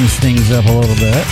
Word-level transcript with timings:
livens 0.00 0.18
things 0.20 0.50
up 0.50 0.64
a 0.64 0.72
little 0.72 0.94
bit. 0.96 1.26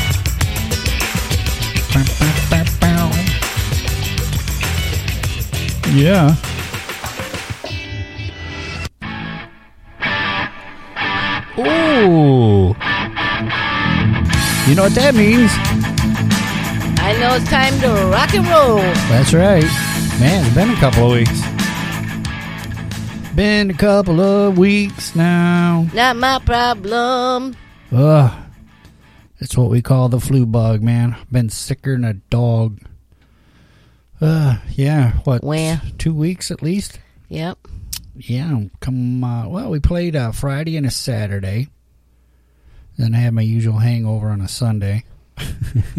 Yeah. 5.94 6.34
Ooh. 11.58 12.74
You 14.68 14.74
know 14.74 14.82
what 14.82 14.94
that 14.94 15.14
means? 15.14 15.50
I 17.00 17.16
know 17.18 17.36
it's 17.36 17.48
time 17.48 17.80
to 17.80 17.88
rock 18.10 18.34
and 18.34 18.46
roll. 18.46 18.76
That's 19.08 19.32
right. 19.32 19.64
Man, 20.20 20.44
it's 20.44 20.54
been 20.54 20.70
a 20.70 20.76
couple 20.76 21.06
of 21.06 21.12
weeks. 21.12 21.40
Been 23.34 23.70
a 23.70 23.74
couple 23.74 24.20
of 24.20 24.58
weeks 24.58 25.16
now. 25.16 25.86
Not 25.94 26.16
my 26.16 26.38
problem. 26.44 27.56
Ugh. 27.92 28.47
It's 29.40 29.56
what 29.56 29.70
we 29.70 29.82
call 29.82 30.08
the 30.08 30.20
flu 30.20 30.46
bug, 30.46 30.82
man. 30.82 31.16
Been 31.30 31.48
sicker 31.48 31.92
than 31.92 32.04
a 32.04 32.14
dog. 32.14 32.80
Uh, 34.20 34.58
yeah. 34.70 35.12
What? 35.24 35.44
Where? 35.44 35.80
Two 35.96 36.12
weeks 36.12 36.50
at 36.50 36.62
least. 36.62 36.98
Yep. 37.28 37.58
Yeah. 38.16 38.62
Come. 38.80 39.22
Uh, 39.22 39.48
well, 39.48 39.70
we 39.70 39.78
played 39.78 40.16
uh, 40.16 40.32
Friday 40.32 40.76
and 40.76 40.86
a 40.86 40.90
Saturday. 40.90 41.68
Then 42.96 43.14
I 43.14 43.18
had 43.18 43.32
my 43.32 43.42
usual 43.42 43.78
hangover 43.78 44.30
on 44.30 44.40
a 44.40 44.48
Sunday. 44.48 45.04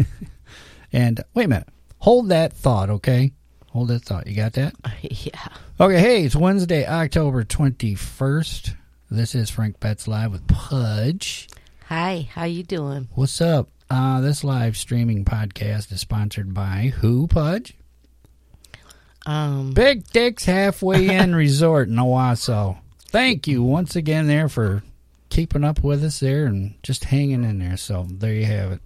and 0.92 1.24
wait 1.32 1.44
a 1.44 1.48
minute. 1.48 1.68
Hold 2.00 2.28
that 2.28 2.52
thought, 2.52 2.90
okay? 2.90 3.32
Hold 3.70 3.88
that 3.88 4.02
thought. 4.02 4.26
You 4.26 4.36
got 4.36 4.52
that? 4.54 4.74
yeah. 5.02 5.48
Okay, 5.80 5.98
hey, 5.98 6.24
it's 6.24 6.36
Wednesday, 6.36 6.86
October 6.86 7.42
21st. 7.44 8.74
This 9.10 9.34
is 9.34 9.48
Frank 9.48 9.80
Betts 9.80 10.06
Live 10.06 10.32
with 10.32 10.46
Pudge. 10.46 11.48
Hi, 11.90 12.28
how 12.32 12.44
you 12.44 12.62
doing? 12.62 13.08
What's 13.14 13.40
up? 13.40 13.68
Uh, 13.90 14.20
this 14.20 14.44
live 14.44 14.76
streaming 14.76 15.24
podcast 15.24 15.90
is 15.90 16.00
sponsored 16.00 16.54
by 16.54 16.92
who, 17.00 17.26
Pudge? 17.26 17.74
Um, 19.26 19.72
Big 19.72 20.06
Dick's 20.12 20.44
Halfway 20.44 21.08
Inn 21.08 21.34
Resort 21.34 21.88
in 21.88 21.96
Owosso. 21.96 22.78
Thank 23.08 23.48
you 23.48 23.64
once 23.64 23.96
again 23.96 24.28
there 24.28 24.48
for 24.48 24.84
keeping 25.30 25.64
up 25.64 25.82
with 25.82 26.04
us 26.04 26.20
there 26.20 26.46
and 26.46 26.74
just 26.84 27.02
hanging 27.06 27.42
in 27.42 27.58
there. 27.58 27.76
So 27.76 28.06
there 28.08 28.34
you 28.34 28.44
have 28.46 28.70
it. 28.70 28.82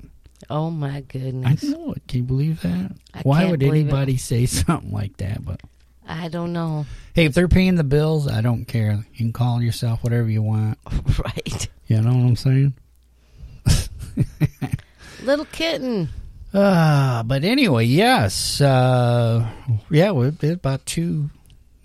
oh 0.48 0.70
my 0.70 0.96
I 0.96 1.00
goodness. 1.02 1.62
know 1.62 1.92
it. 1.92 2.08
Can 2.08 2.20
you 2.20 2.24
believe 2.24 2.62
that? 2.62 2.92
I 3.12 3.20
Why 3.20 3.44
would 3.50 3.60
believe 3.60 3.74
it. 3.74 3.90
anybody 3.90 4.16
say 4.16 4.46
something 4.46 4.92
like 4.92 5.18
that? 5.18 5.44
But 5.44 5.60
I 6.08 6.28
don't 6.28 6.54
know. 6.54 6.86
hey, 7.14 7.26
if 7.26 7.34
they're 7.34 7.48
paying 7.48 7.74
the 7.74 7.84
bills, 7.84 8.26
I 8.26 8.40
don't 8.40 8.64
care. 8.64 8.92
You 9.12 9.18
can 9.18 9.32
call 9.34 9.60
yourself 9.62 10.02
whatever 10.02 10.30
you 10.30 10.40
want. 10.42 10.78
right. 11.22 11.68
You 11.86 12.00
know 12.00 12.14
what 12.14 12.24
I'm 12.28 12.36
saying? 12.36 12.72
Little 15.22 15.46
kitten. 15.46 16.08
Uh, 16.52 17.22
but 17.24 17.42
anyway, 17.44 17.84
yes. 17.84 18.60
Uh, 18.60 19.50
yeah, 19.90 20.10
about 20.10 20.86
two, 20.86 21.30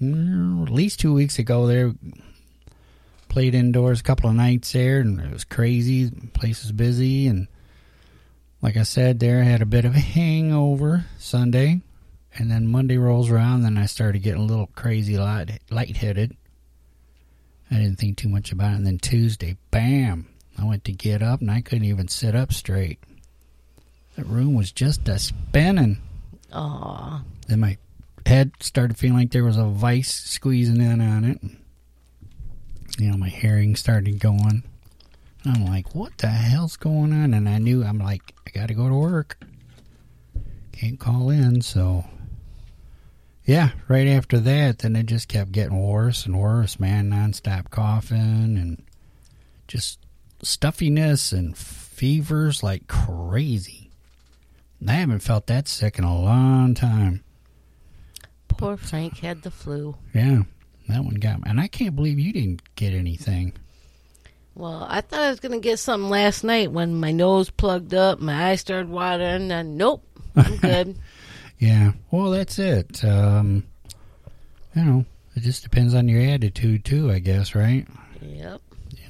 mm, 0.02 0.64
at 0.64 0.70
least 0.72 1.00
two 1.00 1.14
weeks 1.14 1.40
ago 1.40 1.66
there. 1.66 1.94
Played 3.30 3.54
indoors 3.56 4.00
a 4.00 4.04
couple 4.04 4.30
of 4.30 4.36
nights 4.36 4.72
there, 4.72 5.00
and 5.02 5.20
it 5.20 5.32
was 5.32 5.44
crazy. 5.44 6.06
The 6.06 6.28
place 6.28 6.64
was 6.64 6.72
busy, 6.72 7.28
and 7.28 7.48
like 8.62 8.76
I 8.76 8.84
said, 8.84 9.20
there 9.20 9.42
I 9.42 9.44
had 9.44 9.62
a 9.62 9.68
bit 9.68 9.86
of 9.86 9.96
a 9.96 10.00
hangover 10.00 11.06
Sunday, 11.18 11.82
and 12.38 12.50
then 12.50 12.68
Monday 12.68 12.98
rolls 12.98 13.30
around, 13.30 13.62
then 13.62 13.78
I 13.78 13.86
started 13.86 14.24
getting 14.24 14.42
a 14.42 14.46
little 14.46 14.70
crazy, 14.76 15.18
light 15.18 15.60
lightheaded. 15.70 16.36
I 17.72 17.76
didn't 17.76 17.98
think 17.98 18.18
too 18.18 18.30
much 18.30 18.52
about 18.52 18.74
it, 18.74 18.78
and 18.78 18.88
then 18.88 18.98
Tuesday, 18.98 19.58
bam! 19.70 20.28
I 20.60 20.66
went 20.66 20.84
to 20.86 20.92
get 20.92 21.22
up, 21.22 21.42
and 21.42 21.50
I 21.50 21.62
couldn't 21.62 21.86
even 21.86 22.08
sit 22.08 22.36
up 22.36 22.52
straight. 22.52 23.00
That 24.16 24.26
room 24.26 24.54
was 24.54 24.72
just 24.72 25.08
a 25.08 25.18
spinning. 25.18 26.02
Aw. 26.52 27.24
Then 27.48 27.60
my 27.60 27.78
head 28.26 28.52
started 28.60 28.98
feeling 28.98 29.18
like 29.18 29.32
there 29.32 29.44
was 29.44 29.58
a 29.58 29.66
vice 29.66 30.14
squeezing 30.14 30.82
in 30.82 31.00
on 31.02 31.24
it. 31.24 31.40
You 33.00 33.12
know, 33.12 33.18
my 33.18 33.30
hearing 33.30 33.76
started 33.76 34.20
going. 34.20 34.64
I'm 35.46 35.66
like, 35.66 35.96
what 35.96 36.18
the 36.18 36.28
hell's 36.28 36.76
going 36.76 37.14
on? 37.14 37.34
And 37.34 37.48
I 37.48 37.60
knew, 37.60 37.84
I'm 37.84 38.00
like, 38.00 38.34
I 38.46 38.50
got 38.52 38.68
to 38.68 38.74
go 38.74 38.90
to 38.90 38.96
work. 38.96 39.38
Can't 40.74 41.00
call 41.00 41.30
in, 41.30 41.62
so. 41.62 42.06
Yeah, 43.46 43.72
right 43.88 44.08
after 44.08 44.38
that, 44.40 44.80
then 44.80 44.96
it 44.96 45.06
just 45.06 45.28
kept 45.28 45.54
getting 45.54 45.82
worse 45.82 46.26
and 46.26 46.38
worse, 46.38 46.80
man. 46.80 47.10
Nonstop 47.10 47.72
coughing 47.72 48.58
and 48.58 48.84
just 49.68 50.00
stuffiness 50.42 51.32
and 51.32 51.58
fevers 51.58 52.64
like 52.64 52.88
crazy. 52.88 53.90
I 54.88 54.94
haven't 54.94 55.20
felt 55.20 55.48
that 55.48 55.68
sick 55.68 55.98
in 56.00 56.06
a 56.06 56.18
long 56.22 56.74
time. 56.74 57.24
Poor 58.48 58.78
Frank 58.78 59.20
had 59.20 59.42
the 59.42 59.52
flu. 59.52 59.96
Yeah, 60.14 60.44
that 60.88 61.04
one 61.04 61.16
got 61.16 61.38
me. 61.38 61.44
And 61.50 61.60
I 61.60 61.68
can't 61.68 61.96
believe 61.96 62.20
you 62.20 62.32
didn't 62.34 62.76
get 62.76 62.94
anything. 62.94 63.54
Well, 64.56 64.86
I 64.90 65.02
thought 65.02 65.20
I 65.22 65.30
was 65.30 65.40
going 65.40 65.54
to 65.54 65.60
get 65.60 65.80
something 65.80 66.10
last 66.10 66.44
night 66.44 66.72
when 66.72 66.96
my 67.00 67.12
nose 67.12 67.50
plugged 67.50 67.94
up, 67.94 68.20
my 68.20 68.50
eyes 68.50 68.62
started 68.62 68.90
watering, 68.90 69.52
and 69.52 69.78
nope, 69.78 70.04
I'm 70.36 70.58
good. 70.62 70.98
Yeah, 71.60 71.94
well, 72.12 72.32
that's 72.32 72.60
it. 72.60 73.04
Um, 73.06 73.64
you 74.76 74.84
know, 74.84 75.06
it 75.36 75.42
just 75.42 75.64
depends 75.64 75.94
on 75.94 76.08
your 76.08 76.22
attitude, 76.22 76.84
too, 76.84 77.12
I 77.12 77.20
guess, 77.20 77.56
right? 77.56 77.88
yep. 78.22 78.62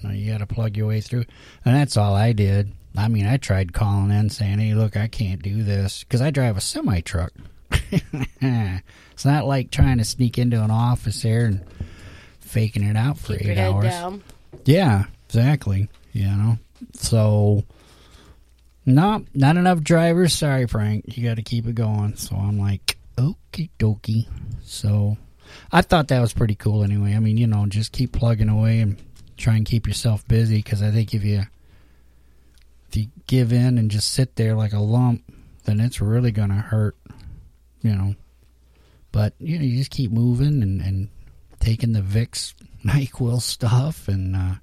You 0.01 0.07
know, 0.09 0.13
you 0.15 0.31
got 0.31 0.39
to 0.39 0.47
plug 0.47 0.77
your 0.77 0.87
way 0.87 1.01
through. 1.01 1.25
And 1.65 1.75
that's 1.75 1.97
all 1.97 2.15
I 2.15 2.33
did. 2.33 2.71
I 2.97 3.07
mean, 3.07 3.25
I 3.27 3.37
tried 3.37 3.73
calling 3.73 4.11
in 4.11 4.29
saying, 4.29 4.59
hey, 4.59 4.73
look, 4.73 4.97
I 4.97 5.07
can't 5.07 5.41
do 5.41 5.63
this 5.63 6.03
because 6.03 6.21
I 6.21 6.31
drive 6.31 6.57
a 6.57 6.61
semi 6.61 7.01
truck. 7.01 7.31
it's 7.71 9.25
not 9.25 9.45
like 9.45 9.71
trying 9.71 9.99
to 9.99 10.05
sneak 10.05 10.37
into 10.37 10.61
an 10.63 10.71
office 10.71 11.21
there 11.21 11.45
and 11.45 11.63
faking 12.39 12.83
it 12.83 12.95
out 12.97 13.17
for 13.17 13.37
Keep 13.37 13.47
eight 13.47 13.57
hours. 13.57 13.85
down. 13.85 14.23
Yeah, 14.65 15.05
exactly. 15.27 15.87
You 16.13 16.25
know, 16.27 16.57
so 16.93 17.63
no, 18.85 19.23
not 19.33 19.57
enough 19.57 19.81
drivers. 19.81 20.33
Sorry, 20.33 20.65
Frank. 20.65 21.15
You 21.17 21.27
got 21.27 21.35
to 21.35 21.43
keep 21.43 21.67
it 21.67 21.75
going. 21.75 22.15
So 22.15 22.35
I'm 22.35 22.57
like, 22.57 22.97
okie 23.17 23.69
dokie. 23.77 24.27
So 24.63 25.17
I 25.71 25.81
thought 25.83 26.07
that 26.07 26.21
was 26.21 26.33
pretty 26.33 26.55
cool. 26.55 26.83
Anyway, 26.83 27.13
I 27.13 27.19
mean, 27.19 27.37
you 27.37 27.45
know, 27.47 27.65
just 27.67 27.91
keep 27.91 28.13
plugging 28.13 28.49
away 28.49 28.79
and 28.79 28.97
try 29.39 29.55
and 29.55 29.65
keep 29.65 29.87
yourself 29.87 30.27
busy 30.27 30.57
because 30.57 30.81
I 30.83 30.91
think 30.91 31.13
if 31.13 31.23
you 31.23 31.43
if 32.89 32.97
you 32.97 33.07
give 33.27 33.51
in 33.53 33.77
and 33.77 33.89
just 33.91 34.11
sit 34.11 34.35
there 34.35 34.55
like 34.55 34.73
a 34.73 34.79
lump, 34.79 35.23
then 35.65 35.79
it's 35.79 36.01
really 36.01 36.31
gonna 36.31 36.61
hurt. 36.61 36.97
You 37.81 37.95
know, 37.95 38.15
but 39.11 39.33
you 39.39 39.57
know, 39.57 39.65
you 39.65 39.77
just 39.77 39.91
keep 39.91 40.11
moving 40.11 40.61
and 40.61 40.81
and 40.81 41.09
taking 41.59 41.93
the 41.93 42.01
Vicks 42.01 42.53
Nyquil 42.85 43.41
stuff 43.41 44.07
and. 44.07 44.35
uh 44.35 44.55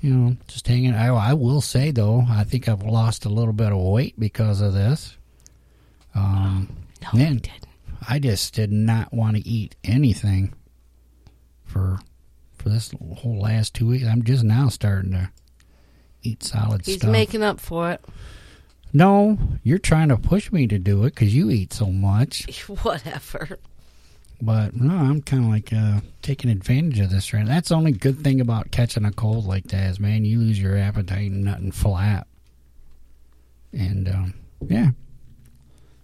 you 0.00 0.14
know, 0.14 0.36
just 0.46 0.64
hanging. 0.68 0.94
I, 0.94 1.08
I 1.08 1.32
will 1.32 1.60
say 1.60 1.90
though, 1.90 2.24
I 2.30 2.44
think 2.44 2.68
I've 2.68 2.84
lost 2.84 3.24
a 3.24 3.28
little 3.28 3.52
bit 3.52 3.72
of 3.72 3.78
weight 3.78 4.14
because 4.16 4.60
of 4.60 4.72
this. 4.72 5.16
Um, 6.14 6.68
No, 7.02 7.18
Man. 7.18 7.40
I 8.08 8.20
just 8.20 8.54
did 8.54 8.70
not 8.70 9.12
want 9.12 9.36
to 9.36 9.44
eat 9.44 9.74
anything 9.82 10.54
for 11.64 11.98
for 12.60 12.68
this 12.68 12.92
whole 13.16 13.40
last 13.40 13.74
two 13.74 13.86
weeks. 13.88 14.06
I'm 14.06 14.22
just 14.22 14.44
now 14.44 14.68
starting 14.68 15.12
to 15.12 15.30
eat 16.22 16.42
solid 16.42 16.82
stuff. 16.82 16.86
He's 16.86 16.96
stuff. 16.96 17.10
making 17.10 17.42
up 17.42 17.60
for 17.60 17.90
it. 17.90 18.04
no, 18.92 19.38
you're 19.62 19.78
trying 19.78 20.08
to 20.08 20.16
push 20.16 20.50
me 20.52 20.66
to 20.66 20.78
do 20.78 21.04
it 21.04 21.14
because 21.14 21.34
you 21.34 21.50
eat 21.50 21.72
so 21.72 21.86
much. 21.86 22.62
Whatever. 22.82 23.58
But 24.40 24.76
no, 24.76 24.94
I'm 24.94 25.20
kind 25.22 25.44
of 25.44 25.50
like 25.50 25.72
uh, 25.72 26.00
taking 26.22 26.50
advantage 26.50 27.00
of 27.00 27.10
this 27.10 27.32
right. 27.32 27.44
That's 27.44 27.70
the 27.70 27.74
only 27.74 27.92
good 27.92 28.20
thing 28.22 28.40
about 28.40 28.70
catching 28.70 29.04
a 29.04 29.10
cold 29.10 29.46
like 29.46 29.64
that 29.68 29.90
is, 29.90 29.98
man, 29.98 30.24
you 30.24 30.38
lose 30.38 30.60
your 30.60 30.76
appetite 30.76 31.30
and 31.30 31.44
nothing 31.44 31.72
flat. 31.72 32.26
And 33.72 34.08
um, 34.08 34.34
yeah, 34.66 34.90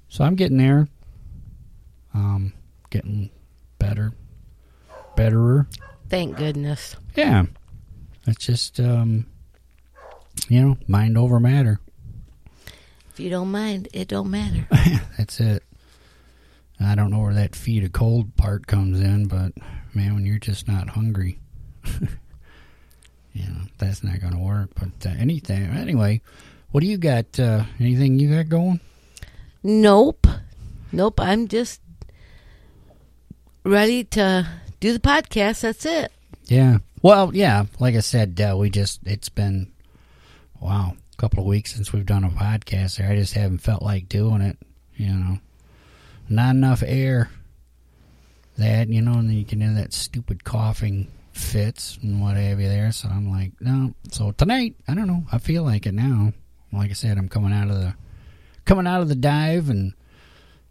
so 0.09 0.25
I'm 0.25 0.35
getting 0.35 0.59
there. 0.59 0.89
Um, 2.13 2.53
getting 2.91 3.31
better, 3.79 4.13
betterer. 5.17 5.69
Thank 6.09 6.37
goodness. 6.37 6.97
Yeah, 7.17 7.45
it's 8.27 8.45
just 8.45 8.81
um, 8.81 9.27
you 10.49 10.61
know, 10.61 10.77
mind 10.87 11.17
over 11.17 11.41
matter. 11.41 11.81
If 13.13 13.21
you 13.21 13.31
don't 13.31 13.51
mind, 13.51 13.89
it 13.93 14.09
don't 14.09 14.31
matter. 14.31 14.67
That's 15.17 15.39
it. 15.41 15.63
I 16.81 16.95
don't 16.95 17.11
know 17.11 17.21
where 17.21 17.35
that 17.35 17.55
feed 17.55 17.85
a 17.85 17.89
cold 17.89 18.37
part 18.37 18.67
comes 18.67 19.01
in, 19.01 19.27
but 19.27 19.53
man, 19.95 20.15
when 20.15 20.27
you're 20.27 20.39
just 20.39 20.67
not 20.67 20.91
hungry, 20.91 21.39
you 23.33 23.45
know, 23.45 23.63
that's 23.79 24.03
not 24.03 24.21
going 24.21 24.33
to 24.33 24.41
work. 24.41 24.71
But 24.75 25.09
uh, 25.09 25.15
anything, 25.17 25.63
anyway, 25.65 26.21
what 26.73 26.81
do 26.81 26.89
you 26.89 26.99
got? 26.99 27.39
Uh, 27.39 27.65
anything 27.79 28.19
you 28.19 28.35
got 28.35 28.49
going? 28.49 28.81
Nope. 29.63 30.27
Nope. 30.91 31.21
I'm 31.21 31.47
just 31.47 31.81
ready 33.65 34.03
to 34.05 34.49
do 34.85 34.93
the 34.93 34.99
podcast. 34.99 35.63
That's 35.63 35.87
it. 35.87 36.13
Yeah. 36.45 36.79
Well, 37.01 37.35
yeah. 37.35 37.65
Like 37.81 37.95
I 37.95 38.01
said, 38.01 38.39
uh, 38.39 38.55
we 38.55 38.69
just 38.69 39.01
it's 39.05 39.31
been 39.31 39.73
wow, 40.61 40.95
a 41.11 41.17
couple 41.17 41.41
of 41.41 41.47
weeks 41.47 41.75
since 41.75 41.91
we've 41.91 42.05
done 42.05 42.23
a 42.23 42.29
podcast 42.29 42.99
there. 42.99 43.11
I 43.11 43.17
just 43.17 43.33
haven't 43.33 43.59
felt 43.59 43.83
like 43.83 44.11
doing 44.11 44.43
it. 44.43 44.59
You 44.95 45.09
know, 45.09 45.39
not 46.29 46.55
enough 46.55 46.83
air. 46.87 47.31
That 48.59 48.91
you 48.91 49.01
know, 49.01 49.15
and 49.15 49.31
then 49.31 49.37
you 49.37 49.47
can 49.47 49.63
have 49.63 49.75
that 49.77 49.95
stupid 49.95 50.45
coughing 50.45 51.09
fits 51.33 51.99
and 52.03 52.21
what 52.21 52.37
have 52.37 52.61
you 52.61 52.69
there. 52.69 52.93
So 52.93 53.09
I'm 53.09 53.31
like, 53.31 53.53
no. 53.61 53.95
So 54.13 54.33
tonight, 54.33 54.77
I 54.87 54.95
don't 54.95 55.07
know. 55.07 55.25
I 55.33 55.39
feel 55.39 55.63
like 55.63 55.87
it 55.87 55.95
now. 55.95 56.35
Like 56.73 56.91
I 56.91 56.95
said, 56.95 57.17
I'm 57.17 57.31
coming 57.31 57.55
out 57.55 57.71
of 57.71 57.77
the 57.77 57.95
coming 58.67 58.87
out 58.87 59.01
of 59.01 59.09
the 59.09 59.15
dive 59.15 59.71
and 59.71 59.95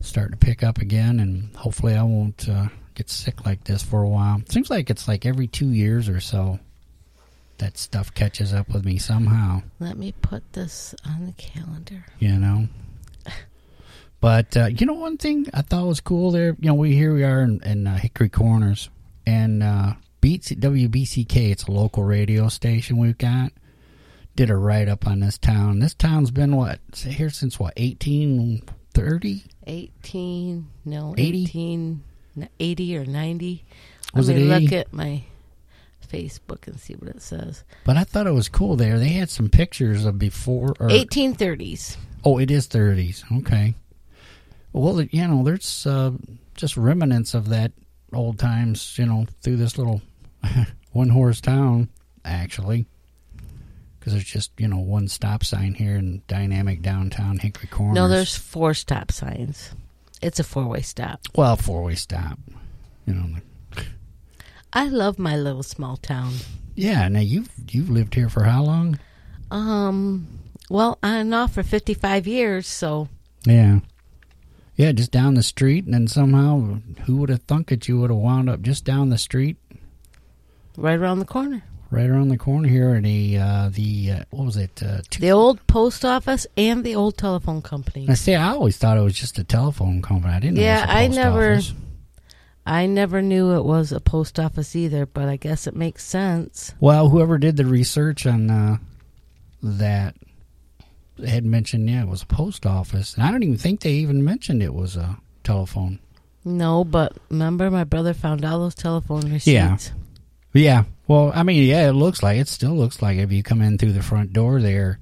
starting 0.01 0.37
to 0.37 0.45
pick 0.45 0.61
up 0.61 0.77
again, 0.77 1.19
and 1.19 1.55
hopefully 1.55 1.95
I 1.95 2.03
won't 2.03 2.47
uh, 2.47 2.67
get 2.93 3.09
sick 3.09 3.45
like 3.45 3.63
this 3.63 3.83
for 3.83 4.01
a 4.03 4.09
while. 4.09 4.41
Seems 4.49 4.69
like 4.69 4.89
it's 4.89 5.07
like 5.07 5.25
every 5.25 5.47
two 5.47 5.69
years 5.69 6.09
or 6.09 6.19
so 6.19 6.59
that 7.57 7.77
stuff 7.77 8.13
catches 8.13 8.53
up 8.53 8.69
with 8.69 8.85
me 8.85 8.97
somehow. 8.97 9.61
Let 9.79 9.97
me 9.97 10.13
put 10.21 10.53
this 10.53 10.95
on 11.05 11.25
the 11.25 11.33
calendar. 11.33 12.05
You 12.19 12.37
know. 12.37 12.67
But 14.19 14.55
uh, 14.55 14.65
you 14.67 14.85
know, 14.85 14.93
one 14.93 15.17
thing 15.17 15.47
I 15.53 15.61
thought 15.61 15.85
was 15.85 15.99
cool 15.99 16.31
there. 16.31 16.55
You 16.59 16.69
know, 16.69 16.75
we 16.75 16.95
here 16.95 17.13
we 17.13 17.25
are 17.25 17.41
in, 17.41 17.61
in 17.63 17.87
uh, 17.87 17.97
Hickory 17.97 18.29
Corners, 18.29 18.89
and 19.25 19.61
uh, 19.61 19.93
Beats 20.21 20.49
WBCK. 20.49 21.51
It's 21.51 21.65
a 21.65 21.71
local 21.71 22.03
radio 22.03 22.47
station 22.47 22.97
we've 22.97 23.17
got. 23.17 23.51
Did 24.35 24.49
a 24.49 24.55
write 24.55 24.87
up 24.87 25.05
on 25.05 25.19
this 25.19 25.37
town. 25.37 25.79
This 25.79 25.93
town's 25.93 26.31
been 26.31 26.55
what 26.55 26.79
here 27.05 27.29
since 27.29 27.59
what 27.59 27.73
eighteen 27.75 28.63
thirty. 28.93 29.43
18, 29.65 30.67
no, 30.85 31.15
80? 31.17 31.43
18, 31.43 31.81
n- 31.81 32.03
80 32.59 32.97
or 32.97 33.05
90. 33.05 33.63
Was 34.13 34.27
Let 34.27 34.37
me 34.37 34.43
80? 34.43 34.63
look 34.63 34.73
at 34.73 34.93
my 34.93 35.23
Facebook 36.07 36.67
and 36.67 36.79
see 36.79 36.93
what 36.93 37.09
it 37.09 37.21
says. 37.21 37.63
But 37.85 37.97
I 37.97 38.03
thought 38.03 38.27
it 38.27 38.31
was 38.31 38.49
cool 38.49 38.75
there. 38.75 38.99
They 38.99 39.09
had 39.09 39.29
some 39.29 39.49
pictures 39.49 40.05
of 40.05 40.19
before. 40.19 40.73
Or, 40.79 40.89
1830s. 40.89 41.97
Oh, 42.23 42.37
it 42.37 42.51
is 42.51 42.67
30s. 42.67 43.23
Okay. 43.39 43.73
Well, 44.71 45.01
you 45.01 45.27
know, 45.27 45.43
there's 45.43 45.85
uh, 45.85 46.11
just 46.55 46.77
remnants 46.77 47.33
of 47.33 47.49
that 47.49 47.71
old 48.13 48.39
times, 48.39 48.97
you 48.97 49.05
know, 49.05 49.25
through 49.41 49.57
this 49.57 49.77
little 49.77 50.01
one 50.91 51.09
horse 51.09 51.41
town, 51.41 51.89
actually. 52.23 52.87
Because 53.99 54.13
there's 54.13 54.25
just, 54.25 54.51
you 54.57 54.67
know, 54.67 54.79
one 54.79 55.07
stop 55.07 55.43
sign 55.43 55.73
here 55.73 55.95
in 55.95 56.21
dynamic 56.27 56.81
downtown 56.81 57.37
Hickory 57.37 57.69
Corners. 57.69 57.95
No, 57.95 58.07
there's 58.07 58.35
four 58.35 58.73
stop 58.73 59.11
signs. 59.11 59.71
It's 60.23 60.39
a 60.39 60.43
four 60.43 60.65
way 60.65 60.81
stop. 60.81 61.19
Well, 61.35 61.55
four 61.55 61.83
way 61.83 61.95
stop. 61.95 62.39
You 63.05 63.13
know, 63.13 63.83
I 64.71 64.87
love 64.87 65.19
my 65.19 65.35
little 65.35 65.63
small 65.63 65.97
town. 65.97 66.33
yeah. 66.75 67.07
Now 67.09 67.19
you've 67.19 67.49
you've 67.69 67.89
lived 67.89 68.15
here 68.15 68.29
for 68.29 68.43
how 68.43 68.63
long? 68.63 68.99
Um, 69.51 70.27
well, 70.69 70.97
on 71.03 71.13
and 71.15 71.35
off 71.35 71.53
for 71.53 71.61
55 71.63 72.25
years, 72.25 72.65
so 72.67 73.07
Yeah, 73.45 73.79
yeah, 74.75 74.91
just 74.93 75.11
down 75.11 75.35
the 75.35 75.43
street, 75.43 75.85
and 75.85 75.93
then 75.93 76.07
somehow, 76.07 76.79
who 77.05 77.17
would 77.17 77.29
have 77.29 77.43
thunk 77.43 77.71
it? 77.71 77.87
You 77.87 77.99
would 77.99 78.09
have 78.09 78.17
wound 78.17 78.49
up 78.49 78.61
just 78.61 78.83
down 78.83 79.09
the 79.09 79.17
street 79.19 79.57
right 80.75 80.97
around 80.97 81.19
the 81.19 81.25
corner. 81.25 81.63
Right 81.93 82.09
around 82.09 82.29
the 82.29 82.37
corner 82.37 82.67
here 82.67 82.95
at 82.95 83.05
a 83.05 83.37
uh, 83.37 83.69
the 83.69 84.11
uh, 84.11 84.23
what 84.31 84.45
was 84.45 84.57
it? 84.57 84.81
Uh, 84.83 85.01
two, 85.09 85.21
The 85.21 85.31
old 85.31 85.65
post 85.67 86.03
office 86.03 86.47
and 86.57 86.83
the 86.83 86.95
old 86.95 87.17
telephone 87.17 87.61
company. 87.61 88.07
I 88.09 88.15
say 88.15 88.35
I 88.35 88.49
always 88.49 88.77
thought 88.77 88.97
it 88.97 89.01
was 89.01 89.13
just 89.15 89.37
a 89.39 89.43
telephone 89.43 90.01
company. 90.01 90.33
I 90.33 90.39
didn't. 90.39 90.57
Yeah, 90.57 90.83
know 90.83 90.83
it 90.83 90.87
was 90.87 90.87
a 90.87 90.91
I 90.91 91.05
post 91.07 91.15
never- 91.17 91.51
office. 91.53 91.73
I 92.65 92.85
never 92.85 93.21
knew 93.21 93.51
it 93.55 93.65
was 93.65 93.91
a 93.91 93.99
post 93.99 94.39
office 94.39 94.73
either, 94.73 95.05
but 95.05 95.27
I 95.27 95.35
guess 95.35 95.67
it 95.67 95.75
makes 95.75 96.05
sense. 96.05 96.73
Well, 96.79 97.09
whoever 97.09 97.37
did 97.37 97.57
the 97.57 97.65
research 97.65 98.25
on 98.25 98.49
uh, 98.49 98.77
that 99.61 100.15
had 101.27 101.45
mentioned 101.45 101.89
yeah 101.89 102.03
it 102.03 102.07
was 102.07 102.21
a 102.23 102.25
post 102.25 102.65
office, 102.65 103.15
and 103.15 103.23
I 103.23 103.31
don't 103.31 103.43
even 103.43 103.57
think 103.57 103.81
they 103.81 103.91
even 103.91 104.23
mentioned 104.23 104.63
it 104.63 104.73
was 104.73 104.95
a 104.95 105.17
telephone. 105.43 105.99
No, 106.45 106.83
but 106.85 107.17
remember 107.29 107.69
my 107.69 107.83
brother 107.83 108.13
found 108.13 108.43
all 108.45 108.59
those 108.59 108.75
telephone 108.75 109.23
receipts. 109.31 109.47
Yeah. 109.47 109.77
Yeah. 110.53 110.83
Well, 111.07 111.31
I 111.35 111.43
mean, 111.43 111.67
yeah, 111.67 111.89
it 111.89 111.93
looks 111.93 112.23
like 112.23 112.37
it 112.37 112.47
still 112.47 112.75
looks 112.75 113.01
like 113.01 113.17
if 113.17 113.31
you 113.31 113.43
come 113.43 113.61
in 113.61 113.77
through 113.77 113.91
the 113.93 114.01
front 114.01 114.31
door 114.33 114.61
there, 114.61 114.99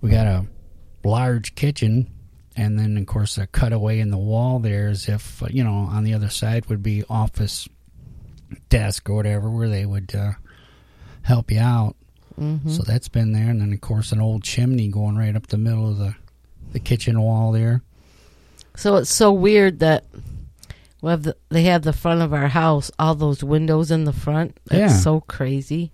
we 0.00 0.10
got 0.10 0.26
a 0.26 0.46
large 1.04 1.54
kitchen, 1.54 2.10
and 2.56 2.78
then 2.78 2.96
of 2.96 3.06
course 3.06 3.36
a 3.38 3.46
cutaway 3.46 3.98
in 3.98 4.10
the 4.10 4.18
wall 4.18 4.60
there, 4.60 4.88
as 4.88 5.08
if 5.08 5.42
uh, 5.42 5.46
you 5.50 5.64
know 5.64 5.72
on 5.90 6.04
the 6.04 6.14
other 6.14 6.28
side 6.28 6.66
would 6.66 6.82
be 6.82 7.02
office 7.08 7.68
desk 8.68 9.08
or 9.10 9.16
whatever 9.16 9.50
where 9.50 9.68
they 9.68 9.84
would 9.84 10.14
uh, 10.14 10.32
help 11.22 11.50
you 11.50 11.58
out. 11.60 11.96
hmm 12.36 12.70
So 12.70 12.82
that's 12.84 13.08
been 13.08 13.32
there, 13.32 13.50
and 13.50 13.60
then 13.60 13.72
of 13.72 13.80
course 13.80 14.12
an 14.12 14.20
old 14.20 14.44
chimney 14.44 14.88
going 14.88 15.16
right 15.16 15.34
up 15.34 15.48
the 15.48 15.58
middle 15.58 15.90
of 15.90 15.98
the 15.98 16.14
the 16.72 16.80
kitchen 16.80 17.20
wall 17.20 17.52
there. 17.52 17.82
So 18.76 18.96
it's 18.96 19.10
so 19.10 19.32
weird 19.32 19.80
that 19.80 20.04
we 21.06 21.10
have 21.12 21.22
the, 21.22 21.36
they 21.50 21.62
have 21.62 21.82
the 21.82 21.92
front 21.92 22.20
of 22.20 22.32
our 22.32 22.48
house, 22.48 22.90
all 22.98 23.14
those 23.14 23.44
windows 23.44 23.92
in 23.92 24.04
the 24.04 24.12
front. 24.12 24.58
That's 24.66 24.92
Yeah. 24.94 24.98
so 24.98 25.20
crazy. 25.20 25.92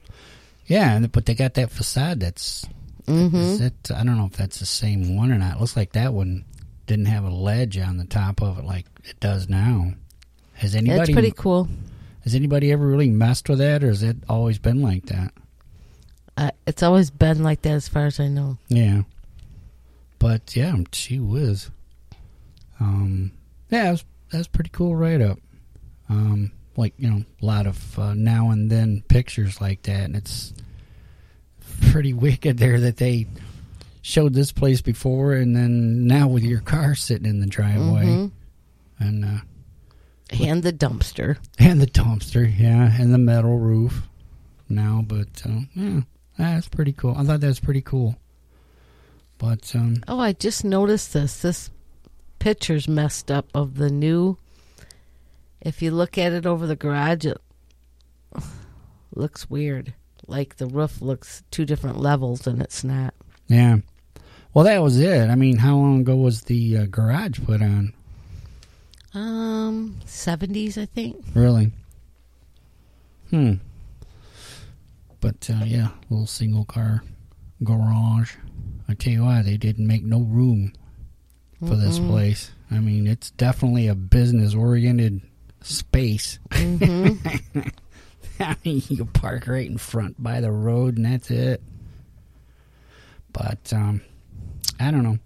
Yeah, 0.67 0.99
but 1.06 1.26
they 1.26 1.35
got 1.35 1.53
that 1.55 1.70
facade 1.70 2.19
that's 2.20 2.64
hmm 3.06 3.35
Is 3.37 3.61
it? 3.61 3.91
I 3.94 4.05
don't 4.05 4.17
know 4.17 4.25
if 4.26 4.38
that's 4.38 4.59
the 4.59 4.64
same 4.64 5.14
one 5.17 5.31
or 5.31 5.37
not. 5.37 5.56
It 5.56 5.61
looks 5.61 5.76
like 5.76 5.93
that 5.93 6.14
one 6.14 6.47
didn't 6.87 7.06
have 7.06 7.25
a 7.25 7.31
ledge 7.31 7.77
on 7.77 7.98
the 7.98 8.05
top 8.06 8.41
of 8.41 8.58
it 8.58 8.65
like 8.65 8.87
it 9.05 9.20
does 9.20 9.51
now. 9.51 9.93
Has 10.55 10.75
anybody 10.75 11.13
pretty 11.13 11.32
cool. 11.32 11.69
has 12.25 12.34
anybody 12.34 12.72
ever 12.72 12.87
really 12.87 13.10
messed 13.10 13.48
with 13.51 13.58
that, 13.58 13.84
or 13.84 13.89
has 13.89 14.03
it 14.03 14.17
always 14.31 14.58
been 14.58 14.81
like 14.81 15.06
that? 15.06 15.34
Uh, 16.39 16.51
it's 16.67 16.82
always 16.82 17.10
been 17.10 17.43
like 17.43 17.60
that, 17.63 17.72
as 17.72 17.87
far 17.89 18.06
as 18.06 18.19
I 18.19 18.29
know. 18.29 18.56
Yeah, 18.69 19.03
but 20.19 20.56
yeah, 20.56 20.75
she 20.93 21.19
was. 21.19 21.70
Um, 22.81 23.32
yeah, 23.69 23.91
that's 23.91 24.05
that's 24.32 24.48
pretty 24.48 24.70
cool 24.70 24.96
write 24.96 25.20
up. 25.20 25.39
Um, 26.08 26.51
like 26.77 26.94
you 26.98 27.08
know, 27.10 27.22
a 27.41 27.44
lot 27.46 27.67
of 27.67 27.98
uh, 27.98 28.15
now 28.15 28.51
and 28.51 28.70
then 28.70 29.03
pictures 29.08 29.60
like 29.60 29.82
that, 29.82 30.01
and 30.05 30.17
it's 30.17 30.53
pretty 31.91 32.12
wicked 32.15 32.58
there 32.58 32.81
that 32.81 32.96
they 32.96 33.27
showed 34.03 34.34
this 34.34 34.53
place 34.53 34.81
before, 34.81 35.34
and 35.34 35.55
then 35.55 36.06
now 36.06 36.27
with 36.29 36.43
your 36.43 36.60
car 36.60 36.94
sitting 36.94 37.27
in 37.29 37.41
the 37.41 37.46
driveway, 37.46 38.05
Mhm. 38.05 38.31
and 38.98 39.24
uh, 39.24 39.39
And 40.44 40.62
the 40.62 40.72
dumpster. 40.72 41.36
and 41.58 41.81
the 41.81 41.86
dumpster, 41.86 42.51
yeah, 42.58 42.91
and 43.01 43.12
the 43.15 43.19
metal 43.19 43.58
roof 43.58 44.08
now. 44.69 45.05
But 45.06 45.43
uh, 45.46 45.60
yeah, 45.74 46.01
that's 46.39 46.69
pretty 46.69 46.93
cool. 46.94 47.15
I 47.17 47.24
thought 47.24 47.41
that 47.41 47.46
was 47.46 47.60
pretty 47.60 47.82
cool. 47.82 48.17
But 49.39 49.74
um, 49.77 50.03
Oh, 50.08 50.19
I 50.20 50.32
just 50.32 50.65
noticed 50.65 51.12
this. 51.12 51.41
This 51.43 51.70
picture's 52.43 52.89
messed 52.89 53.31
up 53.31 53.46
of 53.55 53.77
the 53.77 53.89
new. 53.89 54.37
If 55.61 55.81
you 55.81 55.93
look 55.93 56.19
at 56.19 56.32
it 56.32 56.44
over 56.44 56.67
the 56.67 56.75
garage, 56.75 57.25
it 57.25 57.41
looks 59.15 59.49
weird. 59.49 59.94
Like 60.27 60.56
the 60.56 60.67
roof 60.67 61.01
looks 61.01 61.44
two 61.53 61.65
different 61.65 62.01
levels, 62.01 62.49
and 62.49 62.61
it's 62.61 62.82
not. 62.82 63.15
yeah, 63.46 63.77
well, 64.53 64.65
that 64.65 64.82
was 64.82 64.99
it. 64.99 65.31
I 65.31 65.37
mean, 65.37 65.58
how 65.58 65.77
long 65.77 66.01
ago 66.01 66.17
was 66.17 66.43
the 66.43 66.79
uh, 66.79 66.87
garage 66.87 67.39
put 67.44 67.63
on? 67.63 67.93
Um, 69.15 70.01
seventies, 70.05 70.77
I 70.77 70.87
think. 70.87 71.25
Really? 71.34 71.70
Hmm. 73.31 73.55
But 75.20 75.49
uh, 75.49 75.65
yeah, 75.65 75.91
little 76.11 76.27
single 76.27 76.65
car 76.65 77.05
garage. 77.63 78.34
I 78.89 78.94
tell 78.94 79.13
you 79.13 79.22
why, 79.22 79.43
they 79.43 79.56
didn't 79.56 79.87
make 79.87 80.03
no 80.03 80.22
room 80.22 80.72
for 81.67 81.77
this 81.77 81.99
Mm-mm. 81.99 82.09
place. 82.09 82.51
I 82.71 82.79
mean, 82.81 83.07
it's 83.07 83.31
definitely 83.33 83.87
a 83.89 83.95
business 83.95 84.55
oriented 84.55 85.21
space. 85.63 86.39
hmm 86.53 87.09
I 88.41 88.57
mean, 88.65 88.83
you 88.89 89.05
park 89.05 89.47
right 89.47 89.69
in 89.71 89.79
front 89.79 90.21
by 90.23 90.41
the 90.41 90.51
road, 90.51 90.97
and 90.97 91.07
that's 91.07 91.31
it. 91.31 91.63
But 93.33 93.73
um, 93.73 94.01
I 94.81 94.91
don't 94.91 95.03
know. 95.05 95.19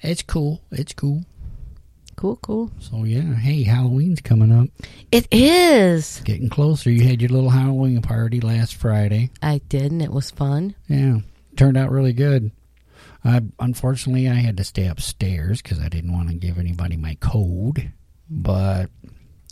It's 0.00 0.22
cool. 0.22 0.62
It's 0.70 0.92
cool. 0.94 1.24
cool, 2.16 2.36
cool. 2.36 2.70
So 2.78 3.04
yeah, 3.04 3.34
hey, 3.34 3.64
Halloween's 3.64 4.20
coming 4.20 4.52
up, 4.52 4.68
It 5.12 5.26
is. 5.30 6.22
getting 6.24 6.48
closer. 6.48 6.90
You 6.90 7.04
had 7.06 7.20
your 7.20 7.30
little 7.30 7.50
Halloween 7.50 8.00
party 8.02 8.40
last 8.40 8.74
Friday. 8.76 9.30
I 9.42 9.60
did, 9.68 9.92
and 9.92 10.00
it 10.02 10.12
was 10.12 10.30
fun. 10.30 10.74
Yeah, 10.88 11.18
turned 11.56 11.76
out 11.76 11.90
really 11.90 12.12
good. 12.12 12.50
Uh, 13.24 13.40
unfortunately, 13.58 14.28
I 14.28 14.34
had 14.34 14.56
to 14.58 14.64
stay 14.64 14.86
upstairs 14.86 15.60
because 15.60 15.80
I 15.80 15.88
didn't 15.88 16.12
want 16.12 16.28
to 16.28 16.34
give 16.34 16.58
anybody 16.58 16.96
my 16.96 17.16
code. 17.20 17.92
But 18.30 18.90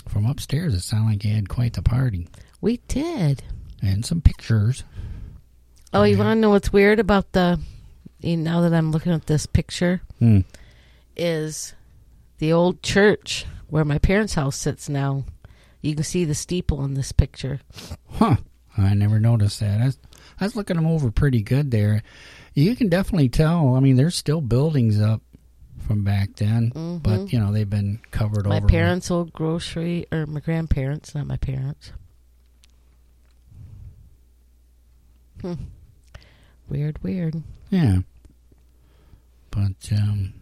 from 0.09 0.27
upstairs, 0.27 0.75
it 0.75 0.81
sounded 0.83 1.11
like 1.11 1.25
you 1.25 1.35
had 1.35 1.49
quite 1.49 1.73
the 1.73 1.83
party 1.83 2.29
We 2.61 2.79
did. 2.89 3.43
and 3.83 4.05
some 4.05 4.21
pictures. 4.21 4.85
Oh, 5.93 6.03
you 6.05 6.17
want 6.19 6.29
to 6.37 6.41
know 6.41 6.51
what's 6.51 6.73
weird 6.73 7.01
about 7.01 7.33
the? 7.33 7.59
You 8.21 8.37
know, 8.37 8.43
now 8.55 8.61
that 8.69 8.75
I'm 8.77 8.93
looking 8.93 9.13
at 9.13 9.27
this 9.27 9.47
picture, 9.47 10.01
Hmm. 10.19 10.41
is 11.17 11.75
the 12.39 12.53
old 12.53 12.83
church 12.83 13.47
where 13.69 13.85
my 13.85 13.99
parents' 13.99 14.35
house 14.35 14.57
sits 14.57 14.89
now. 14.89 15.25
You 15.83 15.95
can 15.95 16.05
see 16.05 16.25
the 16.25 16.35
steeple 16.35 16.85
in 16.85 16.95
this 16.95 17.13
picture. 17.13 17.61
Huh. 18.11 18.37
I 18.77 18.95
never 18.95 19.19
noticed 19.19 19.61
that. 19.61 19.81
I 19.81 19.85
was, 19.87 19.99
I 20.41 20.45
was 20.45 20.57
looking 20.57 20.77
them 20.77 20.87
over 20.87 21.11
pretty 21.11 21.43
good 21.43 21.71
there. 21.71 22.03
You 22.57 22.75
can 22.75 22.89
definitely 22.89 23.29
tell. 23.29 23.75
I 23.75 23.81
mean, 23.81 23.97
there's 23.97 24.17
still 24.17 24.41
buildings 24.41 24.99
up 25.01 25.21
from 25.87 26.03
back 26.05 26.35
then, 26.37 26.71
Mhm. 26.73 27.03
but 27.03 27.33
you 27.33 27.39
know 27.39 27.53
they've 27.53 27.69
been 27.69 28.01
covered 28.11 28.47
my 28.47 28.57
over. 28.57 28.65
with- 28.65 28.71
parents' 28.71 29.11
old 29.11 29.33
grocery, 29.33 30.07
or 30.11 30.27
my 30.27 30.41
grandparents, 30.41 31.15
not 31.15 31.27
my 31.27 31.37
parents. 31.37 31.93
Hmm. 35.43 35.55
Weird, 36.69 37.03
weird. 37.03 37.43
Yeah. 37.71 37.99
But 39.51 39.93
um 39.93 40.33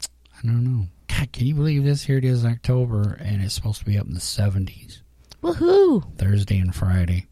I 0.00 0.46
don't 0.46 0.64
know. 0.64 0.86
God, 1.06 1.32
can 1.32 1.46
you 1.46 1.54
believe 1.54 1.84
this? 1.84 2.02
Here 2.04 2.18
it 2.18 2.24
is 2.24 2.44
October 2.44 3.12
and 3.20 3.42
it's 3.42 3.54
supposed 3.54 3.78
to 3.80 3.84
be 3.84 3.98
up 3.98 4.06
in 4.06 4.14
the 4.14 4.20
seventies. 4.20 5.02
Woohoo! 5.42 6.16
Thursday 6.16 6.58
and 6.58 6.74
Friday. 6.74 7.26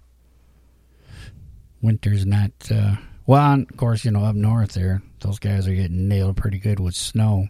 Winter's 1.81 2.27
not 2.27 2.53
uh 2.71 2.97
well 3.27 3.53
and 3.53 3.71
of 3.71 3.77
course, 3.77 4.05
you 4.05 4.11
know, 4.11 4.25
up 4.25 4.35
north 4.35 4.73
there, 4.73 5.03
those 5.21 5.39
guys 5.39 5.67
are 5.69 5.75
getting 5.75 6.09
nailed 6.09 6.37
pretty 6.37 6.59
good 6.59 6.81
with 6.81 6.95
snow. 6.95 7.49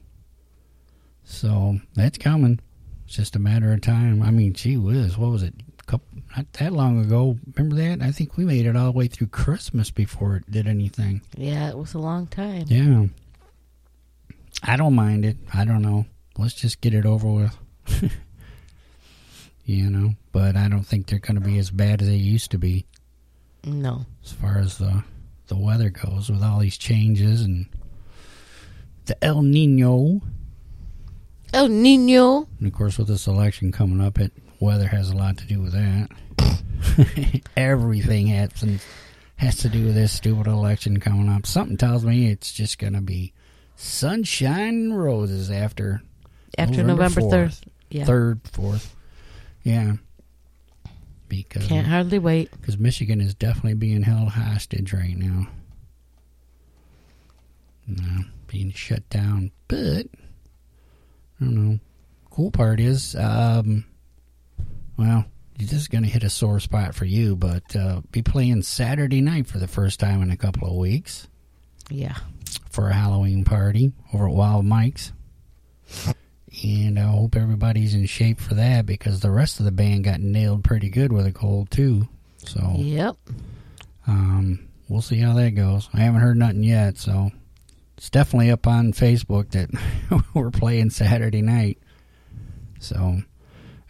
So 1.24 1.78
that's 1.94 2.18
coming. 2.18 2.60
It's 3.06 3.16
just 3.16 3.36
a 3.36 3.38
matter 3.38 3.72
of 3.72 3.80
time. 3.80 4.22
I 4.22 4.30
mean, 4.30 4.52
gee 4.54 4.76
whiz, 4.76 5.16
what 5.18 5.30
was 5.30 5.42
it? 5.42 5.54
Couple, 5.86 6.06
not 6.36 6.50
that 6.54 6.72
long 6.72 7.00
ago. 7.04 7.36
Remember 7.56 7.76
that? 7.76 8.02
I 8.02 8.12
think 8.12 8.36
we 8.36 8.44
made 8.44 8.66
it 8.66 8.76
all 8.76 8.86
the 8.86 8.92
way 8.92 9.08
through 9.08 9.26
Christmas 9.28 9.90
before 9.90 10.36
it 10.36 10.50
did 10.50 10.66
anything. 10.68 11.22
Yeah, 11.36 11.68
it 11.68 11.76
was 11.76 11.94
a 11.94 11.98
long 11.98 12.28
time. 12.28 12.64
Yeah. 12.68 13.06
I 14.62 14.76
don't 14.76 14.94
mind 14.94 15.24
it. 15.24 15.36
I 15.52 15.64
don't 15.64 15.82
know. 15.82 16.06
Let's 16.38 16.54
just 16.54 16.80
get 16.80 16.94
it 16.94 17.04
over 17.04 17.28
with. 17.28 17.58
you 19.64 19.90
know, 19.90 20.14
but 20.30 20.56
I 20.56 20.68
don't 20.68 20.84
think 20.84 21.06
they're 21.06 21.18
going 21.18 21.34
to 21.34 21.40
be 21.46 21.58
as 21.58 21.70
bad 21.70 22.00
as 22.02 22.08
they 22.08 22.14
used 22.16 22.50
to 22.52 22.58
be 22.58 22.86
No. 23.64 24.06
as 24.24 24.32
far 24.32 24.58
as 24.58 24.78
the 24.78 25.02
the 25.52 25.58
weather 25.58 25.90
goes 25.90 26.30
with 26.30 26.42
all 26.42 26.60
these 26.60 26.78
changes 26.78 27.42
and 27.42 27.66
the 29.04 29.22
El 29.22 29.42
Nino. 29.42 30.22
El 31.52 31.68
Nino. 31.68 32.48
And 32.58 32.66
of 32.66 32.72
course, 32.72 32.96
with 32.96 33.08
this 33.08 33.26
election 33.26 33.70
coming 33.70 34.00
up, 34.00 34.18
it 34.18 34.32
weather 34.60 34.88
has 34.88 35.10
a 35.10 35.16
lot 35.16 35.36
to 35.36 35.46
do 35.46 35.60
with 35.60 35.72
that. 35.72 37.42
Everything 37.56 38.28
happens 38.28 38.82
has 39.36 39.56
to 39.58 39.68
do 39.68 39.86
with 39.86 39.94
this 39.94 40.12
stupid 40.12 40.46
election 40.46 41.00
coming 41.00 41.28
up. 41.28 41.44
Something 41.44 41.76
tells 41.76 42.02
me 42.02 42.30
it's 42.30 42.52
just 42.52 42.78
going 42.78 42.94
to 42.94 43.02
be 43.02 43.34
sunshine 43.76 44.68
and 44.68 44.98
roses 44.98 45.50
after 45.50 46.00
After 46.56 46.82
November 46.82 47.20
November 47.20 47.20
4th. 47.20 47.48
3rd. 47.50 47.62
Yeah. 47.90 48.04
third, 48.06 48.40
fourth. 48.44 48.96
Yeah, 49.64 49.96
because 51.32 51.66
Can't 51.66 51.86
hardly 51.86 52.18
wait. 52.18 52.50
because 52.52 52.78
Michigan 52.78 53.20
is 53.20 53.34
definitely 53.34 53.74
being 53.74 54.02
held 54.02 54.28
hostage 54.28 54.92
right 54.92 55.16
now. 55.16 55.46
No, 57.86 58.24
being 58.46 58.70
shut 58.72 59.08
down. 59.08 59.50
But 59.68 60.06
I 61.40 61.44
don't 61.44 61.54
know. 61.54 61.78
Cool 62.30 62.50
part 62.50 62.80
is, 62.80 63.14
um, 63.16 63.84
well, 64.96 65.24
this 65.58 65.72
is 65.72 65.88
going 65.88 66.04
to 66.04 66.08
hit 66.10 66.22
a 66.22 66.30
sore 66.30 66.60
spot 66.60 66.94
for 66.94 67.04
you, 67.04 67.34
but 67.36 67.74
uh, 67.76 68.00
be 68.10 68.22
playing 68.22 68.62
Saturday 68.62 69.20
night 69.20 69.46
for 69.46 69.58
the 69.58 69.66
first 69.68 70.00
time 70.00 70.22
in 70.22 70.30
a 70.30 70.36
couple 70.36 70.68
of 70.68 70.76
weeks 70.76 71.28
Yeah. 71.90 72.16
for 72.70 72.88
a 72.88 72.94
Halloween 72.94 73.44
party 73.44 73.92
over 74.14 74.28
at 74.28 74.34
Wild 74.34 74.64
Mike's. 74.64 75.12
And 76.64 76.98
I 76.98 77.02
hope 77.04 77.34
everybody's 77.36 77.94
in 77.94 78.04
shape 78.06 78.38
for 78.40 78.54
that 78.54 78.84
because 78.86 79.20
the 79.20 79.30
rest 79.30 79.58
of 79.58 79.64
the 79.64 79.72
band 79.72 80.04
got 80.04 80.20
nailed 80.20 80.64
pretty 80.64 80.90
good 80.90 81.12
with 81.12 81.26
a 81.26 81.32
cold 81.32 81.70
too. 81.70 82.08
So 82.44 82.74
Yep. 82.76 83.16
um, 84.06 84.68
we'll 84.88 85.00
see 85.02 85.18
how 85.18 85.32
that 85.34 85.52
goes. 85.52 85.88
I 85.94 86.00
haven't 86.00 86.20
heard 86.20 86.36
nothing 86.36 86.62
yet, 86.62 86.98
so 86.98 87.30
it's 87.96 88.10
definitely 88.10 88.50
up 88.50 88.66
on 88.66 88.92
Facebook 88.92 89.50
that 89.52 89.70
we're 90.34 90.50
playing 90.50 90.90
Saturday 90.90 91.40
night. 91.40 91.78
So 92.80 93.22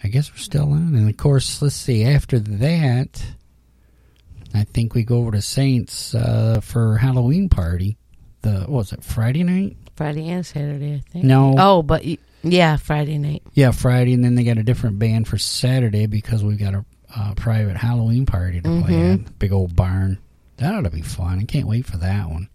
I 0.04 0.08
guess 0.08 0.30
we're 0.30 0.36
still 0.38 0.72
on. 0.72 0.94
And 0.94 1.08
of 1.10 1.16
course, 1.16 1.60
let's 1.62 1.74
see. 1.74 2.04
After 2.04 2.38
that, 2.38 3.24
I 4.54 4.64
think 4.64 4.94
we 4.94 5.02
go 5.02 5.16
over 5.18 5.32
to 5.32 5.42
Saints 5.42 6.14
uh, 6.14 6.60
for 6.62 6.98
Halloween 6.98 7.48
party. 7.48 7.96
The 8.42 8.60
what 8.60 8.70
was 8.70 8.92
it 8.92 9.02
Friday 9.02 9.42
night? 9.44 9.76
Friday 9.96 10.28
and 10.28 10.44
Saturday, 10.44 10.94
I 10.96 11.10
think. 11.10 11.24
No. 11.24 11.54
Oh, 11.58 11.82
but 11.82 12.04
y- 12.04 12.18
yeah, 12.42 12.76
Friday 12.76 13.18
night. 13.18 13.42
Yeah, 13.54 13.70
Friday, 13.70 14.12
and 14.14 14.24
then 14.24 14.34
they 14.34 14.44
got 14.44 14.58
a 14.58 14.62
different 14.62 14.98
band 14.98 15.28
for 15.28 15.38
Saturday 15.38 16.06
because 16.06 16.42
we've 16.44 16.58
got 16.58 16.74
a 16.74 16.84
uh, 17.14 17.34
private 17.34 17.76
Halloween 17.76 18.24
party 18.26 18.60
to 18.60 18.82
play 18.82 18.92
Mhm. 18.92 19.26
at. 19.26 19.38
Big 19.38 19.52
old 19.52 19.76
barn. 19.76 20.18
That 20.56 20.74
ought 20.74 20.82
to 20.84 20.90
be 20.90 21.02
fun. 21.02 21.40
I 21.40 21.44
can't 21.44 21.66
wait 21.68 21.84
for 21.86 21.96
that 21.98 22.28
one. 22.30 22.48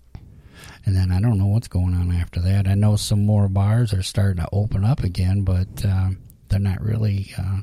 And 0.86 0.96
then 0.96 1.12
I 1.12 1.20
don't 1.22 1.38
know 1.38 1.48
what's 1.48 1.67
going 1.67 1.94
on 1.94 2.12
after 2.12 2.39
that. 2.41 2.67
I 2.67 2.74
know 2.74 2.96
some 2.96 3.25
more 3.25 3.48
bars 3.50 3.94
are 3.94 4.01
starting 4.01 4.41
to 4.44 4.50
open 4.53 4.84
up 4.86 5.03
again, 5.03 5.41
but 5.41 5.67
uh, 5.86 6.12
they're 6.50 6.60
not 6.60 6.82
really 6.82 7.32
uh, 7.38 7.60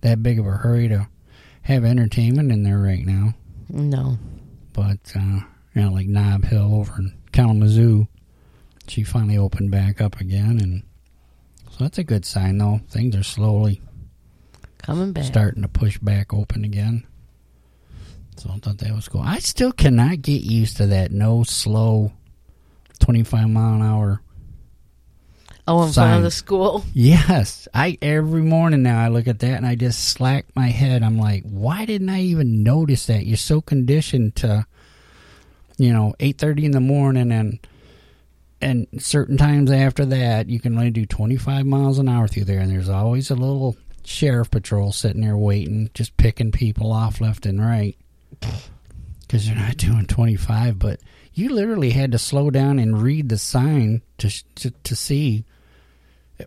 that 0.00 0.22
big 0.22 0.38
of 0.38 0.46
a 0.46 0.50
hurry 0.52 0.88
to 0.88 1.06
have 1.62 1.84
entertainment 1.84 2.50
in 2.50 2.62
there 2.62 2.78
right 2.78 3.04
now. 3.06 3.34
No. 3.68 4.18
But 4.72 5.12
uh, 5.14 5.40
you 5.74 5.82
know, 5.82 5.92
like 5.92 6.06
Knob 6.08 6.44
Hill 6.46 6.74
over 6.74 6.94
in 6.98 7.12
Kalamazoo, 7.32 8.08
she 8.88 9.04
finally 9.04 9.36
opened 9.38 9.70
back 9.70 10.00
up 10.00 10.18
again, 10.20 10.58
and 10.60 10.82
so 11.72 11.84
that's 11.84 11.98
a 11.98 12.04
good 12.04 12.24
sign. 12.24 12.58
Though 12.58 12.80
things 12.90 13.16
are 13.16 13.22
slowly 13.22 13.80
Coming 14.78 15.12
back. 15.12 15.24
starting 15.24 15.62
to 15.62 15.68
push 15.68 15.98
back 15.98 16.32
open 16.32 16.64
again. 16.64 17.04
So 18.36 18.50
I 18.50 18.58
thought 18.58 18.78
that 18.78 18.94
was 18.94 19.08
cool. 19.08 19.20
I 19.20 19.38
still 19.38 19.72
cannot 19.72 20.22
get 20.22 20.42
used 20.42 20.78
to 20.78 20.86
that 20.86 21.12
no 21.12 21.42
slow, 21.44 22.12
twenty 22.98 23.22
five 23.24 23.48
mile 23.48 23.74
an 23.74 23.82
hour. 23.82 24.20
Oh, 25.68 25.84
in 25.86 25.92
front 25.92 25.94
sign. 25.94 26.16
of 26.16 26.22
the 26.24 26.30
school. 26.32 26.84
Yes, 26.92 27.68
I 27.72 27.96
every 28.02 28.42
morning 28.42 28.82
now 28.82 28.98
I 29.00 29.08
look 29.08 29.28
at 29.28 29.38
that 29.40 29.56
and 29.58 29.66
I 29.66 29.76
just 29.76 30.08
slack 30.08 30.46
my 30.56 30.66
head. 30.68 31.02
I'm 31.04 31.18
like, 31.18 31.44
why 31.44 31.84
didn't 31.84 32.08
I 32.08 32.20
even 32.22 32.64
notice 32.64 33.06
that? 33.06 33.26
You're 33.26 33.36
so 33.36 33.60
conditioned 33.60 34.34
to, 34.36 34.66
you 35.78 35.92
know, 35.92 36.14
eight 36.18 36.38
thirty 36.38 36.64
in 36.64 36.72
the 36.72 36.80
morning 36.80 37.30
and 37.30 37.60
and 38.62 38.86
certain 38.98 39.36
times 39.36 39.70
after 39.70 40.04
that 40.06 40.48
you 40.48 40.60
can 40.60 40.76
only 40.76 40.90
do 40.90 41.04
25 41.04 41.66
miles 41.66 41.98
an 41.98 42.08
hour 42.08 42.28
through 42.28 42.44
there, 42.44 42.60
and 42.60 42.70
there's 42.70 42.88
always 42.88 43.30
a 43.30 43.34
little 43.34 43.76
sheriff 44.04 44.50
patrol 44.50 44.92
sitting 44.92 45.20
there 45.20 45.36
waiting, 45.36 45.90
just 45.94 46.16
picking 46.16 46.52
people 46.52 46.92
off 46.92 47.20
left 47.20 47.46
and 47.46 47.60
right 47.60 47.96
because 49.20 49.46
you're 49.48 49.56
not 49.56 49.76
doing 49.76 50.06
25. 50.06 50.78
But 50.78 51.00
you 51.34 51.50
literally 51.50 51.90
had 51.90 52.12
to 52.12 52.18
slow 52.18 52.50
down 52.50 52.78
and 52.78 53.02
read 53.02 53.28
the 53.28 53.38
sign 53.38 54.02
to 54.18 54.30
to, 54.56 54.70
to 54.70 54.96
see 54.96 55.44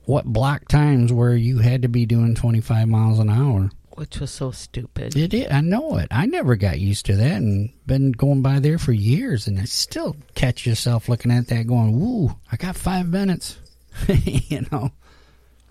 what 0.06 0.26
block 0.26 0.68
times 0.68 1.12
where 1.12 1.36
you 1.36 1.60
had 1.60 1.82
to 1.84 1.88
be 1.88 2.06
doing 2.06 2.36
25 2.36 2.88
miles 2.88 3.20
an 3.20 3.30
hour. 3.30 3.72
Which 3.96 4.20
was 4.20 4.30
so 4.32 4.52
stupid. 4.52 5.16
It 5.16 5.34
is. 5.34 5.48
I 5.52 5.62
know 5.62 5.98
it. 5.98 6.08
I 6.12 6.26
never 6.26 6.56
got 6.56 6.80
used 6.80 7.06
to 7.08 7.16
that 7.16 7.38
and 7.38 7.72
been 7.88 8.12
going 8.12 8.42
by 8.42 8.60
there 8.60 8.78
for 8.78 8.92
years 8.92 9.48
and 9.48 9.60
I 9.60 9.64
still 9.66 10.16
catch 10.36 10.66
yourself 10.66 11.08
looking 11.10 11.32
at 11.32 11.48
that 11.48 11.66
going, 11.68 11.98
woo, 12.00 12.36
I 12.52 12.58
got 12.58 12.76
five 12.76 13.08
minutes. 13.08 13.58
you 14.08 14.66
know, 14.72 14.92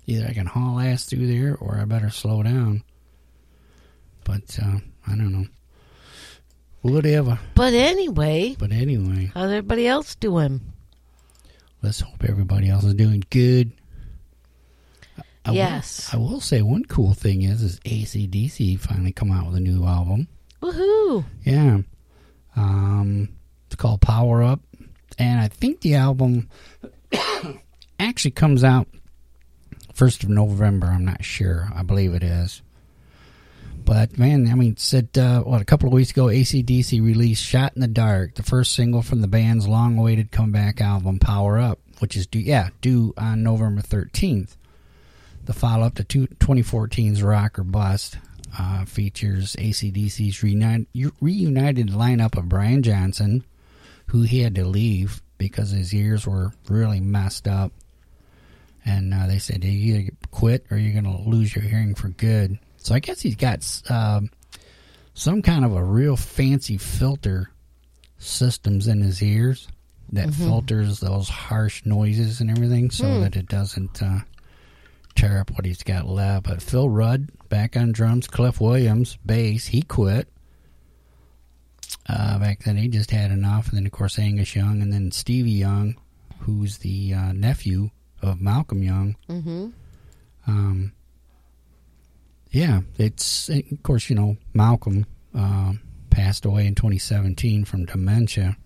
either 0.07 0.27
I 0.27 0.33
can 0.33 0.47
haul 0.47 0.81
ass 0.81 1.05
through 1.05 1.27
there 1.27 1.57
or 1.57 1.77
I 1.79 1.85
better 1.85 2.09
slow 2.11 2.43
down. 2.43 2.83
But, 4.25 4.59
uh, 4.63 4.79
I 5.07 5.11
don't 5.11 5.33
know. 5.33 5.47
Whatever. 6.81 7.39
But 7.55 7.75
anyway, 7.75 8.57
But 8.59 8.73
anyway, 8.73 9.31
how's 9.35 9.51
everybody 9.51 9.87
else 9.87 10.15
doing? 10.15 10.61
let's 11.83 12.01
hope 12.01 12.25
everybody 12.25 12.71
else 12.71 12.85
is 12.85 12.95
doing 12.95 13.23
good. 13.29 13.73
I 15.45 15.51
will- 15.51 15.57
Yes. 15.57 16.09
I 16.13 16.17
will 16.17 16.41
say 16.41 16.63
one 16.63 16.85
cool 16.85 17.13
thing 17.15 17.43
is 17.43 17.63
is 17.63 17.79
ACDC 17.85 18.77
finally 18.81 19.13
come 19.13 19.31
out 19.31 19.47
with 19.47 19.57
a 19.57 19.61
new 19.61 19.85
album. 19.85 20.29
Woohoo! 20.63 21.25
Yeah. 21.45 21.79
Um, 22.57 23.29
it's 23.67 23.77
called 23.77 24.01
Power 24.01 24.43
Up. 24.43 24.61
And 25.19 25.41
I 25.41 25.49
think 25.49 25.81
the 25.83 25.95
album 25.97 26.49
actually 28.01 28.31
comes 28.33 28.65
out 28.65 28.89
1st 29.95 30.25
of 30.25 30.29
November. 30.31 30.87
I'm 30.89 31.05
not 31.05 31.25
sure. 31.25 31.69
I 31.75 31.83
believe 31.83 32.15
it 32.15 32.23
is. 32.23 32.63
But 33.85 34.19
man, 34.19 34.49
I 34.51 34.55
mean, 34.55 34.77
said, 34.79 35.11
uh, 35.19 35.43
what, 35.43 35.61
a 35.61 35.65
couple 35.67 35.89
of 35.89 35.93
weeks 35.93 36.11
ago, 36.11 36.27
ACDC 36.27 37.03
released 37.05 37.45
Shot 37.45 37.75
in 37.75 37.83
the 37.83 37.87
Dark, 37.87 38.35
the 38.35 38.43
first 38.43 38.73
single 38.75 39.03
from 39.03 39.21
the 39.21 39.29
band's 39.29 39.69
long 39.69 39.99
awaited 39.99 40.31
comeback 40.33 40.81
album, 40.81 41.19
Power 41.19 41.59
Up, 41.59 41.79
which 41.99 42.17
is 42.17 42.27
due, 42.27 42.39
yeah, 42.39 42.71
due 42.81 43.13
on 43.19 43.43
November 43.43 43.83
13th. 43.83 44.57
The 45.45 45.53
follow 45.53 45.87
up 45.87 45.95
to 45.97 46.05
two- 46.05 46.27
2014's 46.27 47.23
Rock 47.23 47.59
or 47.59 47.65
Bust 47.65 48.17
uh, 48.59 48.85
features 48.85 49.57
ACDC's 49.57 50.43
reunited, 50.43 50.87
reunited 51.21 51.89
lineup 51.89 52.39
of 52.39 52.49
Brian 52.49 52.83
Johnson, 52.83 53.45
who 54.07 54.23
he 54.23 54.41
had 54.41 54.55
to 54.55 54.65
leave 54.65 55.23
because 55.39 55.71
his 55.71 55.93
ears 55.95 56.27
were 56.27 56.53
really 56.69 57.01
messed 57.01 57.47
up. 57.49 57.73
And 58.87 59.13
uh, 59.15 59.27
they 59.27 59.39
said, 59.39 59.65
you 59.65 59.95
either 59.97 60.11
quit 60.31 60.67
or 60.71 60.77
you're 60.77 61.01
going 61.01 61.05
to 61.05 61.29
lose 61.29 61.55
your 61.55 61.65
hearing 61.65 61.95
for 61.95 62.09
good. 62.09 62.59
So 62.77 62.95
I 62.95 62.99
guess 63.01 63.21
he's 63.21 63.37
got 63.37 63.67
um, 63.91 64.31
some 65.15 65.41
kind 65.43 65.65
of 65.65 65.75
a 65.75 65.83
real 65.83 66.17
fancy 66.17 66.77
filter 66.77 67.51
systems 68.19 68.87
in 68.87 69.01
his 69.01 69.23
ears 69.23 69.69
that 70.13 70.29
filters 70.35 71.01
those 71.01 71.29
harsh 71.29 71.85
noises 71.87 72.41
and 72.41 72.51
everything 72.51 72.91
so 72.91 73.21
that 73.21 73.37
it 73.37 73.49
doesn't 73.49 74.03
uh, 74.03 74.19
tear 75.15 75.41
up 75.41 75.51
what 75.53 75.65
he's 75.65 75.83
got 75.83 76.07
left. 76.07 76.45
But 76.45 76.63
Phil 76.63 76.89
Rudd 76.89 77.31
back 77.49 77.77
on 77.77 77.93
drums, 77.93 78.27
Cliff 78.27 78.61
Williams 78.61 79.19
bass, 79.25 79.67
he 79.67 79.83
quit. 79.83 80.29
Uh, 82.07 82.39
back 82.39 82.63
then 82.65 82.77
he 82.77 82.89
just 82.89 83.11
had 83.11 83.31
enough, 83.31 83.69
and 83.69 83.79
then 83.79 83.87
of 83.87 83.93
course 83.93 84.19
Angus 84.19 84.55
Young, 84.55 84.83
and 84.83 84.93
then 84.93 85.11
Stevie 85.11 85.51
Young, 85.53 85.97
who's 86.41 86.79
the 86.79 87.15
uh, 87.15 87.33
nephew 87.33 87.91
of 88.21 88.41
Malcolm 88.41 88.83
Young. 88.83 89.17
Mm-hmm. 89.29 89.69
Um, 90.47 90.93
yeah, 92.51 92.81
it's 92.99 93.49
of 93.49 93.83
course 93.83 94.11
you 94.11 94.17
know 94.17 94.37
Malcolm 94.53 95.07
uh, 95.35 95.73
passed 96.11 96.45
away 96.45 96.67
in 96.67 96.75
2017 96.75 97.65
from 97.65 97.87
dementia, 97.87 98.57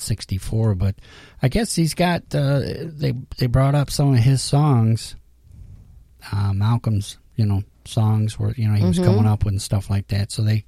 64. 0.00 0.74
But 0.74 0.96
I 1.42 1.48
guess 1.48 1.74
he's 1.74 1.94
got 1.94 2.22
uh, 2.34 2.60
they 2.60 3.12
they 3.38 3.46
brought 3.46 3.74
up 3.74 3.90
some 3.90 4.12
of 4.14 4.20
his 4.20 4.42
songs, 4.42 5.16
uh, 6.32 6.52
Malcolm's 6.52 7.18
you 7.36 7.46
know 7.46 7.62
songs 7.84 8.38
where 8.38 8.52
you 8.56 8.68
know 8.68 8.74
he 8.74 8.84
was 8.84 8.98
Mhm. 8.98 9.04
coming 9.04 9.26
up 9.26 9.44
with 9.44 9.52
and 9.52 9.62
stuff 9.62 9.90
like 9.90 10.08
that. 10.08 10.32
So 10.32 10.42
they 10.42 10.64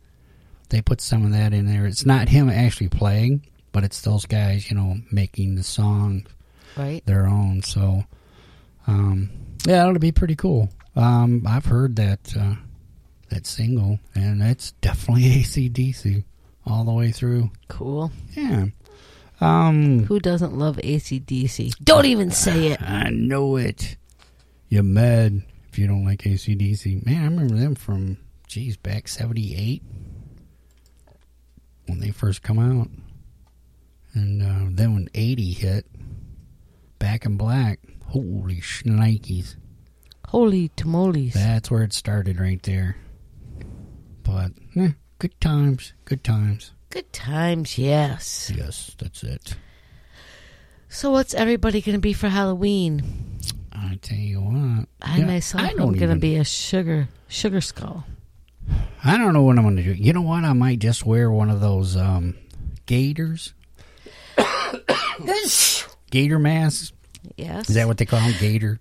they 0.70 0.82
put 0.82 1.00
some 1.00 1.24
of 1.24 1.32
that 1.32 1.52
in 1.52 1.66
there. 1.66 1.86
It's 1.86 2.04
not 2.06 2.28
him 2.28 2.48
actually 2.50 2.88
playing, 2.88 3.46
but 3.72 3.84
it's 3.84 4.00
those 4.02 4.26
guys 4.26 4.70
you 4.70 4.76
know 4.76 4.98
making 5.10 5.54
the 5.56 5.62
song 5.64 6.26
Right. 6.76 7.04
their 7.06 7.26
own. 7.26 7.62
So, 7.62 8.04
um, 8.86 9.30
yeah, 9.66 9.88
it'll 9.88 9.98
be 9.98 10.12
pretty 10.12 10.36
cool. 10.36 10.68
Um, 10.94 11.42
I've 11.46 11.64
heard 11.64 11.96
that 11.96 12.34
uh, 12.38 12.54
that 13.30 13.46
single, 13.46 13.98
and 14.14 14.42
it's 14.42 14.72
definitely 14.80 15.24
ACDC 15.42 16.24
all 16.66 16.84
the 16.84 16.92
way 16.92 17.10
through. 17.10 17.50
Cool. 17.68 18.12
Yeah. 18.36 18.66
Um, 19.40 20.04
Who 20.04 20.18
doesn't 20.18 20.58
love 20.58 20.76
ACDC? 20.78 21.84
Don't 21.84 22.06
even 22.06 22.30
say 22.30 22.68
it. 22.68 22.82
I 22.82 23.10
know 23.10 23.56
it. 23.56 23.96
You're 24.68 24.82
mad 24.82 25.42
if 25.70 25.78
you 25.78 25.86
don't 25.86 26.04
like 26.04 26.22
ACDC. 26.22 27.06
Man, 27.06 27.22
I 27.22 27.24
remember 27.24 27.54
them 27.54 27.74
from, 27.74 28.18
geez, 28.46 28.76
back 28.76 29.08
78 29.08 29.82
when 31.86 32.00
they 32.00 32.10
first 32.10 32.42
come 32.42 32.58
out. 32.58 32.88
And 34.14 34.42
uh, 34.42 34.70
then 34.70 34.94
when 34.94 35.08
80 35.14 35.52
hit, 35.52 35.86
Back 36.98 37.24
in 37.24 37.36
Black, 37.36 37.78
holy 38.06 38.56
shnikes. 38.56 39.56
Holy 40.26 40.68
tamales. 40.70 41.34
That's 41.34 41.70
where 41.70 41.82
it 41.84 41.92
started 41.92 42.40
right 42.40 42.62
there. 42.64 42.96
But, 44.24 44.52
eh, 44.76 44.92
good 45.18 45.40
times, 45.40 45.92
good 46.04 46.24
times. 46.24 46.72
Good 46.90 47.12
times, 47.12 47.76
yes. 47.78 48.50
Yes, 48.54 48.94
that's 48.98 49.22
it. 49.22 49.54
So 50.88 51.10
what's 51.10 51.34
everybody 51.34 51.82
going 51.82 51.96
to 51.96 52.00
be 52.00 52.14
for 52.14 52.28
Halloween? 52.28 53.38
I 53.72 53.98
tell 54.00 54.16
you 54.16 54.40
what. 54.40 54.86
I 55.02 55.18
Yeah, 55.18 55.26
myself 55.26 55.62
I 55.64 55.68
am 55.68 55.76
don't 55.76 55.86
going 55.88 55.98
to 55.98 56.04
even- 56.06 56.20
be 56.20 56.36
a 56.36 56.44
sugar 56.44 57.08
sugar 57.28 57.60
skull. 57.60 58.04
I 59.04 59.16
don't 59.18 59.32
know 59.34 59.42
what 59.42 59.56
I'm 59.58 59.64
going 59.64 59.76
to 59.76 59.82
do. 59.82 59.92
You 59.92 60.12
know 60.12 60.22
what? 60.22 60.44
I 60.44 60.52
might 60.54 60.78
just 60.78 61.04
wear 61.06 61.30
one 61.30 61.50
of 61.50 61.60
those 61.60 61.96
um, 61.96 62.36
gaiters. 62.86 63.52
Gator 66.10 66.38
masks. 66.38 66.92
Yes. 67.36 67.68
Is 67.68 67.74
that 67.76 67.86
what 67.86 67.98
they 67.98 68.06
call 68.06 68.20
them? 68.20 68.34
Gator. 68.40 68.80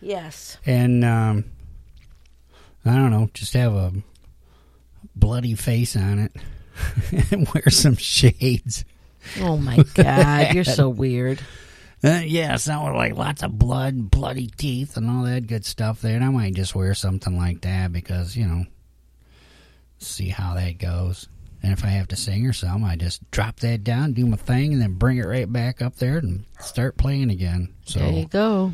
yes. 0.00 0.58
And 0.66 1.04
um, 1.04 1.44
I 2.84 2.94
don't 2.96 3.10
know. 3.10 3.30
Just 3.32 3.54
have 3.54 3.74
a 3.74 3.92
bloody 5.14 5.54
face 5.54 5.96
on 5.96 6.18
it 6.18 6.32
and 7.30 7.48
wear 7.54 7.70
some 7.70 7.96
shades. 7.96 8.84
Oh 9.40 9.56
my 9.56 9.78
god, 9.94 10.54
you're 10.54 10.64
so 10.64 10.88
weird. 10.90 11.40
Uh, 12.04 12.20
yeah, 12.24 12.56
so 12.56 12.84
like 12.94 13.16
lots 13.16 13.42
of 13.42 13.58
blood, 13.58 14.10
bloody 14.10 14.46
teeth, 14.48 14.96
and 14.96 15.10
all 15.10 15.24
that 15.24 15.46
good 15.46 15.64
stuff 15.64 16.00
there. 16.00 16.14
And 16.16 16.24
I 16.24 16.28
might 16.28 16.54
just 16.54 16.74
wear 16.74 16.94
something 16.94 17.36
like 17.36 17.62
that 17.62 17.92
because 17.92 18.36
you 18.36 18.46
know, 18.46 18.64
see 19.98 20.28
how 20.28 20.54
that 20.54 20.78
goes. 20.78 21.28
And 21.62 21.72
if 21.72 21.84
I 21.84 21.88
have 21.88 22.06
to 22.08 22.16
sing 22.16 22.46
or 22.46 22.52
something, 22.52 22.84
I 22.84 22.94
just 22.96 23.28
drop 23.32 23.58
that 23.60 23.82
down, 23.82 24.12
do 24.12 24.26
my 24.26 24.36
thing, 24.36 24.72
and 24.74 24.80
then 24.80 24.92
bring 24.92 25.16
it 25.16 25.26
right 25.26 25.50
back 25.50 25.82
up 25.82 25.96
there 25.96 26.18
and 26.18 26.44
start 26.60 26.96
playing 26.96 27.30
again. 27.30 27.74
So 27.86 27.98
There 27.98 28.12
you 28.12 28.26
go. 28.28 28.72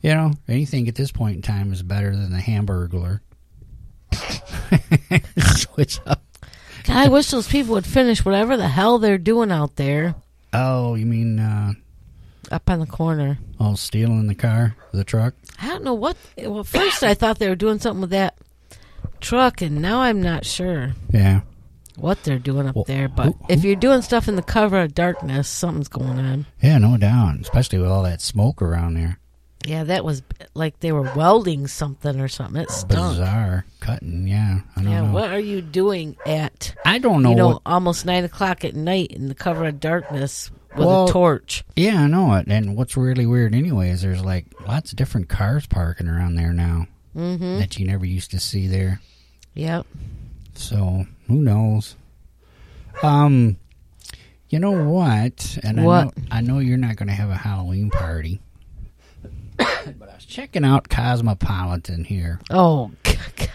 you 0.00 0.14
know, 0.14 0.32
anything 0.48 0.88
at 0.88 0.94
this 0.94 1.10
point 1.12 1.36
in 1.36 1.42
time 1.42 1.72
is 1.72 1.82
better 1.82 2.12
than 2.16 2.30
the 2.32 2.38
Hamburglar. 2.38 3.20
Switch 5.56 6.00
up. 6.06 6.22
God, 6.84 6.96
I 6.96 7.08
wish 7.08 7.30
those 7.30 7.48
people 7.48 7.74
would 7.74 7.86
finish 7.86 8.24
whatever 8.24 8.56
the 8.56 8.68
hell 8.68 8.98
they're 8.98 9.18
doing 9.18 9.50
out 9.52 9.76
there 9.76 10.14
Oh, 10.52 10.94
you 10.96 11.06
mean 11.06 11.38
uh, 11.38 11.72
up 12.50 12.68
on 12.68 12.80
the 12.80 12.86
corner. 12.86 13.38
oh, 13.60 13.76
stealing 13.76 14.26
the 14.26 14.34
car, 14.34 14.74
the 14.92 15.04
truck? 15.04 15.34
I 15.62 15.68
don't 15.68 15.84
know 15.84 15.94
what. 15.94 16.16
Well, 16.38 16.64
first 16.64 17.04
I 17.04 17.14
thought 17.14 17.38
they 17.38 17.48
were 17.48 17.54
doing 17.54 17.78
something 17.78 18.00
with 18.00 18.10
that 18.10 18.36
truck, 19.20 19.62
and 19.62 19.80
now 19.80 20.00
I'm 20.00 20.20
not 20.20 20.44
sure 20.44 20.94
Yeah. 21.12 21.42
what 21.96 22.24
they're 22.24 22.40
doing 22.40 22.66
up 22.66 22.74
Well, 22.74 22.84
there. 22.88 23.08
But 23.08 23.26
who- 23.26 23.36
if 23.48 23.62
you're 23.62 23.76
doing 23.76 24.02
stuff 24.02 24.26
in 24.26 24.34
the 24.34 24.42
cover 24.42 24.80
of 24.80 24.92
darkness, 24.92 25.46
something's 25.48 25.86
going 25.86 26.18
on. 26.18 26.46
Yeah, 26.60 26.78
no 26.78 26.96
doubt. 26.96 27.36
Especially 27.42 27.78
with 27.78 27.90
all 27.90 28.02
that 28.02 28.20
smoke 28.20 28.60
around 28.60 28.94
there. 28.94 29.19
Yeah, 29.66 29.84
that 29.84 30.04
was 30.04 30.22
like 30.54 30.80
they 30.80 30.90
were 30.90 31.10
welding 31.14 31.66
something 31.66 32.18
or 32.18 32.28
something. 32.28 32.62
It 32.62 32.70
stunk. 32.70 32.88
Bizarre 33.18 33.66
cutting, 33.80 34.26
yeah. 34.26 34.60
I 34.74 34.82
don't 34.82 34.90
Yeah, 34.90 35.00
know. 35.06 35.12
what 35.12 35.30
are 35.30 35.38
you 35.40 35.60
doing 35.60 36.16
at 36.24 36.74
I 36.84 36.98
don't 36.98 37.22
know 37.22 37.30
you 37.30 37.36
know 37.36 37.48
what. 37.48 37.62
almost 37.66 38.06
nine 38.06 38.24
o'clock 38.24 38.64
at 38.64 38.74
night 38.74 39.10
in 39.12 39.28
the 39.28 39.34
cover 39.34 39.66
of 39.66 39.78
darkness 39.78 40.50
with 40.76 40.86
Well- 40.86 41.08
a 41.08 41.12
torch? 41.12 41.62
Yeah, 41.76 42.02
I 42.04 42.06
know 42.06 42.32
it. 42.34 42.46
And 42.48 42.74
what's 42.74 42.96
really 42.96 43.26
weird, 43.26 43.54
anyway, 43.54 43.90
is 43.90 44.00
there's 44.00 44.24
like 44.24 44.46
lots 44.66 44.92
of 44.92 44.96
different 44.96 45.28
cars 45.28 45.66
parking 45.66 46.08
around 46.08 46.36
there 46.36 46.52
now 46.54 46.86
Mm-hmm. 47.14 47.58
that 47.58 47.78
you 47.78 47.86
never 47.86 48.06
used 48.06 48.30
to 48.30 48.40
see 48.40 48.66
there. 48.66 49.00
Yep. 49.54 49.84
So 50.54 51.06
who 51.26 51.42
knows? 51.42 51.96
Um, 53.02 53.56
you 54.48 54.58
know 54.58 54.84
what? 54.88 55.58
And 55.62 55.80
I 55.80 55.84
What? 55.84 56.16
know 56.16 56.22
I 56.30 56.40
know 56.40 56.58
you're 56.60 56.76
not 56.78 56.96
going 56.96 57.08
to 57.08 57.14
have 57.14 57.30
a 57.30 57.36
Halloween 57.36 57.90
party, 57.90 58.40
but 59.98 60.08
I 60.10 60.14
was 60.14 60.24
checking 60.24 60.64
out 60.64 60.88
Cosmopolitan 60.88 62.04
here. 62.04 62.40
Oh 62.50 62.90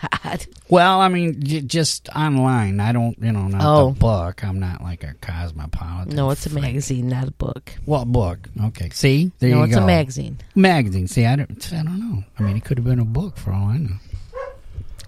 God. 0.01 0.45
Well, 0.69 0.99
I 1.01 1.07
mean, 1.09 1.41
j- 1.43 1.61
just 1.61 2.09
online. 2.09 2.79
I 2.79 2.91
don't, 2.91 3.17
you 3.21 3.31
know, 3.31 3.47
not 3.47 3.61
Oh. 3.63 3.91
the 3.91 3.99
book. 3.99 4.43
I'm 4.43 4.59
not 4.59 4.81
like 4.81 5.03
a 5.03 5.13
Cosmopolitan. 5.21 6.15
No, 6.15 6.29
it's 6.31 6.45
a 6.45 6.49
freak. 6.49 6.63
magazine, 6.63 7.07
not 7.09 7.27
a 7.27 7.31
book. 7.31 7.73
What 7.85 8.05
book? 8.05 8.49
Okay, 8.65 8.89
see, 8.91 9.31
there 9.39 9.51
no, 9.51 9.57
you 9.59 9.63
it's 9.65 9.75
a 9.75 9.85
magazine. 9.85 10.37
magazine. 10.55 11.07
See, 11.07 11.25
I 11.25 11.35
don't, 11.35 11.73
I 11.73 11.83
don't 11.83 11.99
know. 11.99 12.23
I 12.39 12.43
mean, 12.43 12.57
it 12.57 12.63
could 12.65 12.77
have 12.77 12.85
been 12.85 12.99
a 12.99 13.05
book 13.05 13.37
for 13.37 13.51
all 13.51 13.67
I 13.67 13.77
know. 13.77 13.95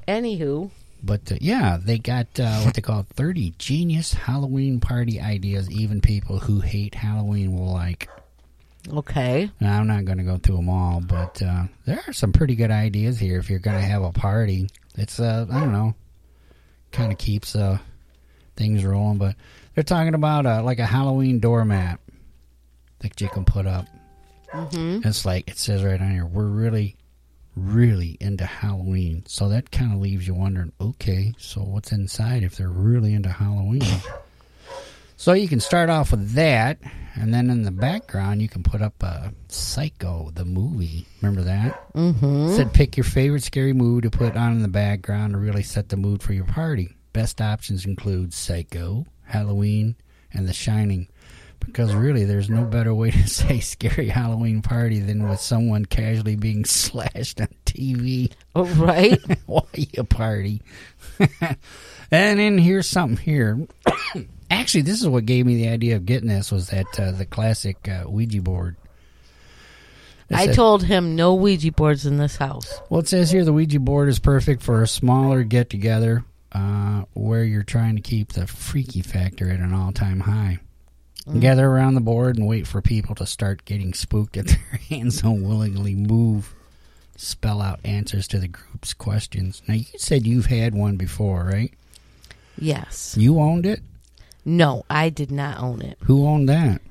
Anywho, 0.08 0.69
But 1.03 1.32
uh, 1.32 1.36
yeah, 1.41 1.77
they 1.84 1.97
got 1.97 2.27
uh, 2.39 2.62
what 2.62 2.73
they 2.75 2.82
call 2.82 3.06
30 3.13 3.53
genius 3.58 4.13
Halloween 4.13 4.80
party 4.80 5.19
ideas. 5.19 5.69
Even 5.69 5.99
people 6.01 6.39
who 6.39 6.62
hate 6.62 6.95
Halloween 6.95 7.53
will 7.58 7.73
like. 7.73 8.08
Okay. 8.91 9.52
Now, 9.60 9.80
I'm 9.80 9.88
not 9.88 10.06
going 10.06 10.17
to 10.17 10.23
go 10.23 10.38
through 10.38 10.58
them 10.58 10.69
all, 10.69 11.02
but 11.02 11.41
uh, 11.41 11.65
there 11.86 12.02
are 12.08 12.13
some 12.13 12.32
pretty 12.32 12.56
good 12.56 12.71
ideas 12.71 13.19
here. 13.19 13.39
If 13.39 13.50
you're 13.50 13.60
going 13.60 13.78
to 13.78 13.86
have 13.86 14.04
a 14.04 14.12
party, 14.12 14.69
it's 14.97 15.19
uh, 15.19 15.45
I 15.52 15.60
don't 15.60 15.71
know, 15.71 15.95
kind 16.91 17.12
of 17.12 17.17
keeps 17.17 17.56
uh, 17.56 17.78
things 18.56 18.86
rolling. 18.86 19.17
But 19.17 19.36
they're 19.76 19.84
talking 19.84 20.13
about 20.13 20.45
uh, 20.45 20.63
like 20.63 20.80
a 20.80 20.86
Halloween 20.86 21.39
doormat 21.39 22.00
that 23.00 23.19
you 23.21 23.30
can 23.30 23.45
put 23.45 23.67
up. 23.67 23.86
Mm-hmm. 24.54 25.08
It's 25.08 25.26
like 25.26 25.50
it 25.50 25.58
says 25.58 25.84
right 25.84 26.00
on 26.00 26.12
here, 26.12 26.26
we're 26.26 26.45
really, 26.45 26.95
really 27.56 28.17
into 28.19 28.45
Halloween. 28.45 29.23
So 29.28 29.50
that 29.50 29.71
kind 29.71 29.93
of 29.93 30.00
leaves 30.00 30.28
you 30.28 30.34
wondering, 30.34 30.71
okay, 30.80 31.34
so 31.38 31.62
what's 31.62 31.91
inside 31.91 32.43
if 32.43 32.56
they're 32.56 32.69
really 32.69 33.13
into 33.13 33.30
Halloween? 33.30 33.82
so 35.17 35.34
you 35.34 35.49
can 35.49 35.60
start 35.60 35.89
off 35.89 36.12
with 36.12 36.32
that, 36.34 36.80
and 37.15 37.34
then 37.34 37.49
in 37.49 37.63
the 37.63 37.71
background 37.71 38.41
you 38.41 38.47
can 38.47 38.63
put 38.63 38.82
up 38.82 39.03
a 39.03 39.34
Psycho, 39.49 40.32
the 40.34 40.45
movie. 40.45 41.06
Remember 41.21 41.41
that? 41.41 41.93
Mm-hmm. 41.93 42.56
Said 42.56 42.73
pick 42.73 42.95
your 42.95 43.03
favorite 43.03 43.43
scary 43.43 43.73
movie 43.73 44.08
to 44.08 44.10
put 44.10 44.38
on 44.38 44.53
in 44.53 44.62
the 44.62 44.67
background 44.69 45.34
to 45.34 45.39
really 45.39 45.63
set 45.63 45.89
the 45.89 45.97
mood 45.97 46.23
for 46.23 46.32
your 46.34 46.45
party. 46.45 46.95
Best 47.12 47.41
options 47.41 47.86
include 47.86 48.34
Psycho, 48.34 49.06
Halloween, 49.23 49.95
and 50.32 50.47
The 50.47 50.53
Shining. 50.53 51.08
Because 51.59 51.93
really, 51.93 52.23
there's 52.23 52.49
no 52.49 52.63
better 52.63 52.93
way 52.93 53.11
to 53.11 53.27
say 53.27 53.59
scary 53.59 54.07
Halloween 54.09 54.61
party 54.61 54.99
than 54.99 55.27
with 55.29 55.39
someone 55.41 55.85
casually 55.85 56.35
being 56.35 56.63
slashed 56.65 57.41
on 57.41 57.47
TV 57.65 58.31
Oh, 58.55 58.65
right. 58.65 59.19
while 59.45 59.67
you 59.73 60.03
party. 60.03 60.61
and 62.11 62.39
then 62.39 62.57
here's 62.57 62.87
something 62.87 63.17
here. 63.17 63.59
Actually, 64.49 64.83
this 64.83 65.01
is 65.01 65.07
what 65.07 65.25
gave 65.25 65.45
me 65.45 65.55
the 65.55 65.67
idea 65.67 65.97
of 65.97 66.05
getting 66.05 66.29
this 66.29 66.51
was 66.51 66.69
that 66.69 66.99
uh, 66.99 67.11
the 67.11 67.25
classic 67.25 67.87
uh, 67.89 68.09
Ouija 68.09 68.41
board. 68.41 68.77
It 70.29 70.35
I 70.35 70.45
said- 70.47 70.55
told 70.55 70.83
him 70.83 71.15
no 71.15 71.35
Ouija 71.35 71.71
boards 71.73 72.05
in 72.05 72.17
this 72.17 72.37
house. 72.37 72.79
Well, 72.89 73.01
it 73.01 73.07
says 73.07 73.29
here 73.29 73.43
the 73.45 73.53
Ouija 73.53 73.79
board 73.79 74.07
is 74.09 74.19
perfect 74.19 74.61
for 74.63 74.81
a 74.81 74.87
smaller 74.87 75.43
get 75.43 75.69
together 75.69 76.23
uh, 76.53 77.03
where 77.13 77.43
you're 77.43 77.63
trying 77.63 77.97
to 77.97 78.01
keep 78.01 78.31
the 78.33 78.47
freaky 78.47 79.01
factor 79.01 79.49
at 79.49 79.59
an 79.59 79.73
all 79.73 79.91
time 79.91 80.21
high. 80.21 80.59
Gather 81.39 81.67
around 81.67 81.95
the 81.95 82.01
board 82.01 82.37
and 82.37 82.47
wait 82.47 82.65
for 82.67 82.81
people 82.81 83.13
to 83.15 83.25
start 83.25 83.65
getting 83.65 83.93
spooked 83.93 84.37
at 84.37 84.47
their 84.47 84.57
hands 84.89 85.21
don't 85.21 85.43
willingly 85.47 85.93
move. 85.93 86.53
Spell 87.17 87.61
out 87.61 87.79
answers 87.83 88.27
to 88.29 88.39
the 88.39 88.47
group's 88.47 88.93
questions. 88.93 89.61
Now, 89.67 89.73
you 89.75 89.85
said 89.97 90.25
you've 90.25 90.45
had 90.45 90.73
one 90.75 90.95
before, 90.97 91.43
right? 91.43 91.73
Yes. 92.57 93.15
You 93.17 93.39
owned 93.39 93.65
it? 93.65 93.81
No, 94.45 94.85
I 94.89 95.09
did 95.09 95.31
not 95.31 95.59
own 95.59 95.81
it. 95.81 95.97
Who 96.03 96.25
owned 96.25 96.47
that? 96.49 96.81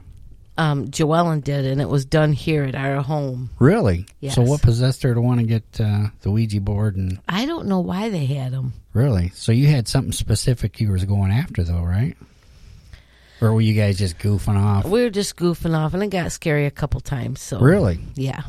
Um, 0.59 0.89
Joellen 0.89 1.45
did, 1.45 1.65
and 1.67 1.81
it 1.81 1.89
was 1.89 2.05
done 2.05 2.33
here 2.33 2.65
at 2.65 2.75
our 2.75 3.03
home. 3.03 3.51
Really? 3.59 4.07
Yes. 4.21 4.35
So, 4.35 4.43
what 4.43 4.63
possessed 4.63 5.03
her 5.03 5.13
to 5.15 5.21
want 5.21 5.41
to 5.41 5.47
get 5.47 5.65
uh, 5.81 6.09
the 6.23 6.31
Ouija 6.31 6.61
board? 6.61 6.97
And 6.97 7.21
I 7.29 7.45
don't 7.47 7.67
know 7.67 7.81
why 7.81 8.09
they 8.09 8.25
had 8.27 8.53
them. 8.53 8.73
really, 8.95 9.31
so 9.31 9.53
you 9.53 9.67
had 9.69 9.87
something 9.87 10.13
specific 10.13 10.81
you 10.81 10.91
was 10.91 11.05
going 11.05 11.31
after, 11.31 11.63
though, 11.63 11.83
right? 11.83 12.17
Or 13.41 13.53
were 13.53 13.61
you 13.61 13.75
guys 13.75 13.99
just 13.99 14.19
goofing 14.19 14.57
off? 14.57 14.85
We 14.87 15.03
were 15.03 15.11
just 15.11 15.37
goofing 15.37 15.77
off, 15.77 15.93
and 15.95 16.03
it 16.03 16.09
got 16.09 16.33
scary 16.33 16.65
a 16.67 16.71
couple 16.71 17.01
times. 17.01 17.41
So 17.41 17.59
Really? 17.61 18.01
yeah, 18.15 18.43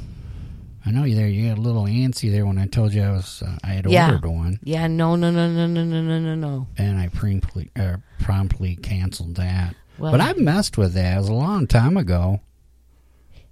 I 0.86 0.92
know 0.92 1.04
you 1.04 1.16
there. 1.16 1.28
You 1.28 1.50
got 1.50 1.58
a 1.58 1.62
little 1.62 1.84
antsy 1.84 2.32
there 2.32 2.46
when 2.46 2.58
I 2.58 2.68
told 2.68 2.94
you 2.94 3.04
I 3.04 3.12
was 3.12 3.44
uh, 3.46 3.58
I 3.64 3.68
had 3.74 3.86
Yeah. 3.90 4.12
ordered 4.14 4.26
one, 4.30 4.60
yeah. 4.64 4.88
No, 4.88 5.16
no, 5.18 5.30
no, 5.32 5.50
no, 5.52 5.68
no, 5.68 5.84
no, 5.84 6.02
no, 6.02 6.20
no, 6.20 6.36
no. 6.36 6.68
and 6.78 6.98
I 6.98 7.10
promptly 7.10 7.70
uh, 7.78 7.98
promptly 8.20 8.76
canceled 8.78 9.36
that. 9.36 9.76
Well, 9.98 10.12
but 10.12 10.22
I 10.22 10.34
messed 10.34 10.78
with 10.78 10.94
that. 10.94 11.16
It 11.18 11.20
was 11.20 11.30
a 11.30 11.34
long 11.34 11.68
time 11.68 11.98
ago. 11.98 12.40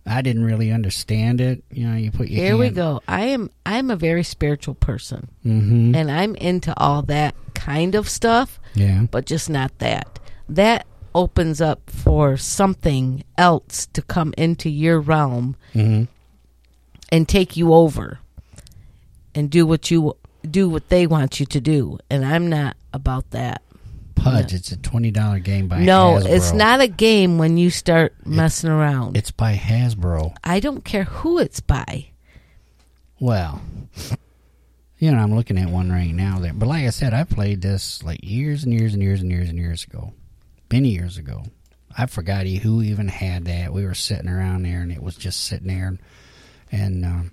I 0.07 0.21
didn't 0.21 0.43
really 0.45 0.71
understand 0.71 1.41
it. 1.41 1.63
You 1.71 1.87
know, 1.89 1.95
you 1.95 2.11
put 2.11 2.29
your 2.29 2.43
here 2.45 2.57
we 2.57 2.69
go. 2.69 3.01
I 3.07 3.21
am 3.25 3.49
I'm 3.65 3.89
a 3.89 3.95
very 3.95 4.23
spiritual 4.23 4.75
person, 4.75 5.27
Mhm. 5.45 5.95
and 5.95 6.11
I'm 6.11 6.35
into 6.35 6.73
all 6.79 7.01
that 7.03 7.33
kind 7.55 7.95
of 7.95 8.07
stuff, 8.07 8.59
Yeah. 8.75 9.07
but 9.11 9.25
just 9.25 9.49
not 9.49 9.77
that. 9.79 10.19
That 10.47 10.85
opens 11.15 11.59
up 11.61 11.89
for 11.89 12.37
something 12.37 13.23
else 13.37 13.87
to 13.93 14.01
come 14.03 14.33
into 14.37 14.69
your 14.69 14.99
realm 14.99 15.55
hmm 15.73 16.03
and 17.11 17.29
take 17.29 17.55
you 17.55 17.71
over 17.73 18.19
and 19.35 19.49
do 19.49 19.65
what 19.65 19.89
you 19.91 20.15
do 20.49 20.67
what 20.67 20.89
they 20.89 21.05
want 21.07 21.39
you 21.39 21.45
to 21.45 21.61
do 21.61 21.97
and 22.09 22.25
i'm 22.25 22.47
not 22.49 22.75
about 22.93 23.29
that 23.31 23.61
Pudge. 24.15 24.53
It's 24.53 24.71
a 24.71 24.77
twenty 24.77 25.11
dollar 25.11 25.39
game 25.39 25.67
by 25.67 25.79
no 25.83 26.15
Hasbro. 26.17 26.35
it's 26.35 26.51
not 26.53 26.81
a 26.81 26.87
game 26.87 27.37
when 27.37 27.57
you 27.57 27.69
start 27.69 28.15
messing 28.25 28.69
around 28.71 29.15
It's 29.17 29.29
by 29.31 29.55
Hasbro. 29.55 30.35
i 30.43 30.59
don't 30.59 30.83
care 30.83 31.03
who 31.03 31.37
it's 31.37 31.59
by 31.59 32.07
Well, 33.19 33.61
you 34.97 35.11
know, 35.11 35.17
I'm 35.19 35.35
looking 35.35 35.57
at 35.57 35.69
one 35.69 35.91
right 35.91 36.13
now 36.13 36.39
there. 36.39 36.53
But 36.53 36.67
like 36.67 36.85
I 36.85 36.89
said, 36.89 37.13
I 37.13 37.23
played 37.23 37.61
this 37.61 38.01
like 38.03 38.19
years 38.23 38.63
and 38.63 38.73
years 38.73 38.93
and 38.93 39.03
years 39.03 39.21
and 39.21 39.29
years 39.31 39.49
and 39.49 39.57
years 39.59 39.83
ago. 39.83 40.13
Many 40.75 40.89
years 40.89 41.17
ago. 41.17 41.43
I 41.97 42.05
forgot 42.05 42.45
who 42.47 42.81
even 42.81 43.07
had 43.07 43.45
that. 43.45 43.71
We 43.71 43.85
were 43.85 43.93
sitting 43.93 44.27
around 44.27 44.63
there 44.63 44.81
and 44.81 44.91
it 44.91 45.01
was 45.01 45.15
just 45.15 45.45
sitting 45.45 45.69
there 45.69 45.87
and, 45.87 45.99
and 46.69 47.05
um, 47.05 47.31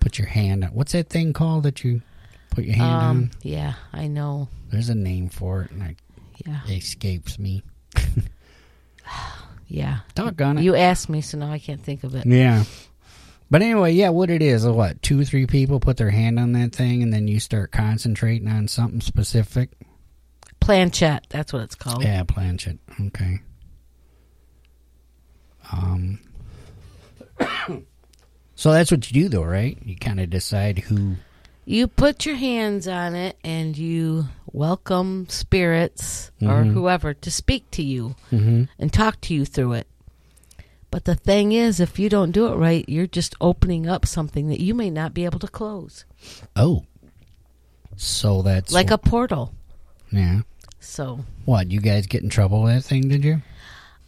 put 0.00 0.18
your 0.18 0.28
hand 0.28 0.62
on. 0.62 0.70
What's 0.72 0.92
that 0.92 1.08
thing 1.08 1.32
called 1.32 1.62
that 1.62 1.82
you 1.82 2.02
put 2.50 2.64
your 2.64 2.76
hand 2.76 2.92
um 2.92 3.02
on? 3.02 3.30
yeah 3.42 3.72
i 3.94 4.06
know 4.06 4.48
There's 4.70 4.90
a 4.90 4.94
name 4.94 5.30
for 5.30 5.62
it 5.62 5.70
and 5.70 5.82
I, 5.82 5.96
yeah 6.44 6.60
it 6.68 6.72
escapes 6.76 7.38
me. 7.38 7.62
yeah 9.66 10.00
Doggone 10.14 10.58
it. 10.58 10.62
you 10.64 10.74
asked 10.76 11.08
me 11.08 11.22
so 11.22 11.38
now 11.38 11.50
i 11.50 11.58
can't 11.58 11.82
think 11.82 12.04
of 12.04 12.14
it 12.14 12.26
Yeah. 12.26 12.64
But 13.50 13.62
anyway, 13.62 13.92
yeah, 13.92 14.08
what 14.10 14.28
it 14.28 14.42
is, 14.42 14.64
is 14.66 14.70
what, 14.72 15.00
two 15.00 15.24
three 15.24 15.46
people 15.46 15.80
put 15.80 15.96
their 15.96 16.10
hand 16.10 16.38
on 16.38 16.52
that 16.52 16.74
thing 16.74 17.02
and 17.02 17.12
then 17.14 17.28
you 17.28 17.38
start 17.40 17.70
concentrating 17.72 18.48
on 18.48 18.68
something 18.68 19.00
specific? 19.00 19.70
Planchette 20.66 21.26
that's 21.30 21.52
what 21.52 21.62
it's 21.62 21.74
called 21.76 22.02
Yeah, 22.02 22.22
planchette. 22.24 22.78
Okay. 23.06 23.40
Um 25.72 26.18
So 28.54 28.72
that's 28.72 28.90
what 28.90 29.10
you 29.10 29.22
do 29.24 29.28
though, 29.28 29.44
right? 29.44 29.78
You 29.84 29.96
kind 29.96 30.18
of 30.20 30.30
decide 30.30 30.78
who 30.80 31.16
you 31.66 31.86
put 31.88 32.24
your 32.24 32.36
hands 32.36 32.86
on 32.88 33.14
it 33.14 33.36
and 33.44 33.76
you 33.76 34.26
welcome 34.52 35.26
spirits 35.28 36.30
or 36.40 36.62
Mhm. 36.64 36.72
whoever 36.72 37.12
to 37.14 37.30
speak 37.30 37.70
to 37.72 37.82
you 37.82 38.14
Mhm. 38.32 38.68
and 38.78 38.92
talk 38.92 39.20
to 39.22 39.34
you 39.34 39.44
through 39.44 39.72
it. 39.74 39.86
But 40.90 41.04
the 41.04 41.16
thing 41.16 41.52
is, 41.52 41.80
if 41.80 41.98
you 41.98 42.08
don't 42.08 42.30
do 42.30 42.46
it 42.46 42.54
right, 42.56 42.88
you're 42.88 43.08
just 43.08 43.34
opening 43.40 43.86
up 43.88 44.06
something 44.06 44.48
that 44.48 44.60
you 44.60 44.74
may 44.74 44.88
not 44.90 45.12
be 45.12 45.24
able 45.24 45.40
to 45.40 45.48
close, 45.48 46.04
Oh. 46.54 46.84
So 47.96 48.42
that's 48.42 48.72
like 48.72 48.90
a 48.90 48.98
portal. 48.98 49.52
Yeah. 50.12 50.42
So, 50.86 51.20
What, 51.44 51.70
you 51.70 51.80
guys 51.80 52.06
get 52.06 52.22
in 52.22 52.28
trouble 52.30 52.62
with 52.62 52.74
that 52.74 52.82
thing, 52.84 53.08
did 53.08 53.24
you? 53.24 53.42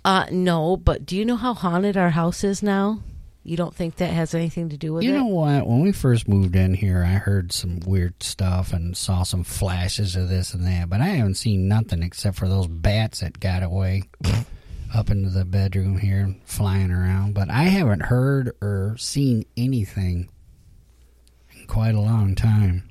uh, 0.05 0.27
no, 0.31 0.77
but 0.77 1.05
do 1.05 1.17
you 1.17 1.25
know 1.25 1.37
how 1.37 1.53
haunted 1.55 1.97
our 1.97 2.11
house 2.11 2.45
is 2.45 2.63
now? 2.63 3.01
You 3.45 3.57
don't 3.57 3.75
think 3.75 3.97
that 3.97 4.13
has 4.13 4.35
anything 4.35 4.69
to 4.71 4.77
do 4.77 4.93
with 4.93 5.05
You 5.05 5.11
it? 5.11 5.13
You 5.15 5.19
know 5.21 5.27
what? 5.27 5.67
When 5.67 5.81
we 5.81 5.93
first 5.93 6.29
moved 6.29 6.55
in 6.55 6.75
here, 6.75 7.03
I 7.03 7.13
heard 7.15 7.51
some 7.53 7.81
weird 7.81 8.23
stuff 8.23 8.73
and 8.73 8.97
saw 8.97 9.23
some 9.23 9.43
flashes 9.45 10.17
of 10.17 10.29
this 10.29 10.53
and 10.55 10.67
that, 10.67 10.89
but 10.91 11.01
I 11.01 11.07
haven't 11.09 11.37
seen 11.37 11.67
nothing 11.69 12.03
except 12.03 12.37
for 12.37 12.47
those 12.49 12.67
bats 12.67 13.21
that 13.21 13.41
got 13.41 13.63
away 13.63 14.03
up 14.95 15.11
into 15.11 15.31
the 15.31 15.45
bedroom 15.47 15.99
here, 15.99 16.35
flying 16.45 16.91
around. 16.91 17.35
But 17.35 17.51
I 17.51 17.65
haven't 17.65 18.03
heard 18.03 18.53
or 18.61 18.97
seen 18.99 19.45
anything 19.57 20.29
in 21.59 21.67
quite 21.67 21.95
a 21.95 22.01
long 22.01 22.35
time. 22.35 22.89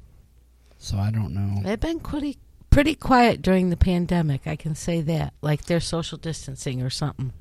So 0.77 0.97
I 0.97 1.11
don't 1.11 1.33
know. 1.33 1.61
They've 1.63 1.79
been 1.79 1.99
pretty 1.99 2.37
pretty 2.77 2.93
quiet 2.93 3.41
during 3.41 3.71
the 3.71 3.75
pandemic. 3.75 4.45
I 4.45 4.55
can 4.55 4.75
say 4.75 5.01
that, 5.01 5.33
like 5.41 5.65
they're 5.65 5.79
social 5.79 6.19
distancing 6.19 6.83
or 6.83 6.91
something. 6.91 7.33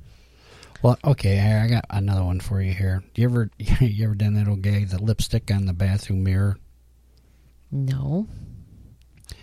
Well, 0.81 0.99
okay, 1.05 1.39
I 1.39 1.69
got 1.69 1.85
another 1.91 2.25
one 2.25 2.41
for 2.41 2.63
you 2.63 2.73
here. 2.73 3.05
You 3.15 3.29
ever 3.29 3.51
you 3.59 4.07
ever 4.07 4.15
done 4.15 4.33
that 4.33 4.49
old 4.49 4.63
gag, 4.63 4.89
the 4.89 4.99
lipstick 4.99 5.51
on 5.51 5.67
the 5.67 5.75
bathroom 5.75 6.25
mirror? 6.25 6.57
No, 7.71 8.29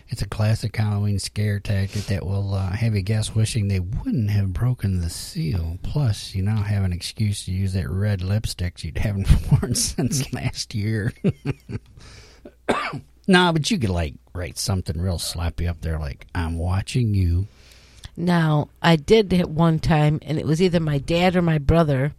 It's 0.07 0.23
a 0.23 0.27
classic 0.27 0.75
Halloween 0.75 1.19
scare 1.19 1.59
tactic 1.59 2.05
that 2.05 2.25
will 2.25 2.55
uh, 2.55 2.71
have 2.71 2.95
you 2.95 3.03
guess 3.03 3.35
wishing 3.35 3.67
they 3.67 3.79
wouldn't 3.79 4.31
have 4.31 4.51
broken 4.51 4.99
the 4.99 5.11
seal. 5.11 5.77
Plus, 5.83 6.33
you 6.33 6.41
now 6.41 6.63
have 6.63 6.85
an 6.85 6.91
excuse 6.91 7.45
to 7.45 7.51
use 7.51 7.73
that 7.73 7.87
red 7.87 8.23
lipstick 8.23 8.83
you 8.83 8.93
haven't 8.95 9.27
worn 9.51 9.75
since 9.75 10.33
last 10.33 10.73
year. 10.73 11.13
Nah, 13.27 13.51
but 13.51 13.69
you 13.71 13.77
could 13.79 13.89
like 13.89 14.15
write 14.33 14.57
something 14.57 14.99
real 14.99 15.19
sloppy 15.19 15.67
up 15.67 15.81
there, 15.81 15.99
like 15.99 16.27
"I'm 16.33 16.57
watching 16.57 17.13
you." 17.13 17.47
Now, 18.15 18.69
I 18.81 18.95
did 18.95 19.31
hit 19.31 19.49
one 19.49 19.79
time, 19.79 20.19
and 20.21 20.37
it 20.37 20.45
was 20.45 20.61
either 20.61 20.79
my 20.79 20.99
dad 20.99 21.35
or 21.35 21.41
my 21.41 21.57
brother. 21.57 22.13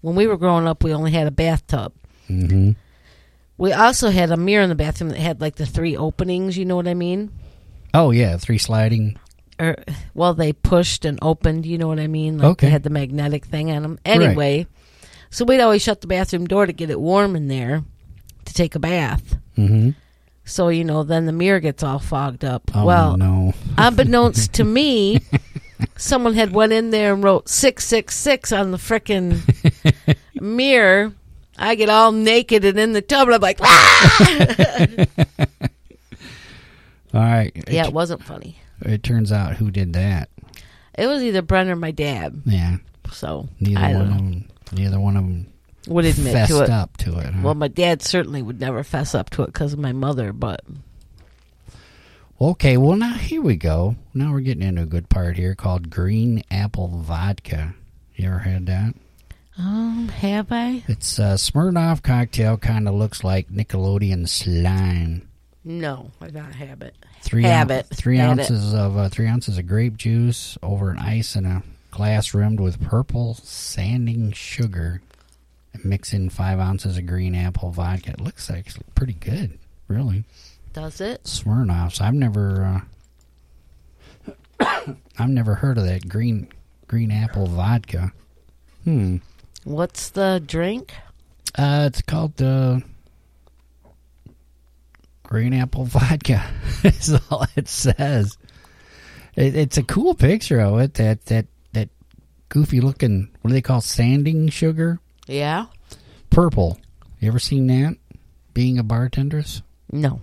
When 0.00 0.14
we 0.14 0.26
were 0.26 0.36
growing 0.36 0.66
up, 0.68 0.84
we 0.84 0.92
only 0.94 1.10
had 1.12 1.26
a 1.26 1.30
bathtub. 1.32 1.92
Mm-hmm. 2.28 2.72
We 3.56 3.72
also 3.72 4.10
had 4.10 4.30
a 4.30 4.36
mirror 4.36 4.62
in 4.62 4.68
the 4.68 4.74
bathroom 4.74 5.10
that 5.10 5.18
had 5.18 5.40
like 5.40 5.56
the 5.56 5.66
three 5.66 5.96
openings. 5.96 6.56
You 6.56 6.64
know 6.64 6.76
what 6.76 6.88
I 6.88 6.94
mean? 6.94 7.30
Oh 7.92 8.10
yeah, 8.10 8.36
three 8.36 8.58
sliding. 8.58 9.18
Or 9.58 9.76
well, 10.14 10.34
they 10.34 10.52
pushed 10.52 11.04
and 11.04 11.18
opened. 11.22 11.64
You 11.64 11.78
know 11.78 11.86
what 11.88 12.00
I 12.00 12.06
mean? 12.08 12.38
Like 12.38 12.48
Okay. 12.52 12.66
they 12.66 12.70
had 12.72 12.82
the 12.82 12.90
magnetic 12.90 13.46
thing 13.46 13.70
on 13.70 13.82
them. 13.82 13.98
Anyway, 14.04 14.66
so 15.30 15.44
we'd 15.44 15.60
always 15.60 15.82
shut 15.82 16.00
the 16.00 16.06
bathroom 16.08 16.46
door 16.46 16.66
to 16.66 16.72
get 16.72 16.90
it 16.90 17.00
warm 17.00 17.36
in 17.36 17.46
there 17.48 17.84
to 18.44 18.54
take 18.54 18.74
a 18.74 18.80
bath. 18.80 19.36
Mm-hmm. 19.56 19.90
So 20.44 20.68
you 20.68 20.84
know, 20.84 21.02
then 21.02 21.26
the 21.26 21.32
mirror 21.32 21.60
gets 21.60 21.82
all 21.82 21.98
fogged 21.98 22.44
up. 22.44 22.70
Oh 22.74 22.84
well, 22.84 23.16
no. 23.16 23.54
unbeknownst 23.78 24.52
to 24.54 24.64
me, 24.64 25.20
someone 25.96 26.34
had 26.34 26.52
went 26.52 26.72
in 26.72 26.90
there 26.90 27.14
and 27.14 27.24
wrote 27.24 27.48
six 27.48 27.86
six 27.86 28.14
six 28.16 28.52
on 28.52 28.70
the 28.70 28.76
frickin' 28.78 29.40
mirror. 30.40 31.12
I 31.56 31.76
get 31.76 31.88
all 31.88 32.12
naked 32.12 32.64
and 32.64 32.78
in 32.78 32.92
the 32.92 33.00
tub, 33.02 33.28
and 33.28 33.36
I'm 33.36 33.40
like, 33.40 33.58
"Ah!" 33.62 35.06
All 37.14 37.20
right. 37.20 37.52
Yeah, 37.68 37.86
it 37.86 37.92
wasn't 37.92 38.24
funny. 38.24 38.58
It 38.80 39.04
turns 39.04 39.30
out 39.30 39.54
who 39.54 39.70
did 39.70 39.92
that. 39.92 40.30
It 40.98 41.06
was 41.06 41.22
either 41.22 41.42
Brent 41.42 41.70
or 41.70 41.76
my 41.76 41.92
dad. 41.92 42.42
Yeah. 42.44 42.78
So 43.12 43.48
Neither 43.60 43.80
one 43.80 43.92
don't 43.92 44.02
of 44.02 44.08
them. 44.08 44.48
Neither 44.72 44.98
one 45.00 45.16
of 45.16 45.22
them 45.22 45.46
Would 45.86 46.04
admit 46.06 46.32
fessed 46.32 46.50
to 46.52 46.62
it. 46.62 46.70
up 46.70 46.96
to 46.98 47.18
it. 47.18 47.26
huh? 47.34 47.40
Well, 47.42 47.54
my 47.54 47.68
dad 47.68 48.00
certainly 48.02 48.40
would 48.42 48.60
never 48.60 48.82
fess 48.82 49.14
up 49.14 49.30
to 49.30 49.42
it 49.42 49.46
because 49.46 49.72
of 49.74 49.78
my 49.78 49.92
mother. 49.92 50.32
But 50.32 50.62
Okay, 52.40 52.76
well 52.76 52.96
now 52.96 53.14
here 53.14 53.40
we 53.42 53.56
go. 53.56 53.96
Now 54.12 54.32
we're 54.32 54.40
getting 54.40 54.66
into 54.66 54.82
a 54.82 54.86
good 54.86 55.08
part 55.08 55.36
here 55.36 55.54
called 55.54 55.90
green 55.90 56.42
apple 56.50 56.88
vodka. 56.88 57.74
You 58.16 58.28
ever 58.28 58.38
had 58.40 58.66
that? 58.66 58.94
um, 59.56 60.08
have 60.08 60.50
I? 60.50 60.82
It's 60.88 61.18
a 61.18 61.34
Smirnoff 61.36 62.02
cocktail. 62.02 62.56
Kind 62.56 62.88
of 62.88 62.94
looks 62.94 63.22
like 63.22 63.48
Nickelodeon 63.50 64.28
slime. 64.28 65.28
No, 65.64 66.10
I 66.20 66.28
don't 66.28 66.52
have 66.52 66.82
it. 66.82 66.94
Three 67.22 67.44
Have 67.44 67.70
oun- 67.70 67.78
it. 67.78 67.86
Three 67.94 68.18
it. 68.18 68.22
ounces 68.22 68.74
of 68.74 68.96
uh, 68.98 69.08
three 69.08 69.26
ounces 69.28 69.56
of 69.56 69.66
grape 69.66 69.96
juice 69.96 70.58
over 70.62 70.90
an 70.90 70.98
ice 70.98 71.36
in 71.36 71.46
a 71.46 71.62
glass 71.90 72.34
rimmed 72.34 72.60
with 72.60 72.82
purple 72.82 73.34
sanding 73.34 74.32
sugar. 74.32 75.00
And 75.74 75.84
mix 75.84 76.12
in 76.14 76.30
five 76.30 76.58
ounces 76.58 76.96
of 76.96 77.06
green 77.06 77.34
apple 77.34 77.70
vodka. 77.70 78.12
It 78.12 78.20
looks 78.20 78.48
like 78.48 78.66
pretty 78.94 79.12
good, 79.14 79.58
really. 79.88 80.24
Does 80.72 81.00
it? 81.00 81.24
Smirnoffs. 81.24 82.00
I've 82.00 82.14
never, 82.14 82.82
uh, 84.58 84.94
I've 85.18 85.28
never 85.28 85.54
heard 85.56 85.76
of 85.78 85.84
that 85.84 86.08
green 86.08 86.48
green 86.88 87.10
apple 87.10 87.46
vodka. 87.46 88.12
Hmm. 88.84 89.16
What's 89.64 90.10
the 90.10 90.42
drink? 90.44 90.92
Uh, 91.56 91.88
it's 91.88 92.02
called 92.02 92.36
the 92.36 92.82
green 95.22 95.54
apple 95.54 95.84
vodka. 95.86 96.44
Is 96.84 97.18
all 97.30 97.46
it 97.56 97.68
says. 97.68 98.36
It, 99.36 99.56
it's 99.56 99.78
a 99.78 99.82
cool 99.82 100.14
picture 100.14 100.60
of 100.60 100.78
it. 100.80 100.94
That 100.94 101.24
that 101.26 101.46
that 101.72 101.88
goofy 102.48 102.80
looking. 102.80 103.30
What 103.40 103.48
do 103.48 103.54
they 103.54 103.62
call 103.62 103.80
sanding 103.80 104.48
sugar? 104.48 105.00
Yeah. 105.26 105.66
Purple. 106.30 106.78
You 107.20 107.28
ever 107.28 107.38
seen 107.38 107.66
that? 107.68 107.96
Being 108.52 108.78
a 108.78 108.84
bartender's 108.84 109.62
No. 109.90 110.20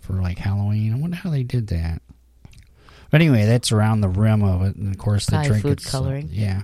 for 0.00 0.14
like 0.14 0.38
Halloween. 0.38 0.94
I 0.94 0.96
wonder 0.98 1.16
how 1.16 1.30
they 1.30 1.42
did 1.42 1.66
that. 1.68 2.00
But 3.10 3.20
anyway, 3.22 3.46
that's 3.46 3.72
around 3.72 4.00
the 4.02 4.08
rim 4.08 4.42
of 4.42 4.62
it, 4.62 4.76
and 4.76 4.90
of 4.94 4.98
course 4.98 5.26
the 5.26 5.32
Probably 5.32 5.48
drink. 5.48 5.62
food 5.62 5.72
it's- 5.80 5.90
coloring. 5.90 6.28
Yeah. 6.30 6.62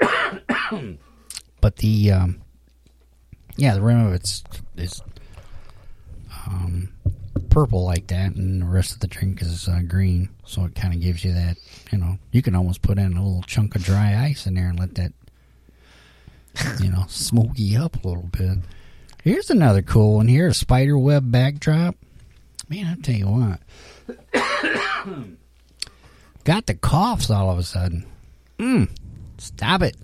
but 1.60 1.76
the 1.76 2.12
um, 2.12 2.40
yeah, 3.56 3.74
the 3.74 3.82
rim 3.82 4.06
of 4.06 4.12
it's 4.14 4.42
is 4.76 5.00
um, 6.46 6.88
purple 7.50 7.84
like 7.84 8.06
that, 8.08 8.34
and 8.34 8.62
the 8.62 8.66
rest 8.66 8.92
of 8.92 9.00
the 9.00 9.06
drink 9.06 9.42
is 9.42 9.68
uh, 9.68 9.80
green. 9.86 10.28
So 10.44 10.64
it 10.64 10.74
kind 10.74 10.94
of 10.94 11.00
gives 11.00 11.24
you 11.24 11.32
that. 11.32 11.56
You 11.90 11.98
know, 11.98 12.18
you 12.32 12.42
can 12.42 12.54
almost 12.54 12.82
put 12.82 12.98
in 12.98 13.16
a 13.16 13.22
little 13.24 13.42
chunk 13.42 13.74
of 13.74 13.82
dry 13.84 14.16
ice 14.24 14.46
in 14.46 14.54
there 14.54 14.68
and 14.68 14.78
let 14.78 14.94
that 14.96 15.12
you 16.80 16.90
know 16.90 17.04
smoke 17.08 17.52
you 17.54 17.80
up 17.80 18.02
a 18.02 18.08
little 18.08 18.28
bit. 18.30 18.58
Here's 19.22 19.50
another 19.50 19.82
cool 19.82 20.16
one. 20.16 20.28
Here, 20.28 20.48
a 20.48 20.54
spider 20.54 20.98
web 20.98 21.30
backdrop. 21.30 21.96
Man, 22.68 22.86
I'll 22.86 22.96
tell 22.96 23.14
you 23.14 23.28
what. 23.28 23.60
Got 26.44 26.66
the 26.66 26.74
coughs 26.74 27.30
all 27.30 27.50
of 27.50 27.58
a 27.58 27.62
sudden. 27.62 28.06
Mm. 28.58 28.90
Stop 29.38 29.82
it. 29.82 29.96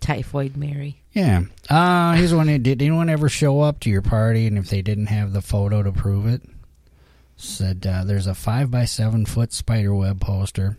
Typhoid 0.00 0.56
Mary. 0.56 1.02
Yeah. 1.12 1.42
Uh, 1.68 2.14
here's 2.14 2.34
one. 2.34 2.46
Did 2.46 2.80
anyone 2.80 3.10
ever 3.10 3.28
show 3.28 3.60
up 3.60 3.80
to 3.80 3.90
your 3.90 4.02
party 4.02 4.46
and 4.46 4.56
if 4.56 4.70
they 4.70 4.82
didn't 4.82 5.06
have 5.06 5.32
the 5.32 5.42
photo 5.42 5.82
to 5.82 5.92
prove 5.92 6.26
it? 6.26 6.42
Said 7.36 7.86
uh, 7.86 8.04
there's 8.04 8.26
a 8.26 8.34
five 8.34 8.70
by 8.70 8.86
seven 8.86 9.26
foot 9.26 9.52
spider 9.52 9.94
web 9.94 10.20
poster. 10.20 10.76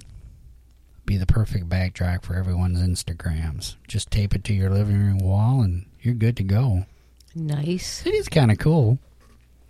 Be 1.07 1.15
the 1.15 1.25
perfect 1.25 1.69
backdrop 1.69 2.25
for 2.25 2.35
everyone's 2.35 2.79
Instagrams. 2.81 3.75
Just 3.87 4.11
tape 4.11 4.35
it 4.35 4.43
to 4.43 4.53
your 4.53 4.69
living 4.69 4.99
room 4.99 5.19
wall 5.19 5.61
and 5.61 5.85
you're 6.01 6.13
good 6.13 6.35
to 6.35 6.43
go. 6.43 6.85
Nice. 7.33 8.05
It 8.05 8.13
is 8.13 8.27
kind 8.27 8.51
of 8.51 8.57
cool. 8.57 8.99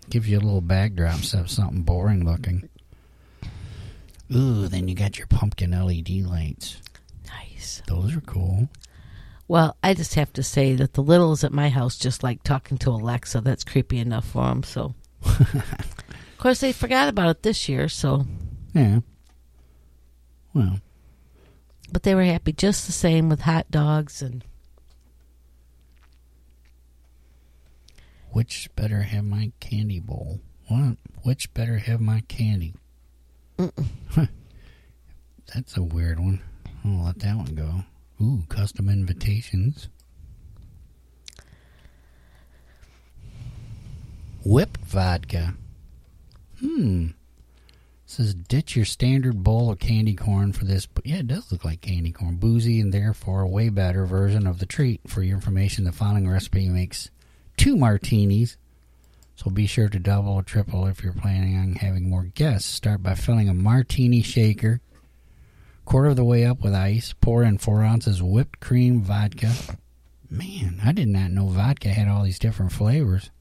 Gives 0.10 0.28
you 0.28 0.40
a 0.40 0.42
little 0.42 0.62
backdrop 0.62 1.18
instead 1.18 1.42
of 1.42 1.52
something 1.52 1.84
boring 1.84 2.26
looking. 2.26 2.68
Ooh, 4.36 4.68
then 4.68 4.88
you 4.88 4.96
got 4.96 5.20
your 5.20 5.28
pumpkin 5.28 5.72
LED 5.72 6.10
lights. 6.26 6.82
Nice. 7.28 7.84
Those 7.88 8.16
are 8.18 8.22
cool. 8.22 8.68
Well, 9.48 9.78
I 9.84 9.94
just 9.94 10.16
have 10.16 10.34
to 10.34 10.44
say 10.44 10.74
that 10.76 10.94
the 10.94 11.04
littles 11.04 11.44
at 11.44 11.54
my 11.54 11.70
house 11.70 11.98
just 11.98 12.24
like 12.24 12.42
talking 12.42 12.80
to 12.80 12.90
Alexa. 12.90 13.42
That's 13.42 13.64
creepy 13.64 14.00
enough 14.00 14.28
for 14.28 14.44
them. 14.48 14.64
So, 14.64 14.96
of 15.24 16.38
course, 16.40 16.62
they 16.62 16.74
forgot 16.74 17.10
about 17.10 17.30
it 17.30 17.44
this 17.44 17.70
year. 17.70 17.88
So, 17.90 18.26
Yeah. 18.74 19.02
Well, 20.54 20.80
but 21.92 22.04
they 22.04 22.16
were 22.16 22.24
happy 22.24 22.54
just 22.54 22.86
the 22.86 22.92
same 22.92 23.30
with 23.30 23.42
hot 23.42 23.70
dogs 23.72 24.22
and 24.22 24.44
which 28.32 28.70
better 28.76 29.02
have 29.02 29.24
my 29.24 29.52
candy 29.60 30.00
bowl? 30.00 30.40
What? 30.68 30.98
Which 31.24 31.54
better 31.54 31.80
have 31.80 32.00
my 32.00 32.22
candy? 32.28 32.76
That's 33.58 33.78
a 35.78 35.82
weird 35.82 36.20
one. 36.20 36.42
I'll 36.86 37.06
let 37.06 37.20
that 37.20 37.36
one 37.36 37.56
go. 37.56 37.84
Ooh, 38.22 38.44
custom 38.50 38.90
invitations. 38.90 39.90
Whipped 44.46 44.82
vodka. 44.82 45.56
Hmm. 46.60 47.08
Says 48.10 48.34
ditch 48.34 48.78
your 48.78 48.86
standard 48.86 49.44
bowl 49.44 49.70
of 49.70 49.80
candy 49.80 50.16
corn 50.16 50.54
for 50.54 50.64
this. 50.64 50.86
But 50.86 51.06
yeah, 51.06 51.18
it 51.18 51.28
does 51.28 51.52
look 51.52 51.66
like 51.66 51.82
candy 51.82 52.14
corn. 52.14 52.38
Boozy 52.38 52.80
and 52.80 52.94
therefore 52.94 53.42
a 53.42 53.48
way 53.48 53.68
better 53.68 54.06
version 54.06 54.48
of 54.48 54.60
the 54.60 54.66
treat. 54.66 55.02
For 55.08 55.22
your 55.22 55.36
information, 55.36 55.84
the 55.84 55.92
following 55.92 56.28
recipe 56.28 56.70
makes 56.70 57.10
two 57.58 57.76
martinis. 57.76 58.56
So 59.36 59.52
be 59.52 59.68
sure 59.68 59.90
to 59.90 60.00
double 60.00 60.32
or 60.32 60.42
triple 60.42 60.88
if 60.88 61.04
you're 61.04 61.12
planning 61.12 61.58
on 61.58 61.76
having 61.76 62.10
more 62.10 62.24
guests. 62.24 62.74
Start 62.74 63.04
by 63.04 63.14
filling 63.14 63.50
a 63.50 63.54
martini 63.54 64.22
shaker 64.22 64.80
quarter 65.84 66.10
of 66.10 66.16
the 66.16 66.24
way 66.24 66.46
up 66.46 66.62
with 66.62 66.74
ice. 66.74 67.14
Pour 67.20 67.44
in 67.44 67.58
four 67.58 67.84
ounces 67.84 68.24
whipped 68.24 68.62
cream 68.62 69.02
vodka. 69.02 69.54
Man, 70.30 70.80
I 70.84 70.94
did 70.94 71.10
not 71.10 71.32
know 71.32 71.48
vodka 71.48 71.90
had 71.90 72.08
all 72.08 72.24
these 72.24 72.40
different 72.40 72.72
flavors. 72.72 73.32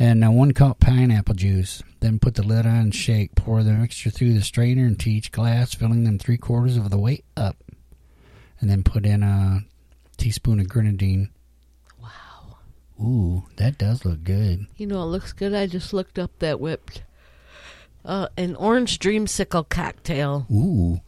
And 0.00 0.24
uh, 0.24 0.30
one 0.30 0.52
cup 0.52 0.80
pineapple 0.80 1.34
juice. 1.34 1.82
Then 2.00 2.18
put 2.18 2.34
the 2.34 2.42
lid 2.42 2.64
on 2.64 2.74
and 2.76 2.94
shake. 2.94 3.34
Pour 3.34 3.62
the 3.62 3.72
mixture 3.72 4.08
through 4.10 4.32
the 4.32 4.40
strainer 4.42 4.86
into 4.86 5.10
each 5.10 5.30
glass, 5.30 5.74
filling 5.74 6.04
them 6.04 6.18
three 6.18 6.38
quarters 6.38 6.78
of 6.78 6.88
the 6.90 6.98
way 6.98 7.22
up. 7.36 7.56
And 8.60 8.70
then 8.70 8.82
put 8.82 9.04
in 9.04 9.22
a 9.22 9.60
teaspoon 10.16 10.58
of 10.58 10.68
grenadine. 10.70 11.28
wow. 12.02 12.56
Ooh, 12.98 13.44
that 13.56 13.76
does 13.76 14.04
look 14.06 14.24
good. 14.24 14.66
You 14.78 14.86
know, 14.86 15.02
it 15.02 15.06
looks 15.06 15.32
good. 15.34 15.52
I 15.54 15.66
just 15.66 15.92
looked 15.92 16.18
up 16.18 16.30
that 16.38 16.60
whipped. 16.60 17.02
Uh, 18.02 18.28
an 18.38 18.56
orange 18.56 18.98
dreamsicle 18.98 19.68
cocktail. 19.68 20.46
Ooh, 20.50 21.00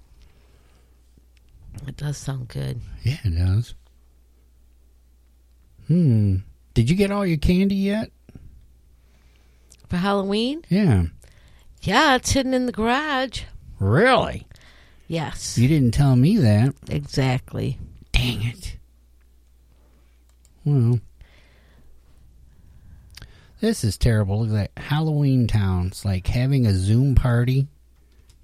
It 1.88 1.96
does 1.96 2.18
sound 2.18 2.48
good. 2.48 2.80
yeah, 3.02 3.16
it 3.24 3.30
does. 3.38 3.74
Hmm. 5.88 6.36
Did 6.74 6.90
you 6.90 6.96
get 6.96 7.10
all 7.10 7.24
your 7.26 7.38
candy 7.38 7.74
yet? 7.76 8.10
For 9.92 9.98
Halloween? 9.98 10.62
Yeah. 10.70 11.02
Yeah, 11.82 12.14
it's 12.14 12.30
hidden 12.32 12.54
in 12.54 12.64
the 12.64 12.72
garage. 12.72 13.42
Really? 13.78 14.46
Yes. 15.06 15.58
You 15.58 15.68
didn't 15.68 15.92
tell 15.92 16.16
me 16.16 16.38
that. 16.38 16.74
Exactly. 16.88 17.76
Dang 18.10 18.42
it. 18.42 18.78
Well, 20.64 20.98
this 23.60 23.84
is 23.84 23.98
terrible. 23.98 24.40
Look 24.40 24.58
at 24.58 24.74
that. 24.74 24.82
Halloween 24.82 25.46
Town. 25.46 25.88
It's 25.88 26.06
like 26.06 26.26
having 26.26 26.64
a 26.64 26.72
Zoom 26.72 27.14
party. 27.14 27.66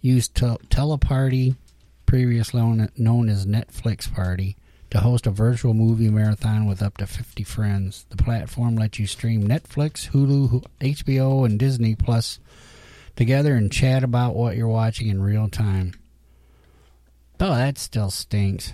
Use 0.03 0.29
tel- 0.29 0.61
Teleparty, 0.69 1.57
previously 2.05 2.61
known 2.99 3.29
as 3.31 3.47
Netflix 3.47 4.13
Party, 4.13 4.58
to 4.91 5.01
host 5.01 5.27
a 5.27 5.31
virtual 5.31 5.75
movie 5.75 6.11
marathon 6.11 6.67
with 6.67 6.83
up 6.83 6.97
to 6.99 7.07
50 7.07 7.45
friends. 7.45 8.07
The 8.09 8.17
platform 8.17 8.77
lets 8.77 8.99
you 8.99 9.07
stream 9.07 9.47
Netflix, 9.47 10.11
Hulu, 10.11 10.65
HBO, 10.81 11.45
and 11.45 11.59
Disney 11.59 11.95
Plus 11.95 12.39
together 13.17 13.55
and 13.55 13.71
chat 13.71 14.03
about 14.03 14.35
what 14.35 14.57
you're 14.57 14.69
watching 14.69 15.09
in 15.09 15.21
real 15.21 15.49
time. 15.49 15.93
Oh, 17.41 17.55
that 17.55 17.79
still 17.79 18.11
stinks. 18.11 18.73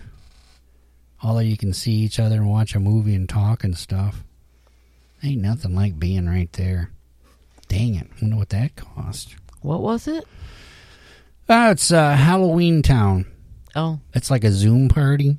Although 1.22 1.40
you 1.40 1.57
can 1.57 1.72
see 1.72 1.92
each 1.92 2.20
other 2.20 2.37
and 2.37 2.50
watch 2.50 2.74
a 2.74 2.81
movie 2.81 3.14
and 3.14 3.29
talk 3.29 3.64
and 3.64 3.77
stuff. 3.77 4.22
Ain't 5.22 5.40
nothing 5.40 5.74
like 5.74 5.98
being 5.98 6.27
right 6.29 6.53
there. 6.53 6.90
Dang 7.68 7.94
it. 7.94 8.07
I 8.07 8.14
wonder 8.20 8.37
what 8.37 8.50
that 8.50 8.77
cost. 8.77 9.35
What 9.62 9.81
was 9.81 10.07
it? 10.07 10.24
Oh, 11.48 11.70
it's 11.70 11.90
uh, 11.90 12.14
Halloween 12.14 12.83
Town. 12.83 13.27
Oh. 13.74 14.00
It's 14.12 14.31
like 14.31 14.44
a 14.44 14.53
Zoom 14.53 14.88
party. 14.88 15.38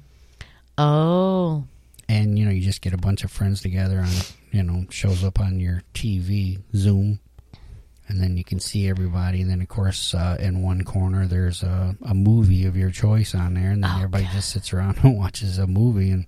Oh. 0.77 1.65
And, 2.07 2.37
you 2.37 2.45
know, 2.45 2.51
you 2.51 2.61
just 2.61 2.81
get 2.81 2.93
a 2.93 2.97
bunch 2.97 3.23
of 3.23 3.31
friends 3.31 3.61
together 3.61 3.99
on, 3.99 4.09
you 4.51 4.61
know, 4.63 4.85
shows 4.89 5.23
up 5.23 5.39
on 5.39 5.59
your 5.59 5.81
TV, 5.93 6.59
Zoom. 6.75 7.19
And 8.07 8.21
then 8.21 8.37
you 8.37 8.43
can 8.43 8.59
see 8.59 8.87
everybody. 8.87 9.41
And 9.41 9.49
then, 9.49 9.61
of 9.61 9.67
course, 9.67 10.13
uh, 10.13 10.37
in 10.39 10.61
one 10.61 10.83
corner, 10.83 11.25
there's 11.25 11.63
a, 11.63 11.95
a 12.03 12.13
movie 12.13 12.65
of 12.67 12.77
your 12.77 12.91
choice 12.91 13.33
on 13.33 13.55
there. 13.55 13.71
And 13.71 13.83
then 13.83 13.89
Oh, 13.91 13.95
everybody 13.95 14.25
God. 14.25 14.33
just 14.33 14.49
sits 14.51 14.73
around 14.73 14.97
and 15.03 15.17
watches 15.17 15.57
a 15.57 15.65
movie. 15.65 16.11
And, 16.11 16.27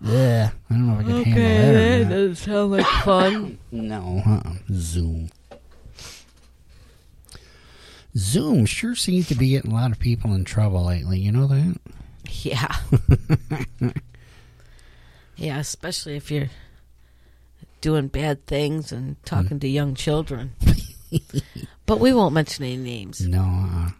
yeah, 0.00 0.50
I 0.70 0.74
don't 0.74 0.86
know 0.86 1.00
if 1.00 1.06
I 1.06 1.22
can 1.24 1.32
handle 1.32 1.74
that 1.74 2.00
or 2.00 2.04
not. 2.04 2.10
doesn't 2.10 2.36
sound 2.36 2.70
like 2.72 2.86
fun. 2.86 3.58
No, 3.72 4.22
uh-uh. 4.26 4.54
Zoom. 4.72 5.30
Zoom 8.16 8.66
sure 8.66 8.94
seems 8.94 9.28
to 9.28 9.34
be 9.34 9.50
getting 9.50 9.70
a 9.72 9.74
lot 9.74 9.90
of 9.90 9.98
people 9.98 10.34
in 10.34 10.44
trouble 10.44 10.84
lately. 10.84 11.18
You 11.18 11.32
know 11.32 11.46
that? 11.46 11.76
Yeah. 12.44 12.74
yeah, 15.36 15.58
especially 15.58 16.16
if 16.16 16.30
you're 16.30 16.50
doing 17.80 18.08
bad 18.08 18.46
things 18.46 18.92
and 18.92 19.22
talking 19.24 19.60
to 19.60 19.68
young 19.68 19.94
children. 19.94 20.52
but 21.86 22.00
we 22.00 22.12
won't 22.12 22.34
mention 22.34 22.64
any 22.64 22.76
names. 22.76 23.20
No. 23.26 23.40
Uh-uh. 23.40 23.90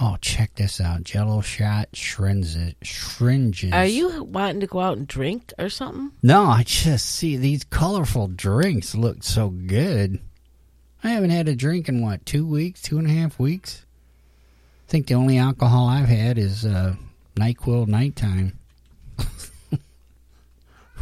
Oh, 0.00 0.16
check 0.20 0.54
this 0.54 0.80
out. 0.80 1.02
Jello 1.02 1.40
shot 1.40 1.88
shringes. 1.92 2.74
Shringes. 2.82 3.72
Are 3.72 3.84
you 3.84 4.22
wanting 4.22 4.60
to 4.60 4.68
go 4.68 4.78
out 4.78 4.96
and 4.96 5.08
drink 5.08 5.52
or 5.58 5.68
something? 5.68 6.12
No, 6.22 6.44
I 6.44 6.62
just 6.62 7.06
see 7.06 7.36
these 7.36 7.64
colorful 7.64 8.28
drinks 8.28 8.94
look 8.94 9.24
so 9.24 9.48
good. 9.48 10.20
I 11.02 11.10
haven't 11.10 11.30
had 11.30 11.48
a 11.48 11.56
drink 11.56 11.88
in 11.88 12.00
what 12.00 12.24
two 12.24 12.46
weeks, 12.46 12.80
two 12.80 12.98
and 12.98 13.08
a 13.08 13.10
half 13.10 13.40
weeks. 13.40 13.84
I 14.86 14.90
think 14.90 15.08
the 15.08 15.14
only 15.14 15.36
alcohol 15.36 15.88
I've 15.88 16.08
had 16.08 16.38
is 16.38 16.64
uh, 16.64 16.94
NyQuil 17.38 17.86
nighttime, 17.86 18.58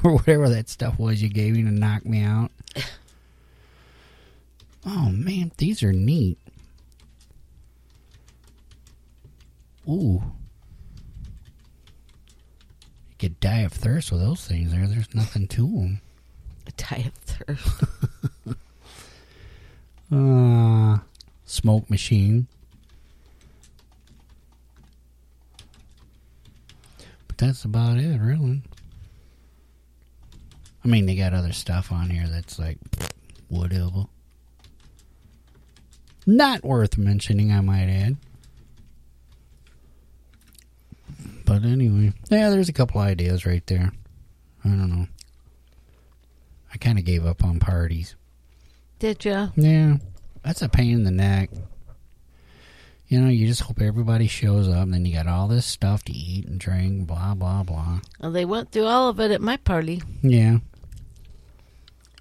or 0.02 0.14
whatever 0.14 0.48
that 0.48 0.68
stuff 0.68 0.98
was 0.98 1.22
you 1.22 1.28
gave 1.28 1.54
me 1.54 1.62
to 1.62 1.70
knock 1.70 2.04
me 2.04 2.22
out. 2.22 2.50
Oh 4.84 5.10
man, 5.10 5.50
these 5.56 5.82
are 5.82 5.92
neat. 5.92 6.38
Ooh. 9.88 10.22
You 13.08 13.16
could 13.18 13.40
die 13.40 13.60
of 13.60 13.72
thirst 13.72 14.12
with 14.12 14.20
those 14.20 14.44
things 14.44 14.72
there. 14.72 14.86
There's 14.86 15.14
nothing 15.14 15.48
to 15.48 15.62
them. 15.66 16.00
Die 16.76 17.04
of 17.06 17.14
thirst. 17.14 17.84
Uh, 20.12 20.98
smoke 21.46 21.90
machine. 21.90 22.46
But 27.36 27.46
that's 27.46 27.64
about 27.64 27.98
it, 27.98 28.18
really. 28.18 28.62
I 30.84 30.88
mean, 30.88 31.06
they 31.06 31.16
got 31.16 31.34
other 31.34 31.52
stuff 31.52 31.92
on 31.92 32.08
here 32.10 32.26
that's 32.28 32.58
like, 32.58 32.78
whatever. 33.48 34.06
Not 36.26 36.64
worth 36.64 36.96
mentioning, 36.96 37.52
I 37.52 37.60
might 37.60 37.88
add. 37.88 38.16
But 41.44 41.64
anyway, 41.64 42.12
yeah, 42.30 42.50
there's 42.50 42.68
a 42.68 42.72
couple 42.72 43.00
ideas 43.00 43.46
right 43.46 43.64
there. 43.66 43.92
I 44.64 44.68
don't 44.68 44.88
know. 44.88 45.06
I 46.72 46.78
kind 46.78 46.98
of 46.98 47.04
gave 47.04 47.24
up 47.24 47.44
on 47.44 47.60
parties. 47.60 48.16
Did 48.98 49.24
you? 49.24 49.50
Yeah, 49.56 49.96
that's 50.42 50.62
a 50.62 50.68
pain 50.68 50.94
in 50.94 51.04
the 51.04 51.10
neck. 51.10 51.50
You 53.08 53.20
know, 53.20 53.28
you 53.28 53.46
just 53.46 53.60
hope 53.62 53.80
everybody 53.80 54.26
shows 54.26 54.68
up, 54.68 54.82
and 54.82 54.92
then 54.94 55.04
you 55.06 55.14
got 55.14 55.28
all 55.28 55.46
this 55.46 55.64
stuff 55.64 56.02
to 56.04 56.12
eat 56.12 56.46
and 56.46 56.58
drink, 56.58 57.06
blah, 57.06 57.34
blah, 57.34 57.62
blah. 57.62 58.00
Well, 58.20 58.32
they 58.32 58.44
went 58.44 58.72
through 58.72 58.86
all 58.86 59.08
of 59.08 59.20
it 59.20 59.30
at 59.30 59.40
my 59.40 59.56
party. 59.58 60.02
Yeah. 60.22 60.58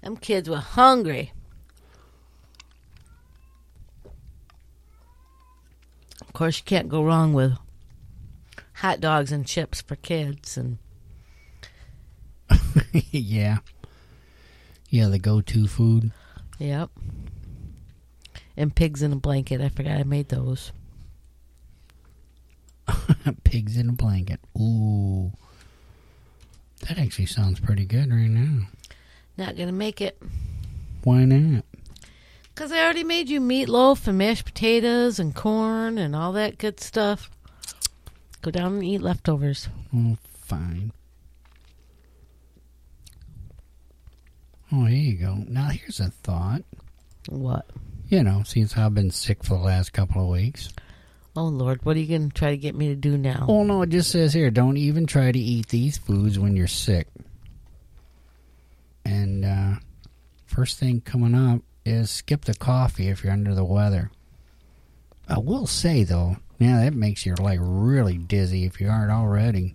Them 0.02 0.16
kids 0.16 0.48
were 0.48 0.58
hungry. 0.58 1.32
Of 6.20 6.32
course, 6.32 6.58
you 6.58 6.64
can't 6.64 6.88
go 6.88 7.02
wrong 7.02 7.32
with 7.32 7.54
hot 8.74 9.00
dogs 9.00 9.32
and 9.32 9.44
chips 9.46 9.80
for 9.80 9.96
kids. 9.96 10.56
And 10.56 10.78
yeah. 13.10 13.58
Yeah, 14.88 15.08
the 15.08 15.18
go 15.18 15.40
to 15.40 15.66
food. 15.66 16.12
yep, 16.58 16.90
and 18.56 18.74
pigs 18.74 19.02
in 19.02 19.12
a 19.12 19.16
blanket. 19.16 19.60
I 19.60 19.68
forgot 19.68 19.98
I 19.98 20.04
made 20.04 20.28
those. 20.28 20.72
Pigs 23.44 23.76
in 23.76 23.88
a 23.88 23.92
blanket. 23.92 24.40
Ooh. 24.58 25.32
That 26.88 26.98
actually 26.98 27.26
sounds 27.26 27.58
pretty 27.60 27.84
good 27.84 28.10
right 28.10 28.28
now. 28.30 28.68
Not 29.36 29.56
gonna 29.56 29.72
make 29.72 30.00
it 30.00 30.20
Why 31.04 31.24
not? 31.24 31.64
because 32.54 32.72
I 32.72 32.82
already 32.82 33.04
made 33.04 33.28
you 33.28 33.40
meatloaf 33.40 34.06
and 34.06 34.16
mashed 34.16 34.46
potatoes 34.46 35.18
and 35.18 35.34
corn 35.34 35.98
and 35.98 36.16
all 36.16 36.32
that 36.32 36.56
good 36.58 36.80
stuff. 36.80 37.30
Go 38.40 38.50
down 38.50 38.74
and 38.74 38.84
eat 38.84 39.02
leftovers. 39.02 39.68
Oh, 39.94 40.16
fine. 40.32 40.92
Oh, 44.72 44.84
here 44.86 44.98
you 45.12 45.16
go. 45.18 45.34
Now, 45.48 45.68
here's 45.68 46.00
a 46.00 46.10
thought. 46.10 46.62
What? 47.28 47.66
You 48.08 48.22
know, 48.22 48.42
since 48.44 48.76
I've 48.76 48.94
been 48.94 49.10
sick 49.10 49.42
for 49.42 49.54
the 49.54 49.64
last 49.64 49.92
couple 49.92 50.22
of 50.22 50.28
weeks. 50.28 50.68
Oh 51.34 51.44
Lord, 51.44 51.84
what 51.84 51.96
are 51.96 52.00
you 52.00 52.18
gonna 52.18 52.30
try 52.30 52.50
to 52.50 52.56
get 52.56 52.74
me 52.74 52.88
to 52.88 52.94
do 52.94 53.18
now? 53.18 53.44
Oh, 53.48 53.62
no, 53.64 53.82
it 53.82 53.90
just 53.90 54.10
says 54.10 54.32
here 54.32 54.50
don't 54.50 54.76
even 54.76 55.06
try 55.06 55.32
to 55.32 55.38
eat 55.38 55.68
these 55.68 55.98
foods 55.98 56.38
when 56.38 56.56
you're 56.56 56.66
sick. 56.66 57.08
And 59.04 59.44
uh, 59.44 59.74
first 60.46 60.78
thing 60.78 61.00
coming 61.00 61.34
up 61.34 61.62
is 61.84 62.10
skip 62.10 62.44
the 62.44 62.54
coffee 62.54 63.08
if 63.08 63.22
you're 63.22 63.32
under 63.32 63.54
the 63.54 63.64
weather. 63.64 64.10
I 65.28 65.38
will 65.38 65.66
say, 65.66 66.04
though, 66.04 66.36
yeah, 66.58 66.84
that 66.84 66.94
makes 66.94 67.26
you 67.26 67.34
like 67.34 67.58
really 67.60 68.16
dizzy 68.18 68.64
if 68.64 68.80
you 68.80 68.88
aren't 68.88 69.12
already 69.12 69.74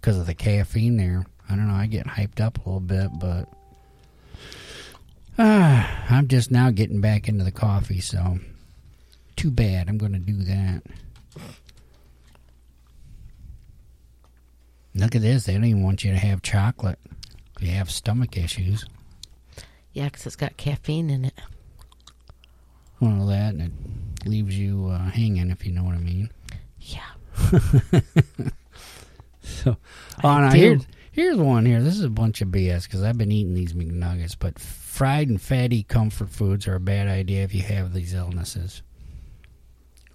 because 0.00 0.16
of 0.18 0.26
the 0.26 0.34
caffeine 0.34 0.96
there. 0.96 1.24
I 1.48 1.56
don't 1.56 1.68
know, 1.68 1.74
I 1.74 1.86
get 1.86 2.06
hyped 2.06 2.40
up 2.40 2.58
a 2.58 2.60
little 2.60 2.80
bit, 2.80 3.10
but. 3.18 3.48
Ah, 5.38 6.04
I'm 6.10 6.28
just 6.28 6.50
now 6.50 6.70
getting 6.70 7.00
back 7.00 7.28
into 7.28 7.44
the 7.44 7.50
coffee, 7.50 8.00
so 8.00 8.38
too 9.36 9.50
bad. 9.50 9.88
I'm 9.88 9.98
going 9.98 10.12
to 10.12 10.18
do 10.18 10.36
that. 10.44 10.82
Look 14.94 15.16
at 15.16 15.22
this. 15.22 15.44
They 15.44 15.54
don't 15.54 15.64
even 15.64 15.82
want 15.82 16.04
you 16.04 16.12
to 16.12 16.18
have 16.18 16.42
chocolate 16.42 17.00
if 17.56 17.62
you 17.62 17.70
have 17.70 17.90
stomach 17.90 18.36
issues. 18.36 18.84
Yeah, 19.92 20.04
because 20.04 20.26
it's 20.26 20.36
got 20.36 20.56
caffeine 20.56 21.10
in 21.10 21.24
it. 21.24 21.34
Well, 23.00 23.26
that 23.26 23.54
and 23.54 23.72
it 24.22 24.28
leaves 24.28 24.56
you 24.56 24.88
uh, 24.88 25.10
hanging, 25.10 25.50
if 25.50 25.66
you 25.66 25.72
know 25.72 25.82
what 25.82 25.94
I 25.94 25.98
mean. 25.98 26.30
Yeah. 26.80 27.10
So, 29.44 29.76
I 30.22 30.26
oh, 30.26 30.40
now 30.40 30.50
do. 30.50 30.58
here's 30.58 30.86
here's 31.14 31.36
one 31.38 31.64
here. 31.64 31.80
This 31.82 31.94
is 31.94 32.04
a 32.04 32.10
bunch 32.10 32.40
of 32.42 32.48
BS 32.48 32.84
because 32.84 33.02
I've 33.02 33.16
been 33.18 33.32
eating 33.32 33.54
these 33.54 33.72
McNuggets, 33.72 34.36
but 34.38 34.58
fried 34.58 35.28
and 35.28 35.40
fatty 35.40 35.82
comfort 35.84 36.28
foods 36.30 36.66
are 36.68 36.74
a 36.74 36.80
bad 36.80 37.08
idea 37.08 37.42
if 37.44 37.54
you 37.54 37.62
have 37.62 37.92
these 37.94 38.12
illnesses. 38.14 38.82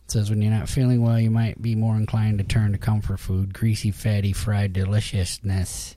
It 0.06 0.12
says 0.12 0.30
when 0.30 0.42
you're 0.42 0.52
not 0.52 0.70
feeling 0.70 1.02
well, 1.02 1.20
you 1.20 1.32
might 1.32 1.62
be 1.62 1.76
more 1.76 1.96
inclined 1.96 2.40
to 2.40 2.44
turn 2.44 2.72
to 2.74 2.78
comfort 2.78 3.20
food, 3.20 3.54
greasy, 3.54 3.92
fatty, 3.92 4.34
fried 4.34 4.74
deliciousness. 4.74 5.96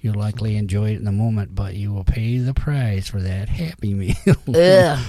You'll 0.00 0.14
likely 0.14 0.56
enjoy 0.56 0.90
it 0.92 0.96
in 0.98 1.04
the 1.04 1.10
moment, 1.12 1.56
but 1.56 1.74
you 1.74 1.92
will 1.92 2.04
pay 2.04 2.38
the 2.38 2.54
price 2.54 3.08
for 3.08 3.20
that 3.20 3.48
happy 3.48 3.94
meal. 3.94 4.14
Ugh. 4.54 5.04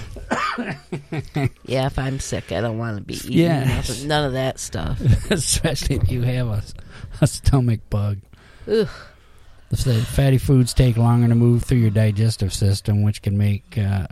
yeah, 1.64 1.86
if 1.86 1.96
I'm 1.96 2.18
sick, 2.18 2.50
I 2.50 2.60
don't 2.60 2.76
want 2.76 2.96
to 2.98 3.02
be 3.04 3.14
eating 3.14 3.32
Yes. 3.38 4.02
none 4.02 4.24
of 4.24 4.32
that 4.32 4.58
stuff. 4.58 5.00
Especially 5.30 5.94
if 5.96 6.10
you 6.10 6.22
have 6.22 6.48
a, 6.48 6.62
a 7.20 7.26
stomach 7.28 7.80
bug. 7.88 8.18
Ugh. 8.70 8.88
The 9.70 9.94
fatty 10.02 10.38
foods 10.38 10.74
take 10.74 10.96
longer 10.96 11.28
to 11.28 11.34
move 11.36 11.62
through 11.62 11.78
your 11.78 11.90
digestive 11.90 12.52
system, 12.52 13.02
which 13.02 13.22
can 13.22 13.38
make 13.38 13.78
uh, 13.78 14.08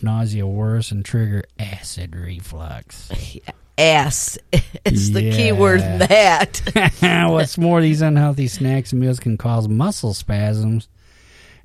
nausea 0.00 0.46
worse 0.46 0.90
and 0.90 1.04
trigger 1.04 1.44
acid 1.58 2.16
reflux. 2.16 3.10
Ass. 3.78 4.38
It's 4.84 5.10
the 5.10 5.30
key 5.32 5.52
word 5.52 5.80
in 5.80 5.98
that. 5.98 6.60
What's 7.30 7.58
more, 7.58 7.80
these 7.82 8.00
unhealthy 8.02 8.48
snacks 8.48 8.92
and 8.92 9.00
meals 9.00 9.18
can 9.20 9.36
cause 9.36 9.68
muscle 9.68 10.14
spasms 10.14 10.88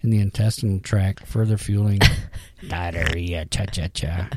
in 0.02 0.10
the 0.10 0.20
intestinal 0.20 0.80
tract, 0.80 1.26
further 1.26 1.58
fueling 1.58 2.00
diarrhea. 2.68 3.46
Cha 3.46 3.66
cha 3.66 3.88
cha. 3.94 4.30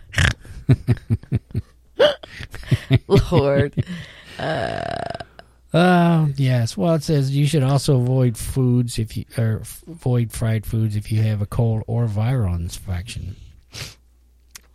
Lord. 3.31 3.85
Oh 5.73 6.29
yes. 6.37 6.77
Well, 6.77 6.95
it 6.95 7.03
says 7.05 7.35
you 7.35 7.47
should 7.47 7.63
also 7.63 8.01
avoid 8.01 8.37
foods 8.37 8.99
if 8.99 9.17
you 9.17 9.25
or 9.39 9.61
f- 9.61 9.83
avoid 9.87 10.33
fried 10.33 10.67
foods 10.67 10.97
if 10.97 11.13
you 11.13 11.23
have 11.23 11.41
a 11.43 11.47
cold 11.47 11.85
or 11.87 12.07
viral 12.07 12.57
infection. 12.57 13.37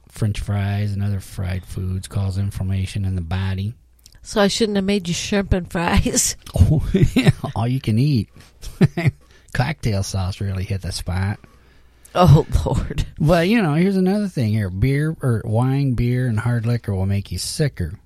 French 0.08 0.40
fries 0.40 0.94
and 0.94 1.04
other 1.04 1.20
fried 1.20 1.66
foods 1.66 2.08
cause 2.08 2.38
inflammation 2.38 3.04
in 3.04 3.16
the 3.16 3.22
body. 3.22 3.74
So 4.22 4.40
I 4.40 4.48
shouldn't 4.48 4.78
have 4.78 4.86
made 4.86 5.08
you 5.10 5.14
shrimp 5.14 5.54
and 5.54 5.70
fries. 5.70 6.36
Oh, 6.58 6.90
yeah, 7.14 7.32
all 7.54 7.68
you 7.68 7.82
can 7.82 8.00
eat. 8.00 8.30
Cocktail 9.54 10.04
sauce 10.04 10.40
really 10.40 10.64
hit 10.64 10.82
the 10.82 10.94
spot. 10.94 11.38
Oh, 12.16 12.46
Lord. 12.66 13.06
But 13.20 13.50
you 13.50 13.62
know, 13.62 13.74
here's 13.74 13.98
another 13.98 14.30
thing 14.30 14.54
here: 14.54 14.70
beer 14.70 15.16
or 15.22 15.42
wine, 15.44 15.96
beer, 15.96 16.28
and 16.28 16.40
hard 16.40 16.66
liquor 16.66 16.96
will 16.96 17.06
make 17.06 17.30
you 17.34 17.38
sicker. 17.38 18.00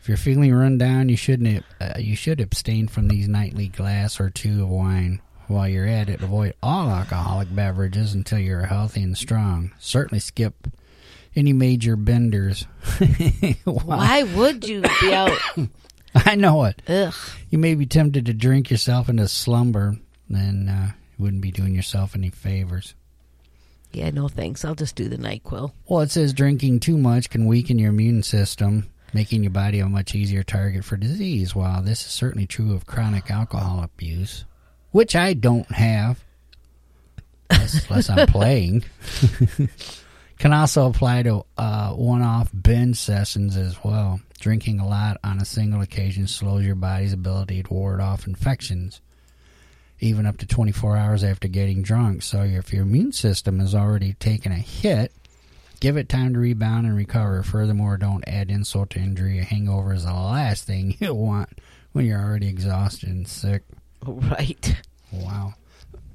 If 0.00 0.08
you're 0.08 0.16
feeling 0.16 0.54
run 0.54 0.78
down, 0.78 1.08
you 1.08 1.16
shouldn't. 1.16 1.64
Uh, 1.80 1.94
you 1.98 2.16
should 2.16 2.40
abstain 2.40 2.88
from 2.88 3.08
these 3.08 3.28
nightly 3.28 3.68
glass 3.68 4.18
or 4.18 4.30
two 4.30 4.62
of 4.62 4.68
wine. 4.70 5.20
While 5.46 5.68
you're 5.68 5.86
at 5.86 6.08
it, 6.08 6.22
avoid 6.22 6.54
all 6.62 6.88
alcoholic 6.90 7.54
beverages 7.54 8.14
until 8.14 8.38
you're 8.38 8.66
healthy 8.66 9.02
and 9.02 9.18
strong. 9.18 9.72
Certainly 9.78 10.20
skip 10.20 10.68
any 11.34 11.52
major 11.52 11.96
benders. 11.96 12.66
Why? 13.64 13.82
Why 13.96 14.22
would 14.22 14.66
you 14.66 14.82
be 15.00 15.12
out? 15.12 15.38
I 16.14 16.34
know 16.34 16.64
it. 16.64 16.80
Ugh. 16.88 17.14
You 17.50 17.58
may 17.58 17.74
be 17.74 17.86
tempted 17.86 18.26
to 18.26 18.34
drink 18.34 18.70
yourself 18.70 19.08
into 19.08 19.28
slumber, 19.28 19.96
then 20.28 20.68
uh, 20.68 20.92
you 21.18 21.24
wouldn't 21.24 21.42
be 21.42 21.50
doing 21.52 21.74
yourself 21.74 22.14
any 22.14 22.30
favors. 22.30 22.94
Yeah, 23.92 24.10
no 24.10 24.28
thanks. 24.28 24.64
I'll 24.64 24.74
just 24.74 24.94
do 24.94 25.08
the 25.08 25.16
NyQuil. 25.18 25.72
Well, 25.88 26.00
it 26.00 26.10
says 26.10 26.32
drinking 26.32 26.80
too 26.80 26.96
much 26.96 27.28
can 27.28 27.46
weaken 27.46 27.78
your 27.78 27.90
immune 27.90 28.22
system, 28.22 28.88
making 29.12 29.42
your 29.42 29.50
body 29.50 29.80
a 29.80 29.88
much 29.88 30.14
easier 30.14 30.42
target 30.42 30.84
for 30.84 30.96
disease. 30.96 31.54
While 31.54 31.82
this 31.82 32.00
is 32.00 32.12
certainly 32.12 32.46
true 32.46 32.74
of 32.74 32.86
chronic 32.86 33.30
alcohol 33.30 33.82
abuse, 33.82 34.44
which 34.90 35.14
I 35.14 35.34
don't 35.34 35.70
have, 35.72 36.22
unless, 37.50 38.10
I'm 38.10 38.26
playing. 38.26 38.84
Can 40.38 40.54
also 40.54 40.88
apply 40.88 41.24
to 41.24 41.44
uh, 41.58 41.92
one-off 41.92 42.50
binge 42.58 42.96
sessions 42.96 43.58
as 43.58 43.82
well. 43.84 44.20
Drinking 44.38 44.80
a 44.80 44.88
lot 44.88 45.18
on 45.22 45.38
a 45.38 45.44
single 45.44 45.82
occasion 45.82 46.26
slows 46.26 46.64
your 46.64 46.76
body's 46.76 47.12
ability 47.12 47.62
to 47.62 47.74
ward 47.74 48.00
off 48.00 48.26
infections, 48.26 49.02
even 49.98 50.24
up 50.24 50.38
to 50.38 50.46
24 50.46 50.96
hours 50.96 51.22
after 51.22 51.46
getting 51.46 51.82
drunk. 51.82 52.22
So 52.22 52.42
if 52.42 52.72
your 52.72 52.84
immune 52.84 53.12
system 53.12 53.58
has 53.58 53.74
already 53.74 54.14
taken 54.14 54.50
a 54.50 54.56
hit, 54.56 55.12
give 55.80 55.96
it 55.96 56.08
time 56.08 56.34
to 56.34 56.38
rebound 56.40 56.86
and 56.86 56.96
recover. 56.96 57.42
Furthermore, 57.42 57.96
don't 57.96 58.24
add 58.26 58.50
insult 58.50 58.90
to 58.90 58.98
injury. 59.00 59.38
A 59.38 59.44
hangover 59.44 59.92
is 59.92 60.04
the 60.04 60.12
last 60.12 60.64
thing 60.64 60.96
you 61.00 61.14
want 61.14 61.48
when 61.92 62.04
you're 62.06 62.20
already 62.20 62.48
exhausted 62.48 63.08
and 63.08 63.26
sick. 63.28 63.62
Right. 64.06 64.76
Wow. 65.12 65.54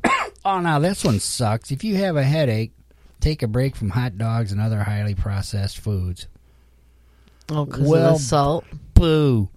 oh, 0.46 0.60
now 0.60 0.80
this 0.80 1.04
one 1.04 1.20
sucks. 1.20 1.70
If 1.70 1.84
you 1.84 1.98
have 1.98 2.16
a 2.16 2.24
headache, 2.24 2.72
take 3.20 3.44
a 3.44 3.48
break 3.48 3.76
from 3.76 3.92
hot 3.92 4.18
dogs 4.18 4.52
and 4.52 4.60
other 4.60 4.84
highly 4.84 5.14
processed 5.14 5.78
foods. 5.78 6.26
Oh, 7.50 7.66
because 7.66 7.88
Well, 7.88 8.14
of 8.14 8.18
the 8.18 8.24
salt. 8.24 8.66
Boo. 8.96 9.50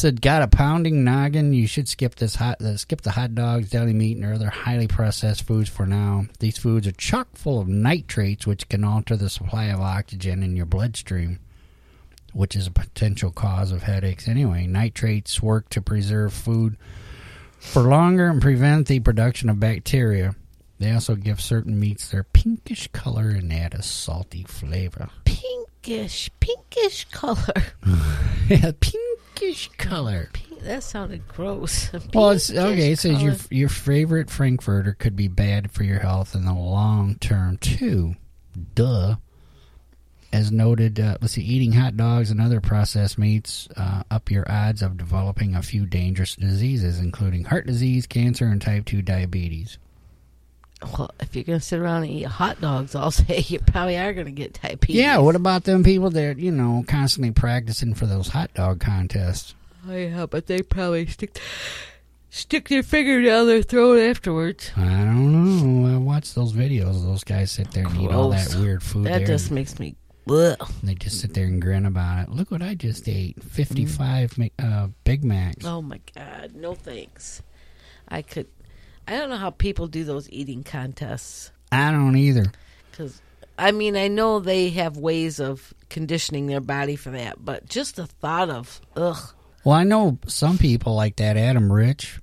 Said 0.00 0.22
got 0.22 0.40
a 0.40 0.48
pounding 0.48 1.04
noggin. 1.04 1.52
You 1.52 1.66
should 1.66 1.86
skip 1.86 2.14
this 2.14 2.36
hot 2.36 2.62
uh, 2.62 2.78
skip 2.78 3.02
the 3.02 3.10
hot 3.10 3.34
dogs, 3.34 3.68
deli 3.68 3.92
meat, 3.92 4.16
and 4.16 4.24
other 4.24 4.48
highly 4.48 4.88
processed 4.88 5.42
foods 5.42 5.68
for 5.68 5.84
now. 5.84 6.24
These 6.38 6.56
foods 6.56 6.86
are 6.86 6.92
chock 6.92 7.36
full 7.36 7.60
of 7.60 7.68
nitrates, 7.68 8.46
which 8.46 8.66
can 8.70 8.82
alter 8.82 9.14
the 9.14 9.28
supply 9.28 9.66
of 9.66 9.80
oxygen 9.80 10.42
in 10.42 10.56
your 10.56 10.64
bloodstream, 10.64 11.38
which 12.32 12.56
is 12.56 12.66
a 12.66 12.70
potential 12.70 13.30
cause 13.30 13.72
of 13.72 13.82
headaches. 13.82 14.26
Anyway, 14.26 14.66
nitrates 14.66 15.42
work 15.42 15.68
to 15.68 15.82
preserve 15.82 16.32
food 16.32 16.78
for 17.58 17.82
longer 17.82 18.28
and 18.28 18.40
prevent 18.40 18.86
the 18.86 19.00
production 19.00 19.50
of 19.50 19.60
bacteria. 19.60 20.34
They 20.78 20.92
also 20.92 21.14
give 21.14 21.42
certain 21.42 21.78
meats 21.78 22.08
their 22.08 22.24
pinkish 22.24 22.88
color 22.94 23.28
and 23.28 23.52
add 23.52 23.74
a 23.74 23.82
salty 23.82 24.44
flavor. 24.44 25.10
Pinkish, 25.26 26.30
pinkish 26.40 27.04
color. 27.10 27.64
yeah, 28.48 28.72
pinkish 29.40 29.70
color. 29.78 30.30
Pink, 30.32 30.60
that 30.62 30.82
sounded 30.82 31.26
gross. 31.28 31.90
Well, 32.14 32.30
it's 32.30 32.50
okay. 32.50 32.92
It 32.92 32.98
says 32.98 33.22
your 33.22 33.36
your 33.50 33.68
favorite 33.68 34.30
Frankfurter 34.30 34.94
could 34.94 35.16
be 35.16 35.28
bad 35.28 35.70
for 35.70 35.84
your 35.84 36.00
health 36.00 36.34
in 36.34 36.44
the 36.44 36.54
long 36.54 37.16
term 37.16 37.56
too. 37.58 38.14
Duh. 38.74 39.16
As 40.32 40.52
noted, 40.52 41.00
uh, 41.00 41.16
let's 41.20 41.32
see, 41.32 41.42
eating 41.42 41.72
hot 41.72 41.96
dogs 41.96 42.30
and 42.30 42.40
other 42.40 42.60
processed 42.60 43.18
meats 43.18 43.68
uh, 43.76 44.04
up 44.12 44.30
your 44.30 44.48
odds 44.48 44.80
of 44.80 44.96
developing 44.96 45.56
a 45.56 45.62
few 45.62 45.86
dangerous 45.86 46.36
diseases, 46.36 47.00
including 47.00 47.44
heart 47.44 47.66
disease, 47.66 48.06
cancer, 48.06 48.46
and 48.46 48.62
type 48.62 48.84
two 48.84 49.02
diabetes. 49.02 49.78
Well, 50.82 51.10
if 51.20 51.34
you're 51.34 51.44
gonna 51.44 51.60
sit 51.60 51.78
around 51.78 52.04
and 52.04 52.12
eat 52.12 52.26
hot 52.26 52.60
dogs 52.60 52.94
all 52.94 53.10
day, 53.28 53.44
you 53.46 53.58
probably 53.60 53.98
are 53.98 54.12
gonna 54.12 54.30
get 54.30 54.60
diabetes. 54.60 54.96
Yeah, 54.96 55.18
what 55.18 55.36
about 55.36 55.64
them 55.64 55.84
people 55.84 56.10
that 56.10 56.38
you 56.38 56.50
know 56.50 56.84
constantly 56.86 57.30
practicing 57.32 57.94
for 57.94 58.06
those 58.06 58.28
hot 58.28 58.52
dog 58.54 58.80
contests? 58.80 59.54
Oh, 59.88 59.94
yeah, 59.96 60.26
but 60.26 60.46
they 60.46 60.62
probably 60.62 61.06
stick 61.06 61.40
stick 62.30 62.68
their 62.68 62.82
finger 62.82 63.22
down 63.22 63.46
their 63.46 63.62
throat 63.62 63.98
afterwards. 63.98 64.70
I 64.76 64.84
don't 64.84 65.82
know. 65.82 65.94
I 65.94 65.98
watch 65.98 66.34
those 66.34 66.52
videos. 66.52 67.02
Those 67.04 67.24
guys 67.24 67.50
sit 67.50 67.70
there 67.72 67.86
and 67.86 67.96
eat 67.98 68.10
all 68.10 68.30
that 68.30 68.54
weird 68.54 68.82
food. 68.82 69.06
That 69.06 69.18
there. 69.18 69.26
just 69.26 69.50
makes 69.50 69.78
me. 69.78 69.96
Ugh. 70.28 70.56
They 70.82 70.94
just 70.94 71.20
sit 71.20 71.34
there 71.34 71.46
and 71.46 71.60
grin 71.60 71.86
about 71.86 72.24
it. 72.24 72.30
Look 72.30 72.50
what 72.50 72.62
I 72.62 72.74
just 72.74 73.08
ate. 73.08 73.42
55 73.42 74.38
Mc- 74.38 74.52
uh, 74.58 74.88
Big 75.04 75.24
Macs. 75.24 75.64
Oh 75.64 75.82
my 75.82 76.00
god, 76.14 76.54
no 76.54 76.74
thanks. 76.74 77.42
I 78.08 78.22
could. 78.22 78.48
I 79.10 79.18
don't 79.18 79.28
know 79.28 79.36
how 79.36 79.50
people 79.50 79.88
do 79.88 80.04
those 80.04 80.30
eating 80.30 80.62
contests. 80.62 81.50
I 81.72 81.90
don't 81.90 82.16
either. 82.16 82.52
Because, 82.90 83.20
I 83.58 83.72
mean, 83.72 83.96
I 83.96 84.08
know 84.08 84.38
they 84.40 84.70
have 84.70 84.96
ways 84.96 85.40
of 85.40 85.74
conditioning 85.88 86.46
their 86.46 86.60
body 86.60 86.94
for 86.96 87.10
that, 87.10 87.44
but 87.44 87.68
just 87.68 87.96
the 87.96 88.06
thought 88.06 88.48
of, 88.50 88.80
ugh. 88.96 89.34
Well, 89.64 89.74
I 89.76 89.82
know 89.84 90.18
some 90.26 90.58
people 90.58 90.94
like 90.94 91.16
that 91.16 91.36
Adam 91.36 91.70
Rich. 91.72 92.20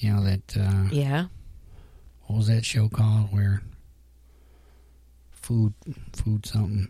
You 0.00 0.14
know, 0.14 0.24
that, 0.24 0.56
uh, 0.56 0.88
Yeah. 0.90 1.26
what 2.26 2.38
was 2.38 2.46
that 2.48 2.64
show 2.64 2.88
called 2.88 3.30
where 3.32 3.62
food, 5.30 5.74
food 6.12 6.46
something. 6.46 6.88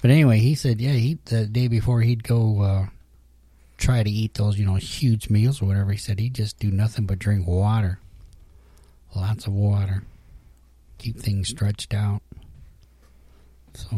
But 0.00 0.10
anyway, 0.10 0.38
he 0.38 0.54
said, 0.54 0.80
yeah, 0.80 0.92
he, 0.92 1.18
the 1.26 1.46
day 1.46 1.68
before 1.68 2.00
he'd 2.02 2.22
go, 2.24 2.60
uh, 2.62 2.86
try 3.78 4.02
to 4.02 4.10
eat 4.10 4.34
those, 4.34 4.58
you 4.58 4.64
know, 4.66 4.74
huge 4.76 5.28
meals 5.30 5.60
or 5.60 5.66
whatever. 5.66 5.92
He 5.92 5.98
said 5.98 6.18
he'd 6.18 6.34
just 6.34 6.58
do 6.58 6.70
nothing 6.70 7.06
but 7.06 7.18
drink 7.18 7.46
water. 7.46 7.98
Lots 9.14 9.46
of 9.46 9.52
water. 9.52 10.02
Keep 10.98 11.18
things 11.18 11.48
stretched 11.48 11.94
out. 11.94 12.22
So 13.74 13.96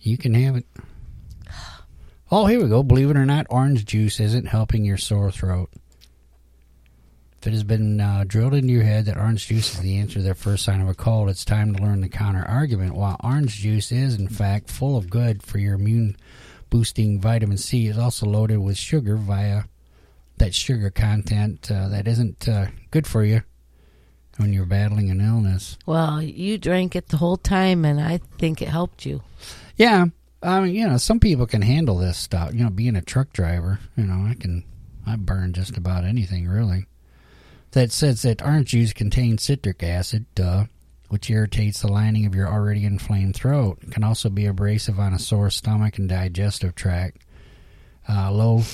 you 0.00 0.16
can 0.16 0.34
have 0.34 0.56
it. 0.56 0.66
Oh, 2.30 2.46
here 2.46 2.62
we 2.62 2.68
go. 2.68 2.82
Believe 2.82 3.10
it 3.10 3.16
or 3.16 3.26
not, 3.26 3.46
orange 3.50 3.84
juice 3.84 4.18
isn't 4.18 4.46
helping 4.46 4.84
your 4.84 4.96
sore 4.96 5.30
throat. 5.30 5.70
If 7.38 7.48
it 7.48 7.52
has 7.52 7.64
been 7.64 8.00
uh, 8.00 8.24
drilled 8.26 8.54
into 8.54 8.72
your 8.72 8.84
head 8.84 9.06
that 9.06 9.16
orange 9.16 9.48
juice 9.48 9.74
is 9.74 9.80
the 9.80 9.98
answer 9.98 10.14
to 10.14 10.22
the 10.22 10.34
first 10.34 10.64
sign 10.64 10.80
of 10.80 10.88
a 10.88 10.94
cold, 10.94 11.28
it's 11.28 11.44
time 11.44 11.74
to 11.74 11.82
learn 11.82 12.00
the 12.00 12.08
counter 12.08 12.44
argument. 12.44 12.94
While 12.94 13.16
orange 13.22 13.56
juice 13.56 13.90
is, 13.90 14.14
in 14.14 14.28
fact, 14.28 14.70
full 14.70 14.96
of 14.96 15.10
good 15.10 15.42
for 15.42 15.58
your 15.58 15.74
immune 15.74 16.16
boosting 16.70 17.20
vitamin 17.20 17.58
C, 17.58 17.88
it's 17.88 17.98
also 17.98 18.26
loaded 18.26 18.60
with 18.60 18.78
sugar 18.78 19.16
via 19.16 19.64
that 20.42 20.54
sugar 20.54 20.90
content 20.90 21.70
uh, 21.70 21.86
that 21.88 22.08
isn't 22.08 22.48
uh, 22.48 22.66
good 22.90 23.06
for 23.06 23.24
you 23.24 23.42
when 24.38 24.52
you're 24.52 24.66
battling 24.66 25.08
an 25.08 25.20
illness. 25.20 25.78
Well, 25.86 26.20
you 26.20 26.58
drank 26.58 26.96
it 26.96 27.08
the 27.08 27.18
whole 27.18 27.36
time, 27.36 27.84
and 27.84 28.00
I 28.00 28.18
think 28.38 28.60
it 28.60 28.66
helped 28.66 29.06
you. 29.06 29.22
Yeah, 29.76 30.06
I 30.42 30.60
mean, 30.60 30.74
you 30.74 30.88
know, 30.88 30.96
some 30.96 31.20
people 31.20 31.46
can 31.46 31.62
handle 31.62 31.96
this 31.96 32.18
stuff. 32.18 32.52
You 32.54 32.64
know, 32.64 32.70
being 32.70 32.96
a 32.96 33.02
truck 33.02 33.32
driver, 33.32 33.78
you 33.96 34.02
know, 34.02 34.28
I 34.28 34.34
can, 34.34 34.64
I 35.06 35.14
burn 35.14 35.52
just 35.52 35.76
about 35.76 36.04
anything 36.04 36.48
really. 36.48 36.86
That 37.70 37.92
says 37.92 38.22
that 38.22 38.42
orange 38.42 38.70
juice 38.70 38.92
contains 38.92 39.44
citric 39.44 39.80
acid, 39.84 40.26
duh, 40.34 40.64
which 41.08 41.30
irritates 41.30 41.82
the 41.82 41.92
lining 41.92 42.26
of 42.26 42.34
your 42.34 42.48
already 42.48 42.84
inflamed 42.84 43.36
throat. 43.36 43.78
It 43.82 43.92
can 43.92 44.02
also 44.02 44.28
be 44.28 44.46
abrasive 44.46 44.98
on 44.98 45.14
a 45.14 45.20
sore 45.20 45.50
stomach 45.50 45.98
and 45.98 46.08
digestive 46.08 46.74
tract. 46.74 47.24
Uh, 48.08 48.32
low 48.32 48.64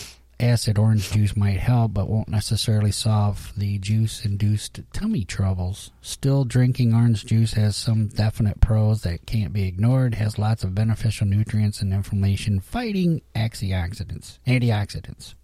acid 0.40 0.78
orange 0.78 1.10
juice 1.10 1.36
might 1.36 1.58
help, 1.58 1.94
but 1.94 2.08
won't 2.08 2.28
necessarily 2.28 2.92
solve 2.92 3.52
the 3.56 3.78
juice 3.78 4.24
induced 4.24 4.80
tummy 4.92 5.24
troubles. 5.24 5.90
Still, 6.00 6.44
drinking 6.44 6.94
orange 6.94 7.24
juice 7.26 7.54
has 7.54 7.76
some 7.76 8.08
definite 8.08 8.60
pros 8.60 9.02
that 9.02 9.26
can't 9.26 9.52
be 9.52 9.66
ignored, 9.66 10.14
has 10.14 10.38
lots 10.38 10.64
of 10.64 10.74
beneficial 10.74 11.26
nutrients 11.26 11.80
and 11.80 11.92
inflammation 11.92 12.60
fighting 12.60 13.22
antioxidants. 13.34 14.38
Antioxidants. 14.46 15.34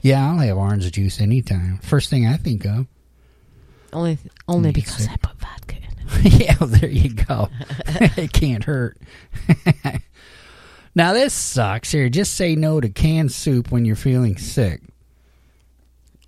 Yeah, 0.00 0.30
I'll 0.30 0.38
have 0.38 0.56
orange 0.56 0.90
juice 0.92 1.20
anytime. 1.20 1.78
First 1.78 2.10
thing 2.10 2.26
I 2.26 2.36
think 2.36 2.64
of. 2.64 2.86
Only, 3.92 4.18
only 4.48 4.72
because. 4.72 5.08
I 5.08 5.16
put 5.16 5.38
vodka 5.38 5.76
in 5.76 6.24
it. 6.24 6.40
yeah, 6.40 6.56
there 6.60 6.88
you 6.88 7.12
go. 7.14 7.48
it 7.88 8.32
can't 8.32 8.64
hurt. 8.64 8.98
now 10.94 11.12
this 11.12 11.32
sucks. 11.34 11.92
Here, 11.92 12.08
just 12.08 12.34
say 12.34 12.54
no 12.56 12.80
to 12.80 12.88
canned 12.88 13.32
soup 13.32 13.70
when 13.70 13.84
you're 13.84 13.96
feeling 13.96 14.36
sick. 14.36 14.82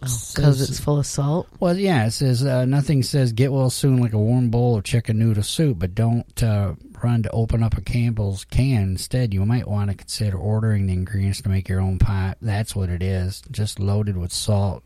Because 0.01 0.59
Says- 0.59 0.69
it's 0.69 0.81
full 0.81 0.99
of 0.99 1.07
salt. 1.07 1.47
Well, 1.61 1.77
yeah, 1.79 2.07
it 2.07 2.11
says 2.11 2.45
uh, 2.45 2.65
nothing 2.65 3.05
says 3.05 3.33
get 3.33 3.53
well 3.53 3.71
soon 3.71 3.99
like 4.01 4.13
a 4.13 4.19
warm 4.19 4.51
bowl 4.51 4.77
of 4.77 4.83
chicken 4.83 5.19
noodle 5.19 5.45
soup, 5.45 5.79
but 5.79 5.95
don't 5.95 6.43
uh, 6.43 6.75
run 7.05 7.23
to 7.23 7.31
open 7.31 7.63
up 7.63 7.77
a 7.77 7.81
Campbell's 7.81 8.45
can. 8.45 8.83
Instead, 8.83 9.33
you 9.33 9.47
might 9.47 9.69
want 9.69 9.91
to 9.91 9.97
consider 9.97 10.37
ordering 10.37 10.87
the 10.89 10.93
ingredients 10.93 11.41
to 11.43 11.49
make 11.49 11.69
your 11.69 11.81
own 11.81 12.01
pot. 12.01 12.37
That's 12.43 12.75
what 12.75 12.89
it 12.89 13.01
is, 13.01 13.43
just 13.53 13.79
loaded 13.79 14.17
with 14.17 14.33
salt. 14.33 14.83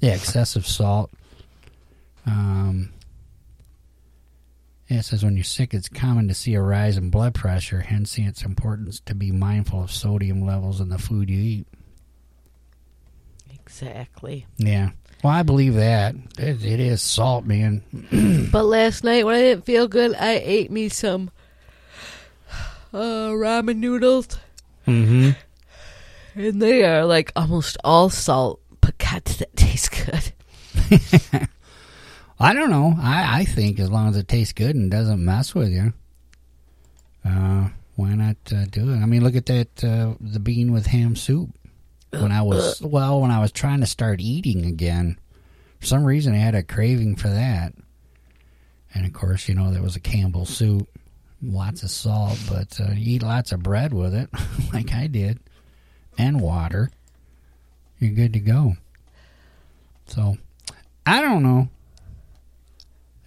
Yeah, 0.00 0.14
excessive 0.14 0.66
salt. 0.66 1.10
Um, 2.24 2.90
yeah, 4.88 4.98
it 4.98 5.04
says 5.04 5.24
when 5.24 5.36
you're 5.36 5.44
sick, 5.44 5.74
it's 5.74 5.88
common 5.88 6.28
to 6.28 6.34
see 6.34 6.54
a 6.54 6.60
rise 6.62 6.96
in 6.96 7.10
blood 7.10 7.34
pressure. 7.34 7.80
Hence, 7.80 8.18
it's 8.18 8.42
importance 8.42 9.00
to 9.06 9.14
be 9.14 9.32
mindful 9.32 9.82
of 9.82 9.90
sodium 9.90 10.44
levels 10.46 10.80
in 10.80 10.88
the 10.90 10.98
food 10.98 11.28
you 11.28 11.38
eat. 11.38 11.66
Exactly. 13.52 14.46
Yeah. 14.58 14.90
Well, 15.24 15.32
I 15.32 15.42
believe 15.42 15.74
that. 15.74 16.14
It, 16.38 16.64
it 16.64 16.78
is 16.80 17.02
salt, 17.02 17.44
man. 17.44 17.82
But 18.52 18.64
last 18.64 19.02
night 19.02 19.26
when 19.26 19.34
I 19.34 19.40
didn't 19.40 19.64
feel 19.64 19.88
good, 19.88 20.14
I 20.14 20.40
ate 20.42 20.70
me 20.70 20.88
some 20.88 21.30
uh, 22.92 23.30
ramen 23.32 23.76
noodles, 23.78 24.28
Mm-hmm. 24.86 25.30
and 26.40 26.62
they 26.62 26.84
are 26.84 27.04
like 27.04 27.32
almost 27.34 27.76
all 27.82 28.08
salt. 28.08 28.60
But 28.80 28.96
God, 28.98 29.24
does 29.24 29.38
that 29.38 29.56
taste 29.56 29.90
good? 29.90 31.48
I 32.38 32.52
don't 32.52 32.70
know. 32.70 32.94
I, 33.00 33.40
I 33.40 33.44
think 33.44 33.78
as 33.78 33.90
long 33.90 34.08
as 34.10 34.16
it 34.16 34.28
tastes 34.28 34.52
good 34.52 34.76
and 34.76 34.90
doesn't 34.90 35.24
mess 35.24 35.54
with 35.54 35.70
you, 35.70 35.92
uh, 37.24 37.68
why 37.96 38.14
not 38.14 38.36
uh, 38.52 38.66
do 38.66 38.90
it? 38.92 38.96
I 38.98 39.06
mean, 39.06 39.24
look 39.24 39.36
at 39.36 39.46
that 39.46 39.82
uh, 39.82 40.14
the 40.20 40.38
bean 40.38 40.72
with 40.72 40.86
ham 40.86 41.16
soup. 41.16 41.50
When 42.10 42.32
I 42.32 42.42
was 42.42 42.80
well, 42.80 43.20
when 43.20 43.30
I 43.30 43.40
was 43.40 43.52
trying 43.52 43.80
to 43.80 43.86
start 43.86 44.20
eating 44.20 44.64
again, 44.64 45.18
for 45.80 45.86
some 45.86 46.04
reason 46.04 46.34
I 46.34 46.38
had 46.38 46.54
a 46.54 46.62
craving 46.62 47.16
for 47.16 47.28
that, 47.28 47.74
And 48.94 49.04
of 49.06 49.12
course, 49.12 49.48
you 49.48 49.54
know, 49.54 49.70
there 49.70 49.82
was 49.82 49.96
a 49.96 50.00
Campbell 50.00 50.46
soup, 50.46 50.88
lots 51.42 51.82
of 51.82 51.90
salt, 51.90 52.38
but 52.48 52.78
uh, 52.80 52.92
you 52.92 53.16
eat 53.16 53.22
lots 53.22 53.52
of 53.52 53.62
bread 53.62 53.92
with 53.92 54.14
it, 54.14 54.30
like 54.72 54.92
I 54.92 55.06
did, 55.08 55.40
and 56.16 56.40
water. 56.40 56.90
You're 57.98 58.14
good 58.14 58.32
to 58.34 58.40
go. 58.40 58.76
So, 60.06 60.36
I 61.04 61.20
don't 61.22 61.42
know. 61.42 61.68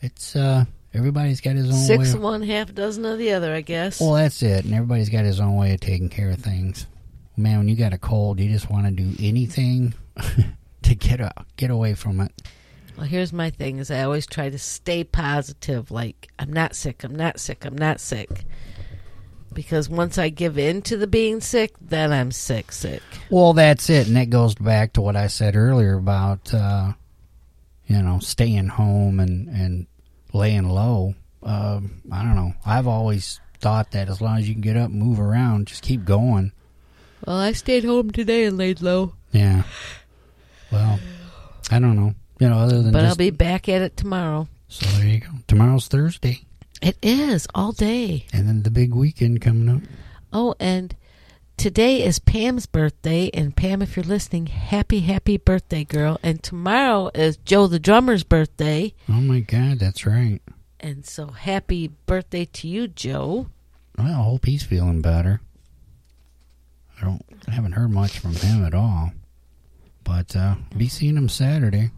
It's, 0.02 0.36
uh, 0.36 0.66
everybody's 0.94 1.42
got 1.42 1.56
his 1.56 1.70
own 1.70 1.76
Six 1.76 2.10
way. 2.10 2.18
of 2.18 2.22
one, 2.22 2.42
half 2.42 2.74
dozen 2.74 3.06
of 3.06 3.18
the 3.18 3.34
other, 3.34 3.54
I 3.54 3.62
guess. 3.62 4.00
Well, 4.00 4.14
that's 4.14 4.42
it. 4.42 4.66
And 4.66 4.74
everybody's 4.74 5.10
got 5.10 5.26
his 5.26 5.40
own 5.40 5.56
way 5.56 5.74
of 5.74 5.80
taking 5.80 6.10
care 6.10 6.30
of 6.30 6.38
things. 6.40 6.88
Man, 7.38 7.60
when 7.60 7.68
you 7.68 7.76
got 7.76 7.94
a 7.94 7.98
cold, 7.98 8.40
you 8.40 8.50
just 8.50 8.70
want 8.70 8.86
to 8.86 8.92
do 8.92 9.14
anything 9.24 9.94
to 10.84 10.96
get 10.96 11.20
a, 11.22 11.32
get 11.58 11.70
away 11.70 11.94
from 11.94 12.20
it. 12.22 12.32
Well, 12.98 13.08
here's 13.08 13.32
my 13.32 13.50
thing: 13.50 13.78
is 13.78 13.90
I 13.92 14.04
always 14.04 14.28
try 14.28 14.50
to 14.50 14.58
stay 14.58 15.06
positive. 15.06 15.90
Like 15.90 16.30
I'm 16.38 16.52
not 16.52 16.76
sick. 16.76 17.06
I'm 17.06 17.16
not 17.16 17.40
sick. 17.40 17.64
I'm 17.64 17.78
not 17.78 18.02
sick. 18.02 18.44
Because 19.54 19.88
once 19.88 20.18
I 20.18 20.28
give 20.28 20.58
in 20.58 20.82
to 20.84 20.98
the 20.98 21.08
being 21.08 21.40
sick, 21.40 21.72
then 21.80 22.12
I'm 22.12 22.32
sick. 22.32 22.74
Sick. 22.74 23.02
Well, 23.30 23.54
that's 23.54 23.90
it, 23.90 24.08
and 24.08 24.18
that 24.18 24.30
goes 24.30 24.54
back 24.54 24.94
to 24.94 25.02
what 25.02 25.16
I 25.16 25.28
said 25.28 25.56
earlier 25.56 25.96
about 25.98 26.54
uh, 26.54 26.92
you 27.88 28.02
know 28.02 28.20
staying 28.20 28.68
home 28.68 29.22
and 29.22 29.48
and 29.48 29.88
laying 30.34 30.68
low. 30.70 31.16
Um, 31.44 32.02
I 32.12 32.24
don't 32.24 32.36
know. 32.36 32.54
I've 32.66 32.88
always 32.88 33.40
thought 33.60 33.92
that 33.92 34.10
as 34.10 34.22
long 34.22 34.38
as 34.38 34.48
you 34.48 34.54
can 34.56 34.62
get 34.62 34.78
up, 34.78 34.90
and 34.90 35.00
move 35.00 35.20
around, 35.20 35.68
just 35.68 35.84
keep 35.84 36.06
going. 36.06 36.52
Well, 37.26 37.38
I 37.38 37.52
stayed 37.52 37.84
home 37.84 38.12
today 38.12 38.46
and 38.46 38.58
laid 38.58 38.82
low, 38.82 39.14
Yeah. 39.32 39.64
Well, 40.72 41.00
I 41.72 41.80
don't 41.80 41.96
know. 41.96 42.14
You 42.40 42.48
know, 42.50 42.58
other 42.60 42.82
than 42.82 42.92
but 42.94 43.00
just, 43.02 43.10
I'll 43.12 43.16
be 43.18 43.32
back 43.32 43.68
at 43.68 43.82
it 43.82 43.98
tomorrow. 43.98 44.48
so 44.70 44.86
there 44.98 45.08
you 45.08 45.20
go. 45.20 45.28
Tomorrow's 45.48 45.88
Thursday, 45.88 46.42
It 46.82 46.98
is 47.02 47.48
all 47.54 47.72
day. 47.74 48.26
and 48.32 48.48
then 48.48 48.64
the 48.64 48.72
big 48.72 48.94
weekend 48.94 49.42
coming 49.42 49.68
up. 49.68 49.82
Oh, 50.32 50.56
and 50.60 50.96
today 51.60 52.04
is 52.04 52.20
Pam's 52.20 52.66
birthday. 52.66 53.30
And 53.34 53.54
Pam, 53.56 53.82
if 53.82 53.98
you're 53.98 54.06
listening, 54.06 54.48
happy, 54.48 55.02
happy 55.02 55.36
birthday, 55.36 55.84
girl. 55.84 56.18
And 56.24 56.42
tomorrow 56.42 57.12
is 57.14 57.36
Joe 57.38 57.68
the 57.68 57.80
drummer's 57.80 58.24
birthday. 58.24 58.94
Oh 59.10 59.22
my 59.22 59.42
God, 59.42 59.80
that's 59.80 60.06
right. 60.06 60.40
And 60.80 61.06
so 61.06 61.28
happy 61.28 61.90
birthday 62.06 62.46
to 62.46 62.68
you, 62.70 62.88
Joe. 62.88 63.48
Well, 63.98 64.08
I 64.08 64.24
hope 64.24 64.46
he's 64.46 64.64
feeling 64.64 65.02
better. 65.02 65.42
I 67.00 67.06
don't 67.06 67.26
I 67.48 67.52
haven't 67.52 67.74
heard 67.74 67.92
much 67.92 68.20
from 68.20 68.36
him 68.36 68.64
at 68.66 68.74
all. 68.74 69.12
But 70.06 70.36
uh 70.36 70.56
be 70.76 70.88
seeing 70.88 71.18
him 71.18 71.28
Saturday. 71.28 71.92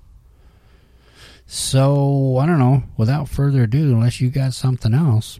So 1.46 2.38
I 2.38 2.48
don't 2.48 2.60
know, 2.60 2.84
without 2.98 3.30
further 3.30 3.64
ado, 3.64 3.92
unless 3.92 4.20
you 4.20 4.32
got 4.32 4.56
something 4.56 4.96
else. 4.96 5.40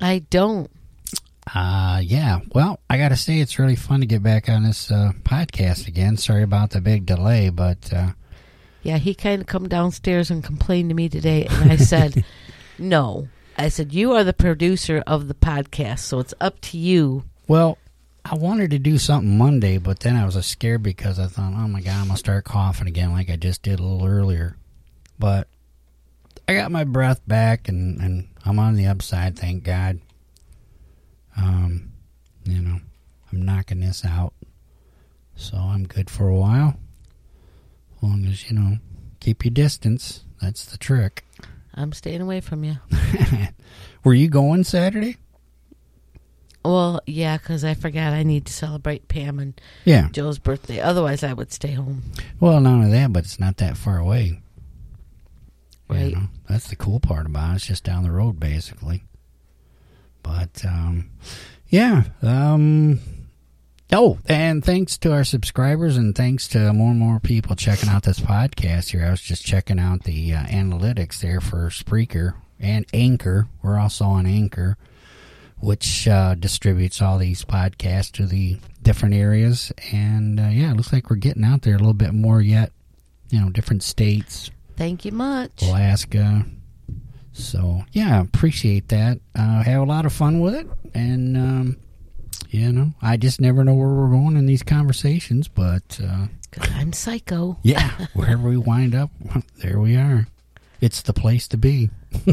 I 0.00 0.18
don't. 0.28 0.70
Uh 1.52 2.00
yeah. 2.02 2.40
Well, 2.54 2.80
I 2.88 2.96
gotta 2.96 3.16
say 3.16 3.40
it's 3.40 3.58
really 3.58 3.76
fun 3.76 4.00
to 4.00 4.06
get 4.06 4.22
back 4.22 4.48
on 4.48 4.64
this 4.64 4.90
uh 4.90 5.12
podcast 5.22 5.86
again. 5.88 6.16
Sorry 6.16 6.42
about 6.42 6.70
the 6.70 6.80
big 6.80 7.06
delay, 7.06 7.50
but 7.50 7.92
uh 7.92 8.12
Yeah, 8.82 8.98
he 8.98 9.14
kind 9.14 9.40
of 9.40 9.46
come 9.46 9.68
downstairs 9.68 10.30
and 10.30 10.42
complained 10.42 10.90
to 10.90 10.94
me 10.94 11.08
today, 11.08 11.46
and 11.48 11.70
I 11.70 11.76
said, 11.76 12.24
"No." 12.78 13.28
I 13.56 13.68
said, 13.68 13.92
"You 13.92 14.12
are 14.12 14.24
the 14.24 14.32
producer 14.32 15.02
of 15.06 15.28
the 15.28 15.34
podcast, 15.34 16.00
so 16.00 16.18
it's 16.18 16.34
up 16.40 16.60
to 16.62 16.78
you." 16.78 17.24
well 17.46 17.76
I 18.24 18.36
wanted 18.36 18.70
to 18.70 18.78
do 18.78 18.96
something 18.96 19.36
Monday, 19.36 19.76
but 19.76 20.00
then 20.00 20.16
I 20.16 20.24
was 20.24 20.34
scared 20.46 20.82
because 20.82 21.18
I 21.18 21.26
thought, 21.26 21.52
oh 21.52 21.68
my 21.68 21.82
god, 21.82 22.00
I'm 22.00 22.06
gonna 22.06 22.16
start 22.16 22.44
coughing 22.44 22.88
again 22.88 23.12
like 23.12 23.28
I 23.28 23.36
just 23.36 23.62
did 23.62 23.78
a 23.80 23.82
little 23.82 24.06
earlier. 24.06 24.56
But 25.18 25.46
I 26.48 26.54
got 26.54 26.72
my 26.72 26.84
breath 26.84 27.20
back 27.26 27.68
and, 27.68 28.00
and 28.00 28.28
I'm 28.44 28.58
on 28.58 28.76
the 28.76 28.86
upside, 28.86 29.38
thank 29.38 29.62
God. 29.64 30.00
Um, 31.36 31.92
you 32.44 32.60
know, 32.60 32.78
I'm 33.32 33.42
knocking 33.42 33.80
this 33.80 34.04
out. 34.04 34.32
So 35.36 35.56
I'm 35.56 35.84
good 35.86 36.08
for 36.10 36.28
a 36.28 36.36
while. 36.36 36.76
As 37.96 38.02
long 38.02 38.24
as, 38.26 38.48
you 38.50 38.56
know, 38.56 38.78
keep 39.20 39.44
your 39.44 39.50
distance. 39.52 40.24
That's 40.40 40.64
the 40.66 40.78
trick. 40.78 41.24
I'm 41.74 41.92
staying 41.92 42.20
away 42.20 42.40
from 42.40 42.62
you. 42.62 42.76
Were 44.04 44.14
you 44.14 44.28
going 44.28 44.62
Saturday? 44.64 45.16
Well, 46.64 47.00
yeah, 47.06 47.36
because 47.36 47.64
I 47.64 47.74
forgot 47.74 48.12
I 48.12 48.22
need 48.22 48.46
to 48.46 48.52
celebrate 48.52 49.08
Pam 49.08 49.38
and 49.38 49.60
Yeah. 49.84 50.08
Joe's 50.12 50.38
birthday. 50.38 50.80
Otherwise, 50.80 51.22
I 51.24 51.32
would 51.32 51.52
stay 51.52 51.72
home. 51.72 52.02
Well, 52.40 52.60
not 52.60 52.74
only 52.74 52.90
that, 52.92 53.12
but 53.12 53.24
it's 53.24 53.40
not 53.40 53.56
that 53.58 53.76
far 53.76 53.98
away. 53.98 54.40
You 55.90 56.10
know, 56.16 56.28
that's 56.48 56.68
the 56.68 56.76
cool 56.76 56.98
part 56.98 57.26
about 57.26 57.52
it. 57.52 57.56
It's 57.56 57.66
just 57.66 57.84
down 57.84 58.02
the 58.02 58.10
road, 58.10 58.40
basically. 58.40 59.04
But 60.24 60.64
um, 60.64 61.10
yeah. 61.68 62.04
Um, 62.22 62.98
oh, 63.92 64.18
and 64.26 64.64
thanks 64.64 64.98
to 64.98 65.12
our 65.12 65.22
subscribers, 65.22 65.96
and 65.96 66.16
thanks 66.16 66.48
to 66.48 66.72
more 66.72 66.90
and 66.90 66.98
more 66.98 67.20
people 67.20 67.54
checking 67.54 67.88
out 67.88 68.02
this 68.02 68.18
podcast 68.18 68.90
here. 68.90 69.04
I 69.06 69.10
was 69.10 69.20
just 69.20 69.44
checking 69.44 69.78
out 69.78 70.02
the 70.02 70.34
uh, 70.34 70.44
analytics 70.46 71.20
there 71.20 71.40
for 71.40 71.68
Spreaker 71.68 72.34
and 72.58 72.86
Anchor. 72.92 73.46
We're 73.62 73.78
also 73.78 74.06
on 74.06 74.26
Anchor, 74.26 74.76
which 75.60 76.08
uh, 76.08 76.34
distributes 76.34 77.00
all 77.02 77.18
these 77.18 77.44
podcasts 77.44 78.10
to 78.12 78.26
the 78.26 78.58
different 78.82 79.14
areas. 79.14 79.70
And 79.92 80.40
uh, 80.40 80.48
yeah, 80.48 80.72
it 80.72 80.76
looks 80.76 80.92
like 80.92 81.10
we're 81.10 81.16
getting 81.16 81.44
out 81.44 81.62
there 81.62 81.74
a 81.74 81.78
little 81.78 81.92
bit 81.92 82.14
more 82.14 82.40
yet. 82.40 82.72
You 83.30 83.40
know, 83.40 83.50
different 83.50 83.82
states, 83.82 84.50
Thank 84.76 85.04
you 85.04 85.12
much. 85.12 85.62
Alaska. 85.62 86.44
So 87.34 87.82
yeah, 87.92 88.20
appreciate 88.20 88.88
that. 88.88 89.18
Uh, 89.34 89.62
have 89.62 89.82
a 89.82 89.84
lot 89.84 90.06
of 90.06 90.12
fun 90.12 90.40
with 90.40 90.54
it, 90.54 90.68
and 90.94 91.36
um, 91.36 91.76
you 92.48 92.72
know, 92.72 92.92
I 93.02 93.16
just 93.16 93.40
never 93.40 93.64
know 93.64 93.74
where 93.74 93.88
we're 93.88 94.10
going 94.10 94.36
in 94.36 94.46
these 94.46 94.62
conversations, 94.62 95.48
but 95.48 96.00
uh, 96.02 96.28
I'm 96.74 96.92
psycho. 96.92 97.58
yeah, 97.62 97.90
wherever 98.14 98.48
we 98.48 98.56
wind 98.56 98.94
up, 98.94 99.10
there 99.56 99.80
we 99.80 99.96
are. 99.96 100.28
It's 100.80 101.02
the 101.02 101.12
place 101.12 101.48
to 101.48 101.56
be. 101.56 101.90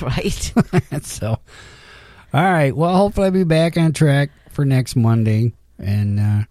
Right? 0.00 0.52
so, 1.02 1.38
all 2.32 2.42
right. 2.42 2.74
Well, 2.74 2.96
hopefully, 2.96 3.26
I'll 3.26 3.32
be 3.32 3.44
back 3.44 3.76
on 3.76 3.92
track 3.92 4.30
for 4.50 4.64
next 4.64 4.96
Monday 4.96 5.52
and 5.78 6.18
uh, 6.18 6.42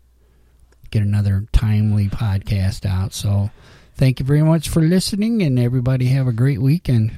get 0.91 1.01
another 1.01 1.47
timely 1.51 2.09
podcast 2.09 2.85
out. 2.85 3.13
So, 3.13 3.49
thank 3.95 4.19
you 4.19 4.25
very 4.27 4.43
much 4.43 4.69
for 4.69 4.81
listening, 4.81 5.41
and 5.41 5.57
everybody 5.57 6.05
have 6.07 6.27
a 6.27 6.31
great 6.31 6.61
weekend. 6.61 7.17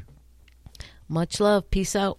Much 1.12 1.40
love. 1.40 1.70
Peace 1.70 1.96
out. 1.96 2.18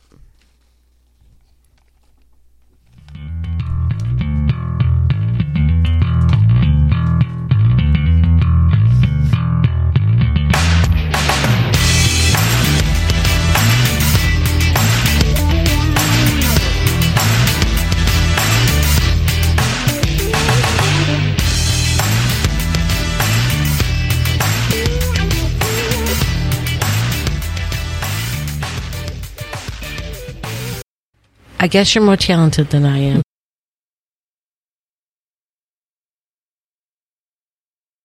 I 31.62 31.68
guess 31.68 31.94
you're 31.94 32.02
more 32.02 32.16
talented 32.16 32.70
than 32.70 32.84
I 32.84 32.98
am. 32.98 33.21